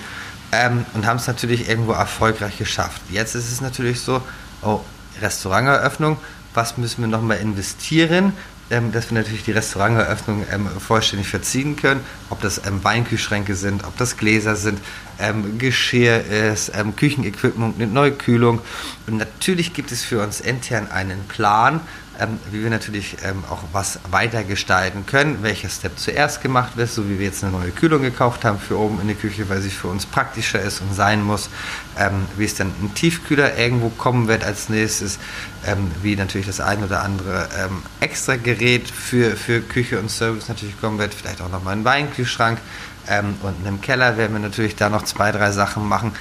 ähm, 0.51 0.85
und 0.93 1.05
haben 1.05 1.17
es 1.17 1.27
natürlich 1.27 1.69
irgendwo 1.69 1.93
erfolgreich 1.93 2.57
geschafft. 2.57 3.01
Jetzt 3.09 3.35
ist 3.35 3.51
es 3.51 3.61
natürlich 3.61 4.01
so, 4.01 4.21
oh, 4.61 4.81
Restauranteröffnung, 5.21 6.17
was 6.53 6.77
müssen 6.77 7.01
wir 7.01 7.07
nochmal 7.07 7.37
investieren, 7.37 8.33
ähm, 8.69 8.91
dass 8.91 9.09
wir 9.09 9.17
natürlich 9.17 9.43
die 9.43 9.51
Restauranteröffnung 9.51 10.45
ähm, 10.51 10.67
vollständig 10.79 11.27
verziehen 11.27 11.75
können, 11.75 12.01
ob 12.29 12.41
das 12.41 12.65
ähm, 12.65 12.83
Weinkühlschränke 12.83 13.55
sind, 13.55 13.83
ob 13.85 13.97
das 13.97 14.17
Gläser 14.17 14.55
sind, 14.55 14.79
ähm, 15.19 15.57
Geschirr 15.57 16.25
ist, 16.25 16.71
ähm, 16.75 16.95
Küchenequipment, 16.95 17.75
eine 17.75 17.87
neue 17.87 18.11
Kühlung. 18.11 18.61
Und 19.07 19.17
natürlich 19.17 19.73
gibt 19.73 19.91
es 19.91 20.03
für 20.03 20.21
uns 20.21 20.41
intern 20.41 20.89
einen 20.89 21.27
Plan, 21.27 21.81
ähm, 22.21 22.39
wie 22.51 22.61
wir 22.61 22.69
natürlich 22.69 23.17
ähm, 23.23 23.43
auch 23.49 23.63
was 23.71 23.99
weiter 24.11 24.43
gestalten 24.43 25.05
können, 25.05 25.39
welcher 25.41 25.69
Step 25.69 25.97
zuerst 25.97 26.41
gemacht 26.41 26.77
wird, 26.77 26.89
so 26.89 27.09
wie 27.09 27.17
wir 27.17 27.25
jetzt 27.25 27.43
eine 27.43 27.51
neue 27.51 27.71
Kühlung 27.71 28.03
gekauft 28.03 28.45
haben 28.45 28.59
für 28.59 28.77
oben 28.77 29.01
in 29.01 29.07
die 29.07 29.15
Küche, 29.15 29.49
weil 29.49 29.61
sie 29.61 29.71
für 29.71 29.87
uns 29.87 30.05
praktischer 30.05 30.61
ist 30.61 30.81
und 30.81 30.93
sein 30.93 31.23
muss, 31.23 31.49
ähm, 31.97 32.27
wie 32.37 32.45
es 32.45 32.55
dann 32.55 32.67
ein 32.81 32.93
Tiefkühler 32.93 33.57
irgendwo 33.57 33.89
kommen 33.89 34.27
wird 34.27 34.43
als 34.43 34.69
nächstes, 34.69 35.17
ähm, 35.65 35.91
wie 36.03 36.15
natürlich 36.15 36.47
das 36.47 36.59
ein 36.59 36.83
oder 36.83 37.01
andere 37.01 37.49
ähm, 37.59 37.81
extra 37.99 38.35
Gerät 38.35 38.87
für, 38.87 39.35
für 39.35 39.61
Küche 39.61 39.99
und 39.99 40.11
Service 40.11 40.47
natürlich 40.47 40.79
kommen 40.79 40.99
wird, 40.99 41.13
vielleicht 41.13 41.41
auch 41.41 41.49
nochmal 41.49 41.75
ein 41.75 41.85
Weinkühlschrank 41.85 42.59
ähm, 43.07 43.35
und 43.41 43.65
im 43.65 43.81
Keller 43.81 44.17
werden 44.17 44.33
wir 44.33 44.39
natürlich 44.39 44.75
da 44.75 44.89
noch 44.89 45.03
zwei, 45.03 45.31
drei 45.31 45.51
Sachen 45.51 45.87
machen. 45.87 46.13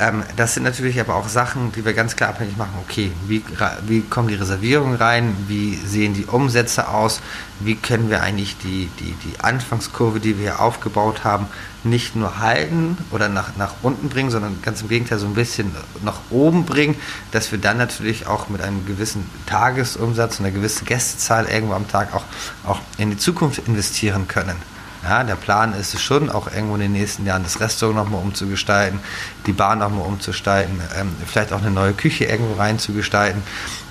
Ähm, 0.00 0.24
das 0.36 0.54
sind 0.54 0.62
natürlich 0.62 0.98
aber 0.98 1.14
auch 1.14 1.28
Sachen, 1.28 1.72
die 1.72 1.84
wir 1.84 1.92
ganz 1.92 2.16
klar 2.16 2.30
abhängig 2.30 2.56
machen. 2.56 2.72
Okay, 2.88 3.12
wie, 3.26 3.44
wie 3.86 4.00
kommen 4.00 4.28
die 4.28 4.34
Reservierungen 4.34 4.96
rein? 4.96 5.36
Wie 5.46 5.74
sehen 5.74 6.14
die 6.14 6.24
Umsätze 6.24 6.88
aus? 6.88 7.20
Wie 7.60 7.76
können 7.76 8.08
wir 8.08 8.22
eigentlich 8.22 8.56
die, 8.56 8.88
die, 8.98 9.12
die 9.12 9.40
Anfangskurve, 9.40 10.18
die 10.18 10.38
wir 10.38 10.52
hier 10.52 10.60
aufgebaut 10.60 11.22
haben, 11.24 11.46
nicht 11.84 12.16
nur 12.16 12.38
halten 12.38 12.96
oder 13.10 13.28
nach, 13.28 13.56
nach 13.56 13.74
unten 13.82 14.08
bringen, 14.08 14.30
sondern 14.30 14.62
ganz 14.62 14.80
im 14.80 14.88
Gegenteil 14.88 15.18
so 15.18 15.26
ein 15.26 15.34
bisschen 15.34 15.70
nach 16.02 16.20
oben 16.30 16.64
bringen, 16.64 16.96
dass 17.32 17.52
wir 17.52 17.58
dann 17.58 17.76
natürlich 17.76 18.26
auch 18.26 18.48
mit 18.48 18.62
einem 18.62 18.86
gewissen 18.86 19.28
Tagesumsatz 19.46 20.40
und 20.40 20.46
einer 20.46 20.54
gewissen 20.54 20.86
Gästezahl 20.86 21.44
irgendwo 21.44 21.74
am 21.74 21.86
Tag 21.88 22.14
auch, 22.14 22.24
auch 22.64 22.80
in 22.96 23.10
die 23.10 23.18
Zukunft 23.18 23.68
investieren 23.68 24.28
können. 24.28 24.56
Ja, 25.02 25.24
der 25.24 25.36
Plan 25.36 25.72
ist 25.72 25.94
es 25.94 26.02
schon, 26.02 26.28
auch 26.28 26.52
irgendwo 26.52 26.74
in 26.74 26.82
den 26.82 26.92
nächsten 26.92 27.24
Jahren 27.24 27.42
das 27.42 27.58
Restaurant 27.58 27.96
nochmal 27.96 28.20
umzugestalten, 28.20 29.00
die 29.46 29.52
Bar 29.52 29.76
nochmal 29.76 30.04
umzugestalten, 30.04 30.80
ähm, 30.96 31.14
vielleicht 31.26 31.52
auch 31.52 31.60
eine 31.60 31.70
neue 31.70 31.94
Küche 31.94 32.26
irgendwo 32.26 32.54
reinzugestalten. 32.54 33.42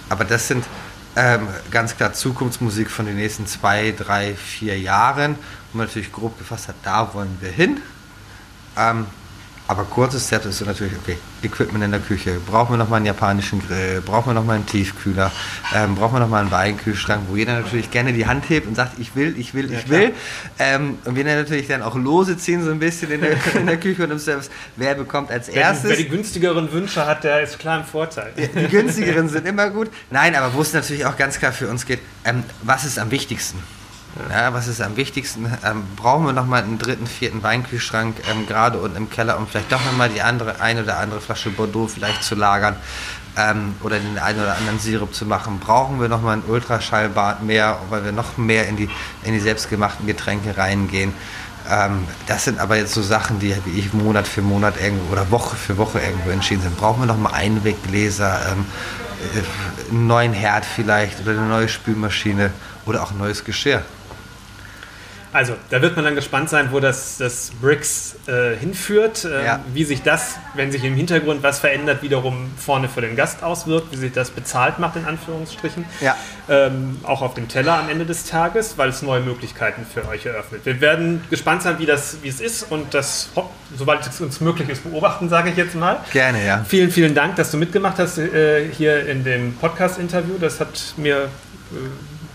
Aber 0.10 0.24
das 0.24 0.48
sind 0.48 0.66
ähm, 1.16 1.48
ganz 1.72 1.98
klar 1.98 2.14
Zukunftsmusik 2.14 2.92
von 2.92 3.06
den 3.06 3.16
nächsten 3.16 3.48
zwei, 3.48 3.94
drei, 3.98 4.36
vier 4.36 4.80
Jahren, 4.80 5.36
wo 5.72 5.80
man 5.80 5.88
natürlich 5.88 6.12
grob 6.12 6.38
gefasst 6.38 6.68
hat, 6.68 6.76
da 6.84 7.14
wollen 7.14 7.38
wir 7.42 7.52
hin. 7.52 7.82
Ähm, 8.78 9.08
aber 9.70 9.84
kurzes 9.84 10.26
Step 10.26 10.46
ist 10.46 10.58
so 10.58 10.66
natürlich, 10.66 10.94
okay, 10.98 11.16
Equipment 11.44 11.84
in 11.84 11.92
der 11.92 12.00
Küche. 12.00 12.40
Brauchen 12.44 12.74
wir 12.74 12.78
nochmal 12.78 12.98
einen 12.98 13.06
japanischen 13.06 13.62
Grill? 13.62 14.02
Brauchen 14.04 14.32
wir 14.32 14.34
nochmal 14.34 14.56
einen 14.56 14.66
Tiefkühler? 14.66 15.32
Ähm, 15.76 15.94
brauchen 15.94 16.16
wir 16.16 16.22
nochmal 16.22 16.42
einen 16.42 16.50
Weinkühlschrank, 16.50 17.26
wo 17.30 17.36
jeder 17.36 17.54
natürlich 17.54 17.92
gerne 17.92 18.12
die 18.12 18.26
Hand 18.26 18.50
hebt 18.50 18.66
und 18.66 18.74
sagt, 18.74 18.98
ich 18.98 19.16
will, 19.16 19.36
ich 19.38 19.54
will, 19.54 19.72
ich 19.72 19.84
ja, 19.84 19.90
will. 19.90 20.14
Ähm, 20.58 20.98
und 21.06 21.16
wir 21.16 21.24
dann 21.24 21.36
natürlich 21.36 21.68
dann 21.68 21.84
auch 21.84 21.94
Lose 21.94 22.36
ziehen 22.36 22.64
so 22.64 22.72
ein 22.72 22.80
bisschen 22.80 23.12
in 23.12 23.22
der, 23.22 23.38
in 23.54 23.68
der 23.68 23.80
Küche 23.80 24.06
und 24.06 24.10
im 24.10 24.18
Service. 24.18 24.50
Wer 24.76 24.96
bekommt 24.96 25.30
als 25.30 25.50
wer 25.50 25.62
erstes? 25.62 25.84
Die, 25.84 25.90
wer 25.90 25.98
die 25.98 26.10
günstigeren 26.10 26.72
Wünsche 26.72 27.06
hat, 27.06 27.24
der 27.24 27.42
ist 27.42 27.60
klar 27.60 27.82
im 27.82 27.86
Vorteil. 27.86 28.34
Die 28.36 28.68
günstigeren 28.70 29.30
sind 29.30 29.46
immer 29.46 29.70
gut. 29.70 29.92
Nein, 30.10 30.34
aber 30.34 30.52
wo 30.56 30.62
es 30.62 30.74
natürlich 30.74 31.06
auch 31.06 31.16
ganz 31.16 31.38
klar 31.38 31.52
für 31.52 31.68
uns 31.68 31.86
geht, 31.86 32.00
ähm, 32.26 32.44
was 32.64 32.86
ist 32.86 32.98
am 32.98 33.12
wichtigsten? 33.12 33.60
Ja, 34.28 34.54
was 34.54 34.68
ist 34.68 34.82
am 34.82 34.98
wichtigsten? 34.98 35.46
Ähm, 35.66 35.84
brauchen 35.96 36.26
wir 36.26 36.34
nochmal 36.34 36.64
einen 36.64 36.78
dritten, 36.78 37.08
vierten 37.08 37.42
Weinkühlschrank, 37.42 38.18
ähm, 38.30 38.48
gerade 38.48 38.78
unten 38.78 38.98
im 38.98 39.10
Keller, 39.10 39.38
um 39.38 39.48
vielleicht 39.48 39.72
doch 39.72 39.84
nochmal 39.86 40.10
die 40.10 40.22
andere, 40.22 40.60
eine 40.60 40.84
oder 40.84 40.98
andere 40.98 41.22
Flasche 41.22 41.50
Bordeaux 41.52 41.88
vielleicht 41.88 42.24
zu 42.24 42.36
lagern 42.36 42.76
ähm, 43.38 43.76
oder 43.82 43.98
den 43.98 44.20
einen 44.20 44.42
oder 44.42 44.58
anderen 44.58 44.80
Sirup 44.80 45.14
zu 45.14 45.26
machen? 45.26 45.60
Brauchen 45.60 46.02
wir 46.02 46.10
nochmal 46.10 46.38
ein 46.38 46.44
Ultraschallbad 46.48 47.44
mehr, 47.44 47.78
weil 47.90 48.04
wir 48.04 48.12
noch 48.12 48.38
mehr 48.38 48.68
in 48.68 48.76
die, 48.76 48.90
in 49.24 49.34
die 49.34 49.40
selbstgemachten 49.40 50.06
Getränke 50.06 50.58
reingehen? 50.58 51.14
Ähm, 51.70 52.06
das 52.28 52.44
sind 52.44 52.60
aber 52.60 52.76
jetzt 52.76 52.94
so 52.94 53.02
Sachen, 53.02 53.40
die 53.40 53.56
wie 53.66 53.80
ich 53.80 53.94
Monat 53.94 54.28
für 54.28 54.42
Monat 54.42 54.76
irgendwo 54.82 55.14
oder 55.14 55.32
Woche 55.32 55.56
für 55.56 55.78
Woche 55.78 56.00
irgendwo 56.00 56.30
entschieden 56.30 56.62
sind. 56.64 56.78
Brauchen 56.78 57.02
wir 57.02 57.08
nochmal 57.08 57.34
Einweggläser, 57.36 58.52
ähm, 58.52 58.66
äh, 59.34 59.92
einen 59.92 60.08
neuen 60.08 60.34
Herd 60.34 60.66
vielleicht 60.66 61.22
oder 61.22 61.32
eine 61.32 61.48
neue 61.48 61.70
Spülmaschine 61.70 62.52
oder 62.86 63.02
auch 63.02 63.12
ein 63.12 63.18
neues 63.18 63.46
Geschirr? 63.46 63.82
Also, 65.32 65.54
da 65.70 65.82
wird 65.82 65.96
man 65.96 66.06
dann 66.06 66.16
gespannt 66.16 66.50
sein, 66.50 66.70
wo 66.72 66.80
das, 66.80 67.18
das 67.18 67.52
BRICS 67.62 68.16
äh, 68.28 68.56
hinführt, 68.56 69.26
äh, 69.26 69.46
ja. 69.46 69.60
wie 69.74 69.84
sich 69.84 70.02
das, 70.02 70.38
wenn 70.56 70.72
sich 70.72 70.84
im 70.84 70.96
Hintergrund 70.96 71.44
was 71.44 71.60
verändert, 71.60 72.02
wiederum 72.02 72.52
vorne 72.58 72.90
für 72.90 73.02
den 73.02 73.16
Gast 73.16 73.44
auswirkt, 73.44 73.92
wie 73.92 73.98
sich 73.98 74.12
das 74.12 74.32
bezahlt 74.32 74.80
macht, 74.80 74.96
in 74.96 75.06
Anführungsstrichen. 75.06 75.86
Ja. 76.02 76.16
Ähm, 76.50 76.98
auch 77.04 77.22
auf 77.22 77.36
dem 77.36 77.48
Teller 77.48 77.78
am 77.78 77.90
Ende 77.90 78.06
des 78.06 78.26
Tages, 78.26 78.78
weil 78.78 78.90
es 78.90 79.04
neue 79.04 79.22
Möglichkeiten 79.22 79.86
für 79.86 80.08
euch 80.08 80.26
eröffnet. 80.26 80.66
Wir 80.66 80.82
werden 80.82 81.24
gespannt 81.30 81.62
sein, 81.62 81.78
wie, 81.78 81.86
das, 81.86 82.18
wie 82.24 82.28
es 82.30 82.42
ist 82.42 82.72
und 82.72 82.96
das, 82.96 83.30
sobald 83.78 84.08
es 84.08 84.20
uns 84.22 84.42
möglich 84.42 84.68
ist, 84.70 84.84
beobachten, 84.84 85.30
sage 85.30 85.52
ich 85.52 85.58
jetzt 85.58 85.76
mal. 85.76 86.00
Gerne, 86.12 86.44
ja. 86.44 86.66
Vielen, 86.68 86.90
vielen 86.90 87.14
Dank, 87.14 87.36
dass 87.36 87.52
du 87.52 87.58
mitgemacht 87.58 88.00
hast 88.00 88.18
äh, 88.18 88.68
hier 88.72 89.08
in 89.08 89.24
dem 89.24 89.54
Podcast-Interview. 89.58 90.40
Das 90.40 90.60
hat 90.60 90.96
mir 90.98 91.18
äh, 91.18 91.28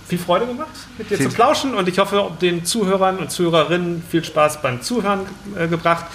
viel 0.07 0.19
Freude 0.19 0.47
gemacht, 0.47 0.69
mit 0.99 1.11
dir 1.11 1.17
viel 1.17 1.29
zu 1.29 1.35
plauschen 1.35 1.75
und 1.75 1.89
ich 1.89 1.99
hoffe, 1.99 2.31
den 2.41 2.65
Zuhörern 2.65 3.19
und 3.19 3.31
Zuhörerinnen 3.31 4.03
viel 4.09 4.25
Spaß 4.25 4.63
beim 4.63 4.83
Zuhören 4.83 5.21
äh, 5.57 5.67
gebracht. 5.69 6.07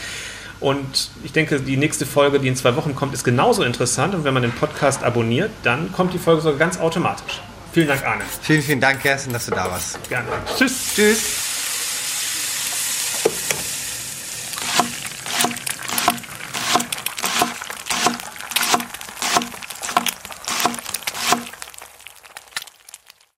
Und 0.60 1.10
ich 1.24 1.32
denke, 1.32 1.62
die 1.62 1.78
nächste 1.78 2.06
Folge, 2.06 2.40
die 2.40 2.50
in 2.50 2.56
zwei 2.56 2.76
Wochen 2.76 2.94
kommt, 2.94 3.14
ist 3.14 3.24
genauso 3.24 3.64
interessant. 3.64 4.14
Und 4.14 4.26
wenn 4.26 4.34
man 4.34 4.44
den 4.44 4.52
Podcast 4.52 5.04
abonniert, 5.04 5.52
dann 5.64 5.92
kommt 5.94 6.14
die 6.14 6.20
Folge 6.20 6.42
sogar 6.42 6.60
ganz 6.60 6.80
automatisch. 6.80 7.42
Vielen 7.72 7.88
Dank, 7.88 8.06
Arne. 8.06 8.24
Vielen, 8.42 8.62
vielen 8.62 8.82
Dank, 8.82 9.02
Kerstin, 9.02 9.32
dass 9.32 9.46
du 9.46 9.52
da 9.52 9.72
warst. 9.72 10.10
Gerne. 10.10 10.28
Tschüss. 10.58 10.96
Tschüss. 10.96 11.49